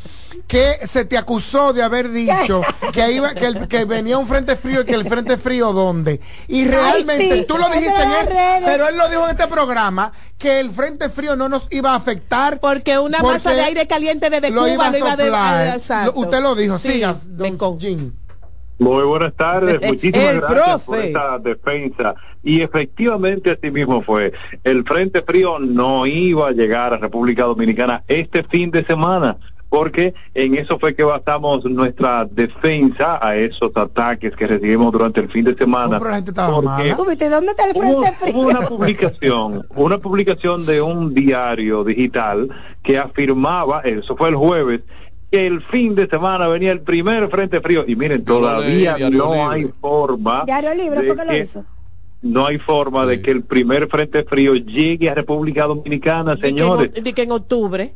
que 0.47 0.75
se 0.87 1.05
te 1.05 1.17
acusó 1.19 1.73
de 1.73 1.83
haber 1.83 2.11
dicho 2.11 2.63
que 2.93 3.13
iba, 3.13 3.35
que, 3.35 3.47
el- 3.47 3.69
que 3.69 3.85
venía 3.85 4.19
un 4.19 4.27
frente 4.27 4.57
frío 4.57 4.83
y 4.83 4.85
que 4.85 4.95
el 4.95 5.07
frente 5.07 5.37
frío 5.37 5.73
dónde. 5.73 6.21
Y 6.49 6.67
realmente, 6.67 7.39
sí, 7.39 7.45
tú 7.47 7.57
lo 7.59 7.69
dijiste 7.69 8.03
en 8.03 8.11
este, 8.11 8.33
redes. 8.35 8.63
pero 8.65 8.89
él 8.89 8.97
lo 8.97 9.09
dijo 9.09 9.25
en 9.25 9.31
este 9.31 9.47
programa, 9.49 10.13
que 10.39 10.61
el 10.61 10.71
frente 10.71 11.09
frío 11.09 11.37
no 11.37 11.49
nos 11.49 11.69
iba 11.73 11.93
a 11.93 11.97
afectar. 11.97 12.61
Porque 12.61 12.99
una 12.99 13.19
masa 13.23 13.53
de 13.55 13.61
aire 13.63 13.87
caliente 13.87 14.29
desde 14.31 14.51
lo 14.51 14.63
Cuba 14.63 14.73
iba 14.73 14.87
a 14.87 14.91
lo 14.91 14.99
iba 14.99 15.13
a 15.13 15.17
de- 15.17 15.25
soplar. 15.81 16.07
Lo- 16.07 16.13
Usted 16.21 16.41
lo 16.43 16.55
dijo, 16.55 16.79
Sí, 16.79 16.93
sigas, 16.93 17.37
don 17.37 17.79
Jim. 17.81 18.13
Muy 18.79 19.05
buenas 19.05 19.35
tardes, 19.35 19.81
muchísimas 19.87 20.41
gracias 20.41 20.83
por 20.83 20.99
esta 20.99 21.39
defensa. 21.39 22.15
Y 22.43 22.63
efectivamente 22.63 23.53
así 23.53 23.71
mismo 23.71 24.03
fue. 24.03 24.33
El 24.65 24.83
Frente 24.85 25.23
Frío 25.23 25.61
no 25.61 26.05
iba 26.07 26.49
a 26.49 26.51
llegar 26.51 26.93
a 26.93 26.97
República 26.97 27.45
Dominicana 27.45 28.03
este 28.09 28.43
fin 28.43 28.73
de 28.73 28.85
semana, 28.85 29.37
porque 29.73 30.13
en 30.35 30.55
eso 30.55 30.79
fue 30.79 30.95
que 30.95 31.03
basamos 31.03 31.65
nuestra 31.65 32.27
defensa 32.27 33.19
a 33.27 33.37
esos 33.37 33.71
ataques 33.75 34.37
que 34.37 34.47
recibimos 34.47 34.93
durante 34.93 35.21
el 35.21 35.31
fin 35.31 35.47
de 35.47 35.55
semana. 35.55 35.99
Pero 35.99 36.11
la 36.11 36.17
gente 36.17 36.31
estaba 36.33 36.55
Porque 36.57 36.69
mala. 36.69 36.97
¿Tú 36.97 37.07
viste 37.07 37.31
dónde 37.31 37.53
está 37.53 37.65
el 37.65 37.77
Hubo, 37.79 38.03
frente 38.03 38.17
frío? 38.19 38.37
hubo 38.37 38.49
una 38.51 38.61
publicación, 38.69 39.67
una 39.75 39.97
publicación 39.99 40.67
de 40.67 40.83
un 40.83 41.15
diario 41.15 41.85
digital 41.85 42.51
que 42.83 42.99
afirmaba, 42.99 43.81
eso 43.81 44.15
fue 44.15 44.29
el 44.29 44.37
jueves, 44.37 44.83
que 45.31 45.47
el 45.47 45.63
fin 45.63 45.95
de 45.95 46.07
semana 46.07 46.49
venía 46.49 46.71
el 46.73 46.83
primer 46.83 47.31
frente 47.31 47.63
frío. 47.63 47.83
Y 47.89 47.97
miren, 47.97 48.19
lo 48.19 48.25
todavía 48.41 48.97
Diario 48.97 49.11
no 49.19 49.33
Libre. 49.33 49.41
hay 49.49 49.71
forma, 49.81 50.43
Diario 50.45 50.75
Libre 50.75 51.01
de 51.01 51.07
fue 51.07 51.17
que 51.17 51.25
lo 51.25 51.31
que- 51.31 51.39
hizo. 51.41 51.65
no 52.21 52.45
hay 52.47 52.59
forma 52.59 53.07
de 53.07 53.23
que 53.23 53.31
el 53.31 53.43
primer 53.43 53.89
frente 53.89 54.23
frío 54.25 54.55
llegue 54.55 55.09
a 55.09 55.15
República 55.15 55.65
Dominicana, 55.65 56.37
señores. 56.37 56.93
De 57.03 57.13
que 57.15 57.23
en 57.23 57.33
octubre. 57.33 57.95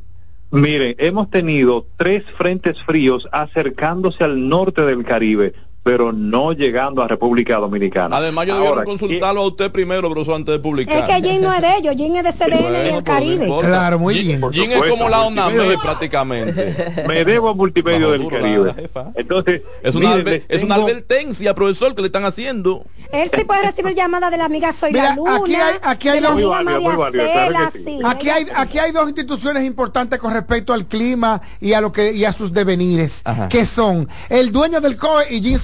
Miren, 0.50 0.94
hemos 0.98 1.28
tenido 1.28 1.88
tres 1.96 2.22
frentes 2.38 2.80
fríos 2.84 3.28
acercándose 3.32 4.22
al 4.22 4.48
norte 4.48 4.82
del 4.82 5.04
Caribe, 5.04 5.54
pero 5.86 6.12
no 6.12 6.50
llegando 6.52 7.00
a 7.00 7.06
República 7.06 7.58
Dominicana. 7.58 8.16
Además, 8.16 8.44
yo 8.48 8.56
debieron 8.56 8.84
consultarlo 8.84 9.42
a 9.42 9.46
usted 9.46 9.70
primero, 9.70 10.10
profesor, 10.10 10.34
antes 10.34 10.52
de 10.54 10.58
publicar. 10.58 10.98
Es 10.98 11.04
que 11.22 11.28
Jim 11.30 11.40
no 11.40 11.54
es 11.54 11.60
de 11.62 11.76
ellos, 11.78 11.94
Jim 11.96 12.16
es 12.16 12.24
de 12.24 12.32
CDN 12.32 12.58
y 12.58 12.62
Bueno, 12.62 12.76
el 12.78 12.82
pero 12.82 12.96
no 12.96 13.04
Caribe. 13.04 13.44
importa. 13.44 13.68
Claro, 13.68 13.98
muy 14.00 14.18
bien. 14.18 14.42
Jim 14.52 14.72
es 14.72 14.82
como 14.90 15.08
la 15.08 15.20
ONAME 15.22 15.78
prácticamente. 15.80 17.04
me 17.06 17.24
debo 17.24 17.50
a 17.50 17.54
multimedio 17.54 18.10
del 18.10 18.26
Caribe. 18.28 18.74
Entonces, 19.14 19.62
Es 19.82 19.94
una, 19.94 20.16
miren, 20.16 20.26
adver- 20.26 20.44
les 20.48 20.58
es 20.58 20.62
una 20.64 20.74
advertencia, 20.74 21.54
profesor, 21.54 21.94
que 21.94 22.02
le 22.02 22.06
están 22.06 22.24
haciendo. 22.24 22.84
Él 23.12 23.30
sí 23.32 23.44
puede 23.44 23.62
recibir 23.62 23.94
llamadas 23.96 24.32
de 24.32 24.38
la 24.38 24.46
amiga 24.46 24.72
Soy 24.72 24.90
Mira, 24.92 25.10
la 25.10 25.14
Luna. 25.14 25.36
aquí 25.36 25.54
hay, 25.54 25.76
aquí 25.82 26.08
hay 26.08 26.20
dos, 26.20 26.32
amiga 26.32 26.80
María 26.96 27.44
Cela, 27.46 27.72
sí. 27.72 28.00
Aquí 28.04 28.28
hay, 28.28 28.46
aquí 28.56 28.78
hay 28.80 28.90
dos 28.90 29.06
instituciones 29.06 29.64
importantes 29.64 30.18
con 30.18 30.32
respecto 30.34 30.72
al 30.72 30.86
clima 30.86 31.40
y 31.60 31.74
a 31.74 31.80
lo 31.80 31.92
que 31.92 32.12
y 32.12 32.24
a 32.24 32.32
sus 32.32 32.52
devenires, 32.52 33.20
Ajá. 33.24 33.48
que 33.48 33.64
son 33.64 34.08
el 34.28 34.50
dueño 34.50 34.80
del 34.80 34.96
COE 34.96 35.26
y 35.32 35.40
Jim 35.40 35.56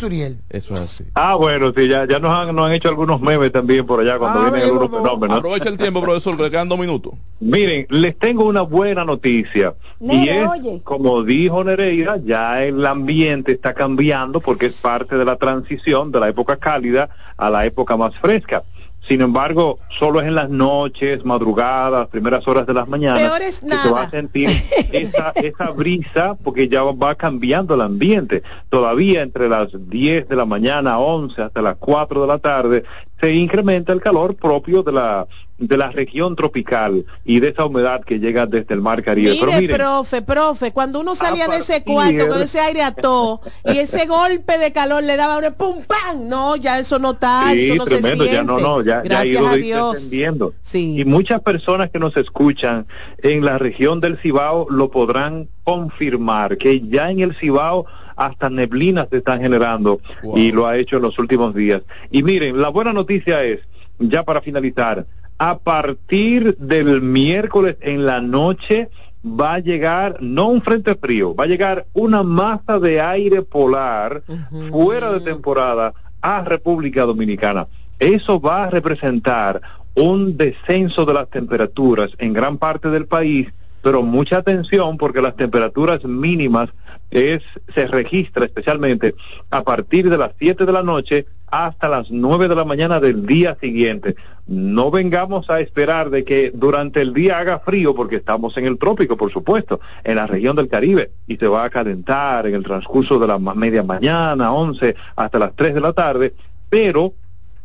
Eso 0.50 0.74
es 0.74 0.80
así. 0.80 1.04
Ah, 1.14 1.34
bueno, 1.34 1.72
sí, 1.76 1.88
ya, 1.88 2.06
ya 2.06 2.18
nos, 2.18 2.30
han, 2.30 2.54
nos 2.54 2.66
han 2.66 2.72
hecho 2.72 2.88
algunos 2.88 3.20
memes 3.20 3.50
también 3.52 3.86
por 3.86 4.00
allá 4.00 4.18
cuando 4.18 4.40
Ah, 4.40 4.50
vienen 4.50 4.62
algunos 4.70 4.90
fenómenos. 4.90 5.38
Aprovecha 5.38 5.68
el 5.68 5.78
tiempo, 5.78 6.00
profesor, 6.00 6.36
que 6.36 6.42
le 6.44 6.50
quedan 6.50 6.68
dos 6.68 6.78
minutos. 6.78 7.14
Miren, 7.40 7.86
les 7.90 8.18
tengo 8.18 8.44
una 8.44 8.62
buena 8.62 9.04
noticia. 9.04 9.74
y 10.00 10.28
es, 10.28 10.46
oye. 10.48 10.80
como 10.84 11.22
dijo 11.22 11.64
Nereida, 11.64 12.18
ya 12.24 12.62
el 12.62 12.84
ambiente 12.86 13.52
está 13.52 13.74
cambiando 13.74 14.40
porque 14.40 14.66
es 14.66 14.80
parte 14.80 15.16
de 15.16 15.24
la 15.24 15.36
transición 15.36 16.12
de 16.12 16.20
la 16.20 16.28
época 16.28 16.56
cálida 16.56 17.08
a 17.36 17.50
la 17.50 17.64
época 17.66 17.96
más 17.96 18.14
fresca. 18.18 18.62
Sin 19.08 19.20
embargo, 19.20 19.80
solo 19.88 20.20
es 20.20 20.28
en 20.28 20.36
las 20.36 20.48
noches, 20.48 21.24
madrugadas, 21.24 22.08
primeras 22.08 22.46
horas 22.46 22.66
de 22.66 22.74
las 22.74 22.86
mañanas 22.86 23.32
que 23.40 23.50
se 23.50 23.90
va 23.90 24.02
a 24.02 24.10
sentir 24.10 24.48
esa, 24.92 25.32
esa 25.34 25.70
brisa 25.70 26.36
porque 26.42 26.68
ya 26.68 26.82
va 26.84 27.14
cambiando 27.16 27.74
el 27.74 27.80
ambiente. 27.80 28.42
Todavía 28.70 29.22
entre 29.22 29.48
las 29.48 29.68
10 29.72 30.28
de 30.28 30.36
la 30.36 30.44
mañana, 30.44 30.98
11 30.98 31.42
hasta 31.42 31.62
las 31.62 31.76
4 31.76 32.20
de 32.22 32.26
la 32.26 32.38
tarde, 32.38 32.84
se 33.20 33.34
incrementa 33.34 33.92
el 33.92 34.00
calor 34.00 34.36
propio 34.36 34.82
de 34.82 34.92
la 34.92 35.26
de 35.62 35.76
la 35.76 35.90
región 35.90 36.34
tropical 36.34 37.04
y 37.24 37.38
de 37.40 37.48
esa 37.48 37.64
humedad 37.64 38.02
que 38.04 38.18
llega 38.18 38.46
desde 38.46 38.74
el 38.74 38.80
mar 38.80 39.02
Caribe. 39.02 39.36
Pero 39.38 39.46
Mire, 39.46 39.60
miren, 39.60 39.76
profe, 39.76 40.22
profe, 40.22 40.72
cuando 40.72 41.00
uno 41.00 41.14
salía 41.14 41.46
de 41.46 41.58
ese 41.58 41.82
cuarto 41.84 42.28
con 42.28 42.42
ese 42.42 42.58
aire 42.60 42.82
a 42.82 42.92
todo 42.92 43.40
y 43.64 43.78
ese 43.78 44.06
golpe 44.06 44.58
de 44.58 44.72
calor 44.72 45.04
le 45.04 45.16
daba 45.16 45.38
un 45.38 45.54
pum 45.54 45.84
pam, 45.84 46.28
no, 46.28 46.56
ya 46.56 46.78
eso 46.78 46.98
no 46.98 47.12
está, 47.12 47.50
Sí, 47.52 47.66
eso 47.66 47.74
no 47.76 47.84
tremendo, 47.84 48.24
se 48.24 48.30
siente. 48.30 48.34
ya 48.34 48.42
no, 48.42 48.58
no, 48.58 48.80
ya, 48.82 48.86
ya 48.86 48.98
ha 48.98 49.02
Gracias 49.02 49.28
ido 49.40 49.48
a 49.48 49.54
Dios. 49.54 49.92
descendiendo. 49.94 50.54
Y 50.72 51.04
muchas 51.04 51.40
personas 51.42 51.90
que 51.90 51.98
nos 51.98 52.16
escuchan 52.16 52.86
en 53.22 53.44
la 53.44 53.58
región 53.58 54.00
del 54.00 54.18
Cibao 54.18 54.66
lo 54.68 54.90
podrán 54.90 55.48
confirmar, 55.64 56.58
que 56.58 56.80
ya 56.80 57.10
en 57.10 57.20
el 57.20 57.36
Cibao 57.36 57.86
hasta 58.16 58.50
neblinas 58.50 59.08
se 59.10 59.18
están 59.18 59.40
generando 59.40 60.00
y 60.34 60.52
lo 60.52 60.66
ha 60.66 60.76
hecho 60.76 60.96
en 60.96 61.02
los 61.02 61.18
últimos 61.18 61.54
días. 61.54 61.82
Y 62.10 62.22
miren, 62.22 62.60
la 62.60 62.68
buena 62.68 62.92
noticia 62.92 63.42
es, 63.44 63.60
ya 63.98 64.22
para 64.24 64.40
finalizar, 64.40 65.06
a 65.42 65.58
partir 65.58 66.56
del 66.58 67.02
miércoles 67.02 67.76
en 67.80 68.06
la 68.06 68.20
noche 68.20 68.90
va 69.26 69.54
a 69.54 69.58
llegar 69.58 70.18
no 70.20 70.46
un 70.46 70.62
frente 70.62 70.94
frío, 70.94 71.34
va 71.34 71.44
a 71.44 71.48
llegar 71.48 71.86
una 71.94 72.22
masa 72.22 72.78
de 72.78 73.00
aire 73.00 73.42
polar 73.42 74.22
fuera 74.70 75.12
de 75.12 75.18
temporada 75.18 75.94
a 76.20 76.42
República 76.42 77.02
Dominicana. 77.02 77.66
Eso 77.98 78.40
va 78.40 78.62
a 78.62 78.70
representar 78.70 79.60
un 79.96 80.36
descenso 80.36 81.04
de 81.04 81.14
las 81.14 81.28
temperaturas 81.28 82.10
en 82.18 82.34
gran 82.34 82.56
parte 82.56 82.90
del 82.90 83.06
país, 83.06 83.48
pero 83.82 84.04
mucha 84.04 84.36
atención 84.36 84.96
porque 84.96 85.22
las 85.22 85.34
temperaturas 85.34 86.04
mínimas 86.04 86.70
es, 87.10 87.42
se 87.74 87.88
registra 87.88 88.44
especialmente 88.44 89.16
a 89.50 89.64
partir 89.64 90.08
de 90.08 90.18
las 90.18 90.30
7 90.38 90.64
de 90.64 90.72
la 90.72 90.84
noche 90.84 91.26
hasta 91.52 91.86
las 91.86 92.10
9 92.10 92.48
de 92.48 92.56
la 92.56 92.64
mañana 92.64 92.98
del 92.98 93.26
día 93.26 93.58
siguiente. 93.60 94.16
No 94.46 94.90
vengamos 94.90 95.50
a 95.50 95.60
esperar 95.60 96.08
de 96.08 96.24
que 96.24 96.50
durante 96.52 97.02
el 97.02 97.12
día 97.12 97.38
haga 97.38 97.58
frío, 97.58 97.94
porque 97.94 98.16
estamos 98.16 98.56
en 98.56 98.64
el 98.64 98.78
trópico, 98.78 99.18
por 99.18 99.30
supuesto, 99.30 99.78
en 100.02 100.16
la 100.16 100.26
región 100.26 100.56
del 100.56 100.68
Caribe, 100.68 101.10
y 101.26 101.36
se 101.36 101.46
va 101.46 101.64
a 101.64 101.70
calentar 101.70 102.46
en 102.46 102.54
el 102.54 102.64
transcurso 102.64 103.18
de 103.18 103.26
la 103.26 103.38
media 103.38 103.82
mañana, 103.82 104.50
11, 104.50 104.96
hasta 105.14 105.38
las 105.38 105.54
3 105.54 105.74
de 105.74 105.80
la 105.82 105.92
tarde, 105.92 106.34
pero 106.70 107.12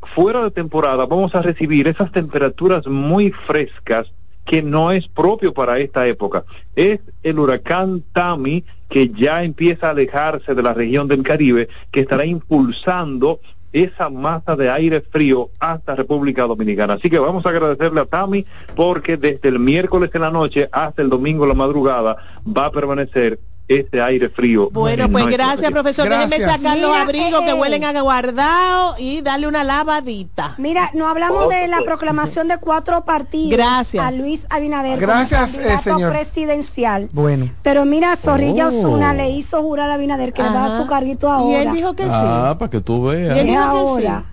fuera 0.01 0.43
de 0.43 0.51
temporada 0.51 1.05
vamos 1.05 1.33
a 1.33 1.41
recibir 1.41 1.87
esas 1.87 2.11
temperaturas 2.11 2.85
muy 2.87 3.31
frescas 3.31 4.11
que 4.43 4.61
no 4.61 4.91
es 4.91 5.07
propio 5.07 5.53
para 5.53 5.79
esta 5.79 6.07
época. 6.07 6.43
Es 6.75 6.99
el 7.23 7.39
huracán 7.39 8.03
Tami 8.11 8.65
que 8.89 9.09
ya 9.09 9.43
empieza 9.43 9.87
a 9.87 9.91
alejarse 9.91 10.55
de 10.55 10.63
la 10.63 10.73
región 10.73 11.07
del 11.07 11.23
Caribe, 11.23 11.69
que 11.91 12.01
estará 12.01 12.25
impulsando 12.25 13.39
esa 13.83 14.09
masa 14.09 14.55
de 14.55 14.69
aire 14.69 15.01
frío 15.01 15.49
hasta 15.59 15.95
República 15.95 16.43
Dominicana. 16.43 16.93
Así 16.93 17.09
que 17.09 17.19
vamos 17.19 17.45
a 17.45 17.49
agradecerle 17.49 18.01
a 18.01 18.05
Tami 18.05 18.45
porque 18.75 19.17
desde 19.17 19.49
el 19.49 19.59
miércoles 19.59 20.09
en 20.13 20.21
la 20.21 20.31
noche 20.31 20.69
hasta 20.71 21.01
el 21.01 21.09
domingo 21.09 21.43
en 21.43 21.49
la 21.49 21.55
madrugada 21.55 22.17
va 22.45 22.65
a 22.65 22.71
permanecer 22.71 23.39
ese 23.67 24.01
aire 24.01 24.29
frío. 24.29 24.69
Bueno, 24.71 25.05
en 25.05 25.11
pues 25.11 25.27
gracias, 25.27 25.71
profesor. 25.71 26.07
Déjeme 26.07 26.39
sacar 26.39 26.77
los 26.77 26.95
abrigos 26.95 27.41
que 27.41 27.49
eh, 27.49 27.53
huelen 27.53 27.83
a 27.83 28.01
guardado 28.01 28.95
y 28.97 29.21
darle 29.21 29.47
una 29.47 29.63
lavadita. 29.63 30.55
Mira, 30.57 30.89
no 30.93 31.07
hablamos 31.07 31.49
de 31.49 31.67
la 31.67 31.81
proclamación 31.81 32.47
de 32.47 32.57
cuatro 32.57 33.03
partidos. 33.03 33.51
Gracias. 33.57 34.03
A 34.03 34.11
Luis 34.11 34.45
Abinader. 34.49 34.99
Gracias, 34.99 35.51
como 35.51 35.63
eh, 35.63 35.67
candidato 35.67 35.83
señor. 35.83 36.11
presidencial. 36.11 37.09
Bueno. 37.11 37.49
Pero 37.61 37.85
mira, 37.85 38.15
Zorrilla 38.15 38.67
Oh. 38.67 38.69
Osuna 38.69 39.13
le 39.13 39.29
hizo 39.29 39.61
jurar 39.61 39.89
a 39.89 39.95
Abinader 39.95 40.33
que 40.33 40.43
le 40.43 40.49
va 40.49 40.65
a 40.65 40.69
dar 40.69 40.81
su 40.81 40.87
carguito 40.87 41.31
ahora. 41.31 41.63
Y 41.63 41.67
él 41.67 41.73
dijo 41.73 41.93
que 41.95 42.03
sí. 42.03 42.09
Ah, 42.11 42.55
para 42.57 42.69
que 42.71 42.81
tú 42.81 43.03
veas. 43.05 43.35
Y 43.35 43.39
él 43.39 43.47
Es 43.47 43.51
dijo 43.53 43.61
que 43.61 43.67
ahora. 44.07 44.23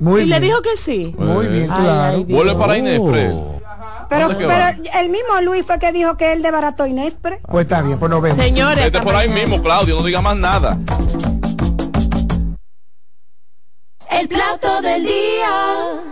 Muy 0.00 0.22
y 0.22 0.26
le 0.26 0.40
dijo 0.40 0.60
que 0.60 0.76
sí. 0.76 1.14
Muy 1.18 1.46
bien, 1.46 1.66
claro. 1.66 2.24
Vuelve 2.24 2.54
para 2.54 2.76
Inespre. 2.78 3.32
Pero, 4.12 4.28
pero 4.36 4.64
el 4.94 5.08
mismo 5.08 5.40
Luis 5.42 5.64
fue 5.64 5.78
que 5.78 5.90
dijo 5.92 6.16
que 6.16 6.32
él 6.32 6.42
desbarató 6.42 6.86
Inespre. 6.86 7.40
Pues 7.48 7.64
está 7.64 7.80
bien, 7.82 7.98
pues 7.98 8.10
nos 8.10 8.20
vemos. 8.20 8.38
Señores, 8.38 8.84
Vete 8.84 9.00
por 9.00 9.14
ahí 9.14 9.28
mismo, 9.28 9.62
Claudio, 9.62 9.96
no 9.96 10.02
diga 10.02 10.20
más 10.20 10.36
nada. 10.36 10.78
El 14.10 14.28
plato 14.28 14.82
del 14.82 15.04
día. 15.04 16.02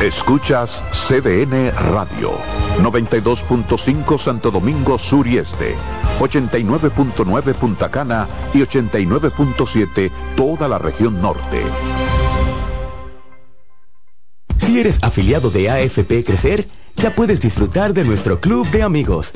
Escuchas 0.00 0.82
CDN 0.92 1.72
Radio, 1.90 2.38
92.5 2.78 4.16
Santo 4.16 4.52
Domingo 4.52 4.96
Sur 4.96 5.26
y 5.26 5.38
Este, 5.38 5.74
89.9 6.20 7.54
Punta 7.54 7.90
Cana 7.90 8.28
y 8.54 8.58
89.7 8.60 10.12
toda 10.36 10.68
la 10.68 10.78
región 10.78 11.20
norte. 11.20 11.62
Si 14.68 14.78
eres 14.78 14.98
afiliado 15.00 15.48
de 15.48 15.70
AFP 15.70 16.24
Crecer, 16.24 16.68
ya 16.94 17.14
puedes 17.14 17.40
disfrutar 17.40 17.94
de 17.94 18.04
nuestro 18.04 18.38
club 18.38 18.70
de 18.70 18.82
amigos. 18.82 19.32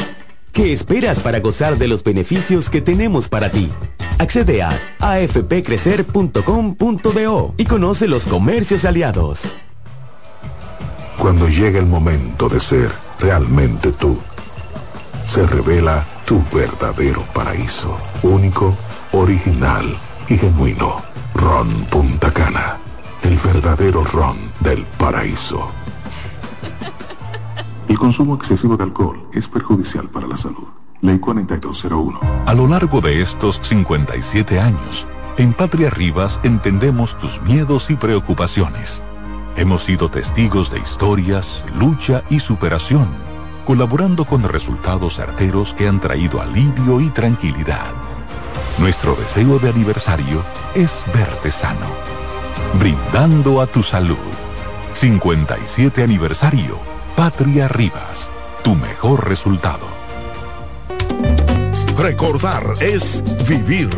¿Qué 0.53 0.75
esperas 0.75 1.21
para 1.21 1.41
gozar 1.41 1.79
de 1.79 1.89
los 1.89 2.05
beneficios 2.05 2.69
que 2.69 2.83
tenemos 2.83 3.31
para 3.31 3.49
ti? 3.49 3.71
Accede 4.19 4.61
a 4.61 4.79
afpcrecer.com.do 4.99 7.55
y 7.57 7.65
conoce 7.65 8.09
los 8.09 8.27
comercios 8.27 8.85
aliados. 8.85 9.45
Cuando 11.17 11.49
llega 11.49 11.79
el 11.79 11.87
momento 11.87 12.51
de 12.51 12.61
ser 12.61 12.91
realmente 13.19 13.91
tú, 13.93 14.19
se 15.25 15.47
revela 15.47 16.07
tu 16.27 16.45
verdadero 16.53 17.23
paraíso, 17.33 17.97
único, 18.23 18.77
original 19.13 19.97
y 20.29 20.37
genuino. 20.37 21.01
Ron 21.35 21.87
Punta 21.87 22.31
Cana, 22.31 22.83
el 23.23 23.37
verdadero 23.37 24.05
ron 24.05 24.37
del 24.61 24.85
paraíso. 24.99 25.69
El 27.89 27.99
consumo 27.99 28.35
excesivo 28.35 28.77
de 28.77 28.85
alcohol 28.85 29.29
es 29.33 29.49
perjudicial 29.49 30.09
para 30.09 30.27
la 30.27 30.37
salud. 30.37 30.69
Ley 31.01 31.19
4201. 31.19 32.21
A 32.47 32.55
lo 32.55 32.67
largo 32.67 33.01
de 33.01 33.23
estos 33.23 33.61
57 33.63 34.59
años, 34.61 35.07
en 35.37 35.53
Patria 35.53 35.91
Rivas 35.91 36.41
entendemos 36.43 37.17
tus 37.17 37.41
miedos 37.43 37.91
y 37.91 37.97
preocupaciones. 37.97 39.03
Hemos 39.57 39.83
sido 39.85 40.11
testigos 40.11 40.71
de 40.71 40.79
historias, 40.79 41.65
lucha 41.75 42.23
y 42.31 42.41
superación, 42.41 43.09
colaborando 43.67 44.25
con 44.25 44.43
resultados 44.43 45.17
certeros 45.17 45.75
que 45.75 45.89
han 45.89 46.01
traído 46.01 46.41
alivio 46.41 47.01
y 47.01 47.11
tranquilidad. 47.11 47.93
Nuestro 48.79 49.15
deseo 49.15 49.59
de 49.59 49.69
aniversario 49.69 50.43
es 50.75 51.05
verte 51.13 51.51
sano, 51.51 51.87
brindando 52.75 53.61
a 53.61 53.67
tu 53.67 53.83
salud. 53.83 54.17
57 54.95 56.03
aniversario, 56.03 56.79
Patria 57.17 57.69
Rivas, 57.69 58.31
tu 58.63 58.75
mejor 58.75 59.29
resultado. 59.29 59.87
Recordar 61.97 62.63
es 62.81 63.23
vivir. 63.49 63.91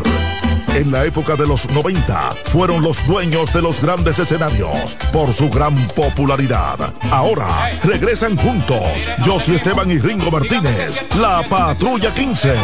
En 0.74 0.90
la 0.90 1.04
época 1.04 1.36
de 1.36 1.46
los 1.46 1.70
90 1.70 2.32
fueron 2.46 2.82
los 2.82 3.06
dueños 3.06 3.52
de 3.52 3.62
los 3.62 3.80
grandes 3.80 4.18
escenarios 4.18 4.96
por 5.12 5.32
su 5.32 5.48
gran 5.48 5.74
popularidad. 5.88 6.92
Ahora 7.12 7.78
regresan 7.84 8.36
juntos 8.36 8.82
Josie 9.24 9.54
Esteban 9.54 9.88
y 9.90 9.98
Ringo 9.98 10.32
Martínez, 10.32 11.04
la 11.14 11.44
Patrulla 11.48 12.12
15. 12.12 12.54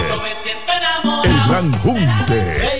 El 1.24 1.48
Gran 1.48 1.72
Junte. 1.78 2.79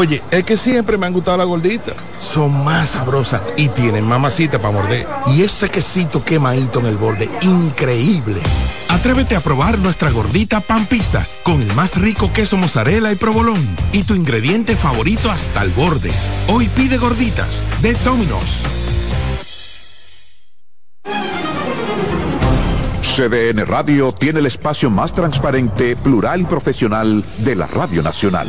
Oye, 0.00 0.22
es 0.30 0.44
que 0.44 0.56
siempre 0.56 0.96
me 0.96 1.04
han 1.04 1.12
gustado 1.12 1.36
las 1.36 1.46
gorditas. 1.46 1.94
Son 2.18 2.64
más 2.64 2.88
sabrosas 2.88 3.42
y 3.58 3.68
tienen 3.68 4.08
mamacita 4.08 4.58
para 4.58 4.72
morder. 4.72 5.06
Y 5.26 5.42
ese 5.42 5.68
quesito 5.68 6.24
quemadito 6.24 6.80
en 6.80 6.86
el 6.86 6.96
borde, 6.96 7.28
increíble. 7.42 8.40
Atrévete 8.88 9.36
a 9.36 9.40
probar 9.40 9.78
nuestra 9.78 10.10
gordita 10.10 10.62
pan 10.62 10.86
pizza 10.86 11.26
con 11.42 11.60
el 11.60 11.70
más 11.74 12.00
rico 12.00 12.32
queso 12.32 12.56
mozzarella 12.56 13.12
y 13.12 13.16
provolón 13.16 13.60
y 13.92 14.04
tu 14.04 14.14
ingrediente 14.14 14.74
favorito 14.74 15.30
hasta 15.30 15.62
el 15.62 15.70
borde. 15.72 16.10
Hoy 16.48 16.66
pide 16.68 16.96
gorditas 16.96 17.66
de 17.82 17.92
Domino's. 18.02 18.62
CDN 23.02 23.66
Radio 23.66 24.12
tiene 24.12 24.38
el 24.38 24.46
espacio 24.46 24.88
más 24.88 25.12
transparente, 25.12 25.94
plural 25.94 26.40
y 26.40 26.44
profesional 26.44 27.22
de 27.44 27.54
la 27.54 27.66
Radio 27.66 28.02
Nacional. 28.02 28.48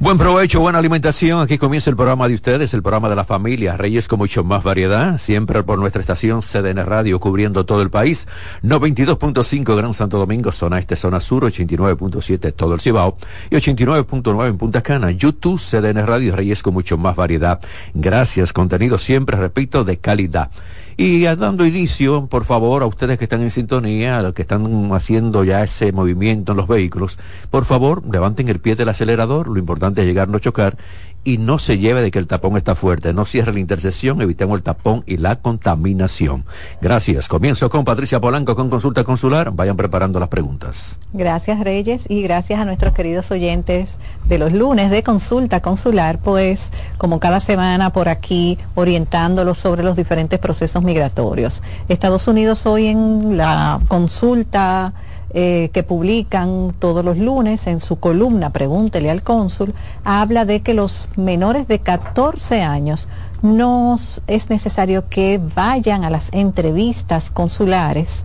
Buen 0.00 0.16
provecho, 0.16 0.60
buena 0.60 0.78
alimentación. 0.78 1.42
Aquí 1.42 1.58
comienza 1.58 1.90
el 1.90 1.96
programa 1.96 2.26
de 2.26 2.32
ustedes, 2.32 2.72
el 2.72 2.80
programa 2.80 3.10
de 3.10 3.16
la 3.16 3.24
familia. 3.24 3.76
Reyes 3.76 4.08
con 4.08 4.18
mucho 4.18 4.42
más 4.42 4.62
variedad, 4.62 5.18
siempre 5.18 5.62
por 5.62 5.78
nuestra 5.78 6.00
estación 6.00 6.40
CDN 6.40 6.86
Radio, 6.86 7.20
cubriendo 7.20 7.66
todo 7.66 7.82
el 7.82 7.90
país. 7.90 8.26
92.5 8.62 9.76
Gran 9.76 9.92
Santo 9.92 10.16
Domingo, 10.16 10.52
zona 10.52 10.78
este, 10.78 10.96
zona 10.96 11.20
sur, 11.20 11.44
89.7 11.44 12.54
todo 12.54 12.72
el 12.72 12.80
Cibao 12.80 13.18
y 13.50 13.56
89.9 13.56 14.48
en 14.48 14.56
Punta 14.56 14.80
Cana. 14.80 15.10
YouTube, 15.10 15.60
CDN 15.60 16.06
Radio, 16.06 16.34
Reyes 16.34 16.62
con 16.62 16.72
mucho 16.72 16.96
más 16.96 17.14
variedad. 17.14 17.60
Gracias, 17.92 18.54
contenido 18.54 18.96
siempre, 18.96 19.36
repito, 19.36 19.84
de 19.84 19.98
calidad. 19.98 20.50
Y 20.96 21.22
dando 21.22 21.64
inicio, 21.64 22.26
por 22.26 22.44
favor, 22.44 22.82
a 22.82 22.86
ustedes 22.86 23.18
que 23.18 23.24
están 23.24 23.42
en 23.42 23.50
sintonía, 23.50 24.18
a 24.18 24.22
los 24.22 24.34
que 24.34 24.42
están 24.42 24.90
haciendo 24.92 25.44
ya 25.44 25.62
ese 25.62 25.92
movimiento 25.92 26.52
en 26.52 26.58
los 26.58 26.68
vehículos, 26.68 27.18
por 27.50 27.64
favor, 27.64 28.02
levanten 28.10 28.48
el 28.48 28.60
pie 28.60 28.76
del 28.76 28.88
acelerador, 28.88 29.48
lo 29.48 29.58
importante 29.58 30.02
es 30.02 30.06
llegar 30.06 30.28
no 30.28 30.38
chocar 30.38 30.76
y 31.24 31.38
no 31.38 31.58
se 31.58 31.78
lleve 31.78 32.02
de 32.02 32.10
que 32.10 32.18
el 32.18 32.26
tapón 32.26 32.56
está 32.56 32.74
fuerte, 32.74 33.12
no 33.12 33.24
cierre 33.24 33.52
la 33.52 33.60
intersección, 33.60 34.20
evitemos 34.22 34.56
el 34.56 34.62
tapón 34.62 35.04
y 35.06 35.18
la 35.18 35.36
contaminación. 35.36 36.44
Gracias. 36.80 37.28
Comienzo 37.28 37.68
con 37.68 37.84
Patricia 37.84 38.20
Polanco 38.20 38.56
con 38.56 38.70
consulta 38.70 39.04
consular. 39.04 39.50
Vayan 39.52 39.76
preparando 39.76 40.18
las 40.18 40.28
preguntas. 40.28 40.98
Gracias 41.12 41.60
Reyes 41.60 42.04
y 42.08 42.22
gracias 42.22 42.60
a 42.60 42.64
nuestros 42.64 42.94
queridos 42.94 43.30
oyentes 43.30 43.90
de 44.24 44.38
los 44.38 44.52
lunes 44.52 44.90
de 44.90 45.02
consulta 45.02 45.60
consular, 45.60 46.18
pues 46.18 46.70
como 46.98 47.20
cada 47.20 47.40
semana 47.40 47.92
por 47.92 48.08
aquí 48.08 48.58
orientándolos 48.74 49.58
sobre 49.58 49.82
los 49.82 49.96
diferentes 49.96 50.38
procesos 50.38 50.82
migratorios. 50.82 51.62
Estados 51.88 52.28
Unidos 52.28 52.66
hoy 52.66 52.86
en 52.86 53.36
la 53.36 53.80
consulta 53.88 54.94
eh, 55.32 55.70
que 55.72 55.82
publican 55.82 56.74
todos 56.78 57.04
los 57.04 57.16
lunes 57.16 57.66
en 57.66 57.80
su 57.80 58.00
columna 58.00 58.50
Pregúntele 58.50 59.10
al 59.10 59.22
cónsul, 59.22 59.74
habla 60.04 60.44
de 60.44 60.60
que 60.60 60.74
los 60.74 61.08
menores 61.16 61.68
de 61.68 61.78
14 61.78 62.62
años 62.62 63.08
no 63.42 63.96
es 64.26 64.50
necesario 64.50 65.08
que 65.08 65.40
vayan 65.54 66.04
a 66.04 66.10
las 66.10 66.32
entrevistas 66.32 67.30
consulares 67.30 68.24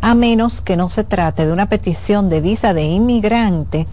a 0.00 0.14
menos 0.14 0.60
que 0.60 0.76
no 0.76 0.88
se 0.88 1.04
trate 1.04 1.46
de 1.46 1.52
una 1.52 1.68
petición 1.68 2.28
de 2.28 2.40
visa 2.40 2.74
de 2.74 2.84
inmigrante 2.84 3.86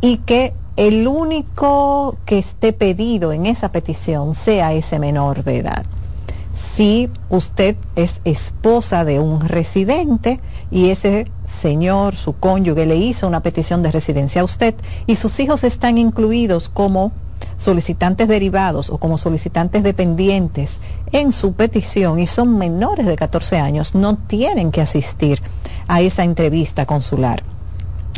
y 0.00 0.18
que 0.18 0.54
el 0.76 1.08
único 1.08 2.16
que 2.24 2.38
esté 2.38 2.72
pedido 2.72 3.32
en 3.32 3.46
esa 3.46 3.72
petición 3.72 4.34
sea 4.34 4.72
ese 4.72 4.98
menor 4.98 5.42
de 5.42 5.58
edad. 5.58 5.84
Si 6.54 7.10
usted 7.28 7.76
es 7.96 8.20
esposa 8.24 9.04
de 9.04 9.18
un 9.18 9.40
residente 9.40 10.40
y 10.70 10.90
ese 10.90 11.30
señor, 11.46 12.14
su 12.14 12.34
cónyuge, 12.34 12.86
le 12.86 12.96
hizo 12.96 13.26
una 13.26 13.40
petición 13.40 13.82
de 13.82 13.90
residencia 13.90 14.42
a 14.42 14.44
usted 14.44 14.74
y 15.06 15.16
sus 15.16 15.38
hijos 15.40 15.64
están 15.64 15.98
incluidos 15.98 16.68
como 16.68 17.12
solicitantes 17.56 18.28
derivados 18.28 18.90
o 18.90 18.98
como 18.98 19.18
solicitantes 19.18 19.82
dependientes 19.82 20.80
en 21.12 21.32
su 21.32 21.52
petición 21.52 22.18
y 22.18 22.26
son 22.26 22.58
menores 22.58 23.06
de 23.06 23.16
14 23.16 23.58
años, 23.58 23.94
no 23.94 24.16
tienen 24.16 24.70
que 24.70 24.80
asistir 24.80 25.42
a 25.86 26.00
esa 26.00 26.24
entrevista 26.24 26.86
consular. 26.86 27.42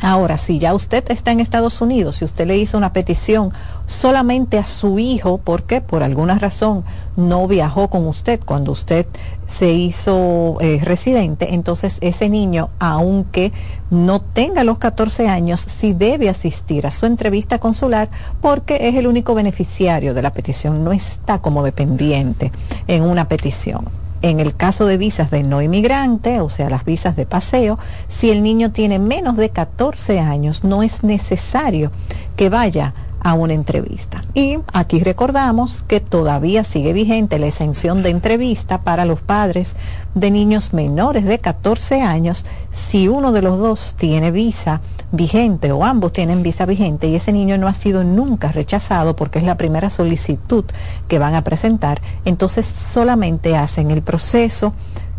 Ahora, 0.02 0.38
si 0.38 0.58
ya 0.58 0.74
usted 0.74 1.04
está 1.10 1.30
en 1.30 1.40
Estados 1.40 1.80
Unidos, 1.80 2.16
si 2.16 2.24
usted 2.24 2.46
le 2.46 2.56
hizo 2.56 2.78
una 2.78 2.92
petición 2.92 3.52
solamente 3.86 4.58
a 4.58 4.64
su 4.64 4.98
hijo, 4.98 5.38
porque 5.38 5.82
por 5.82 6.02
alguna 6.02 6.38
razón 6.38 6.84
no 7.16 7.46
viajó 7.46 7.88
con 7.88 8.06
usted 8.06 8.40
cuando 8.44 8.72
usted 8.72 9.06
se 9.46 9.72
hizo 9.72 10.56
eh, 10.60 10.80
residente, 10.82 11.54
entonces 11.54 11.98
ese 12.00 12.30
niño, 12.30 12.70
aunque 12.78 13.52
no 13.90 14.20
tenga 14.20 14.64
los 14.64 14.78
14 14.78 15.28
años, 15.28 15.60
sí 15.60 15.92
debe 15.92 16.30
asistir 16.30 16.86
a 16.86 16.90
su 16.90 17.04
entrevista 17.04 17.58
consular 17.58 18.08
porque 18.40 18.88
es 18.88 18.94
el 18.94 19.06
único 19.06 19.34
beneficiario 19.34 20.14
de 20.14 20.22
la 20.22 20.32
petición, 20.32 20.82
no 20.82 20.92
está 20.92 21.40
como 21.42 21.62
dependiente 21.62 22.52
en 22.86 23.02
una 23.02 23.28
petición. 23.28 23.99
En 24.22 24.38
el 24.38 24.54
caso 24.54 24.86
de 24.86 24.98
visas 24.98 25.30
de 25.30 25.42
no 25.42 25.62
inmigrante, 25.62 26.40
o 26.40 26.50
sea, 26.50 26.68
las 26.68 26.84
visas 26.84 27.16
de 27.16 27.24
paseo, 27.24 27.78
si 28.06 28.30
el 28.30 28.42
niño 28.42 28.70
tiene 28.70 28.98
menos 28.98 29.36
de 29.36 29.48
14 29.48 30.20
años, 30.20 30.62
no 30.62 30.82
es 30.82 31.02
necesario 31.02 31.90
que 32.36 32.50
vaya 32.50 32.92
a 33.20 33.34
una 33.34 33.54
entrevista. 33.54 34.24
Y 34.34 34.58
aquí 34.72 35.00
recordamos 35.00 35.84
que 35.86 36.00
todavía 36.00 36.64
sigue 36.64 36.92
vigente 36.92 37.38
la 37.38 37.46
exención 37.46 38.02
de 38.02 38.10
entrevista 38.10 38.82
para 38.82 39.04
los 39.04 39.20
padres 39.20 39.76
de 40.14 40.30
niños 40.30 40.72
menores 40.72 41.24
de 41.24 41.38
14 41.38 42.02
años 42.02 42.46
si 42.70 43.08
uno 43.08 43.32
de 43.32 43.42
los 43.42 43.58
dos 43.58 43.94
tiene 43.98 44.30
visa 44.30 44.80
vigente 45.12 45.72
o 45.72 45.84
ambos 45.84 46.12
tienen 46.12 46.42
visa 46.42 46.66
vigente 46.66 47.08
y 47.08 47.16
ese 47.16 47.32
niño 47.32 47.58
no 47.58 47.68
ha 47.68 47.74
sido 47.74 48.04
nunca 48.04 48.52
rechazado 48.52 49.16
porque 49.16 49.38
es 49.38 49.44
la 49.44 49.56
primera 49.56 49.90
solicitud 49.90 50.64
que 51.08 51.18
van 51.18 51.34
a 51.34 51.44
presentar, 51.44 52.00
entonces 52.24 52.66
solamente 52.66 53.56
hacen 53.56 53.90
el 53.90 54.02
proceso 54.02 54.72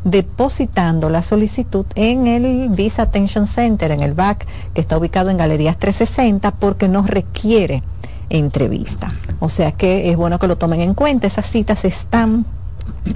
depositando 0.04 1.10
la 1.10 1.22
solicitud 1.22 1.86
en 1.96 2.28
el 2.28 2.70
Visa 2.70 3.04
Attention 3.04 3.48
Center, 3.48 3.92
en 3.92 4.02
el 4.02 4.14
BAC, 4.14 4.48
que 4.74 4.82
está 4.82 4.98
ubicado 4.98 5.30
en 5.30 5.38
Galerías 5.38 5.78
360, 5.78 6.52
porque 6.52 6.88
no 6.88 7.04
requiere 7.04 7.84
entrevista. 8.30 9.14
O 9.40 9.50
sea 9.50 9.72
que 9.74 10.10
es 10.10 10.18
bueno 10.18 10.40
que 10.40 10.48
lo 10.48 10.58
tomen 10.58 10.82
en 10.82 10.94
cuenta. 10.94 11.28
Esas 11.28 11.46
citas 11.46 11.86
están 11.86 12.46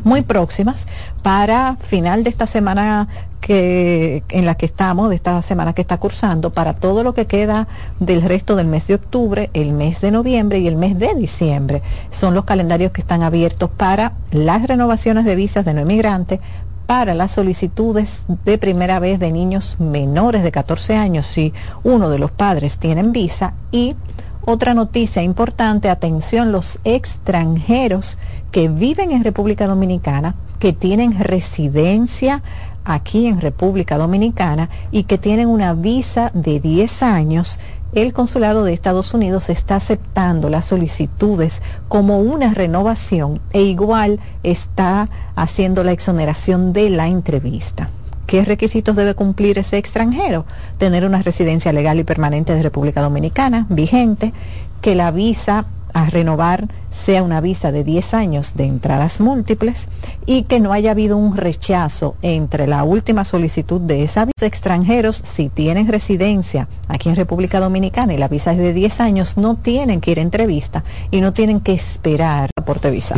muy 0.03 0.21
próximas 0.21 0.87
para 1.21 1.75
final 1.77 2.23
de 2.23 2.29
esta 2.29 2.45
semana 2.45 3.07
que 3.45 4.23
en 4.29 4.45
la 4.45 4.55
que 4.55 4.65
estamos, 4.65 5.09
de 5.09 5.15
esta 5.15 5.39
semana 5.43 5.73
que 5.73 5.81
está 5.81 5.99
cursando, 5.99 6.51
para 6.51 6.73
todo 6.73 7.03
lo 7.03 7.13
que 7.13 7.27
queda 7.27 7.67
del 7.99 8.23
resto 8.23 8.55
del 8.55 8.65
mes 8.65 8.87
de 8.87 8.95
octubre, 8.95 9.51
el 9.53 9.71
mes 9.71 10.01
de 10.01 10.09
noviembre 10.09 10.59
y 10.59 10.67
el 10.67 10.75
mes 10.75 10.97
de 10.97 11.13
diciembre. 11.13 11.83
Son 12.09 12.33
los 12.33 12.45
calendarios 12.45 12.91
que 12.91 13.01
están 13.01 13.21
abiertos 13.21 13.69
para 13.69 14.13
las 14.31 14.67
renovaciones 14.67 15.25
de 15.25 15.35
visas 15.35 15.63
de 15.63 15.75
no 15.75 15.81
inmigrantes, 15.81 16.39
para 16.85 17.13
las 17.13 17.31
solicitudes 17.31 18.25
de 18.45 18.57
primera 18.57 18.99
vez 18.99 19.19
de 19.19 19.31
niños 19.31 19.77
menores 19.79 20.43
de 20.43 20.51
14 20.51 20.95
años 20.95 21.25
si 21.25 21.53
uno 21.83 22.09
de 22.09 22.19
los 22.19 22.31
padres 22.31 22.77
tienen 22.77 23.11
visa. 23.11 23.53
Y 23.71 23.95
otra 24.45 24.73
noticia 24.73 25.23
importante, 25.23 25.89
atención, 25.89 26.51
los 26.51 26.79
extranjeros 26.83 28.17
que 28.51 28.67
viven 28.67 29.11
en 29.11 29.23
República 29.23 29.65
Dominicana, 29.65 30.35
que 30.59 30.71
tienen 30.71 31.19
residencia 31.19 32.43
aquí 32.85 33.25
en 33.25 33.41
República 33.41 33.97
Dominicana 33.97 34.69
y 34.91 35.03
que 35.03 35.17
tienen 35.17 35.47
una 35.49 35.73
visa 35.73 36.31
de 36.33 36.59
10 36.59 37.03
años, 37.03 37.59
el 37.95 38.11
Consulado 38.13 38.65
de 38.65 38.73
Estados 38.73 39.13
Unidos 39.13 39.49
está 39.49 39.77
aceptando 39.77 40.49
las 40.49 40.65
solicitudes 40.65 41.61
como 41.87 42.19
una 42.19 42.53
renovación 42.53 43.39
e 43.53 43.61
igual 43.61 44.19
está 44.43 45.09
haciendo 45.35 45.81
la 45.83 45.93
exoneración 45.93 46.73
de 46.73 46.89
la 46.89 47.07
entrevista. 47.07 47.89
¿Qué 48.27 48.43
requisitos 48.43 48.97
debe 48.97 49.13
cumplir 49.13 49.59
ese 49.59 49.77
extranjero? 49.77 50.45
Tener 50.77 51.05
una 51.05 51.21
residencia 51.21 51.71
legal 51.71 51.97
y 51.97 52.03
permanente 52.03 52.53
de 52.53 52.63
República 52.63 53.01
Dominicana, 53.01 53.65
vigente, 53.69 54.33
que 54.81 54.93
la 54.93 55.11
visa 55.11 55.65
a 55.95 56.09
renovar 56.09 56.67
sea 56.89 57.23
una 57.23 57.39
visa 57.39 57.71
de 57.71 57.85
10 57.85 58.13
años 58.13 58.53
de 58.55 58.65
entradas 58.65 59.21
múltiples 59.21 59.87
y 60.25 60.43
que 60.43 60.59
no 60.59 60.73
haya 60.73 60.91
habido 60.91 61.15
un 61.17 61.37
rechazo 61.37 62.15
entre 62.21 62.67
la 62.67 62.83
última 62.83 63.23
solicitud 63.23 63.79
de 63.79 64.03
esa 64.03 64.25
visa. 64.25 64.45
Extranjeros, 64.45 65.21
si 65.23 65.47
tienen 65.49 65.87
residencia 65.87 66.67
aquí 66.89 67.07
en 67.07 67.15
República 67.15 67.61
Dominicana 67.61 68.13
y 68.13 68.17
la 68.17 68.27
visa 68.27 68.51
es 68.51 68.57
de 68.57 68.73
10 68.73 68.99
años, 68.99 69.37
no 69.37 69.55
tienen 69.55 70.01
que 70.01 70.11
ir 70.11 70.19
a 70.19 70.23
entrevista 70.23 70.83
y 71.11 71.21
no 71.21 71.33
tienen 71.33 71.61
que 71.61 71.73
esperar 71.73 72.49
por 72.65 72.81
visa. 72.91 73.13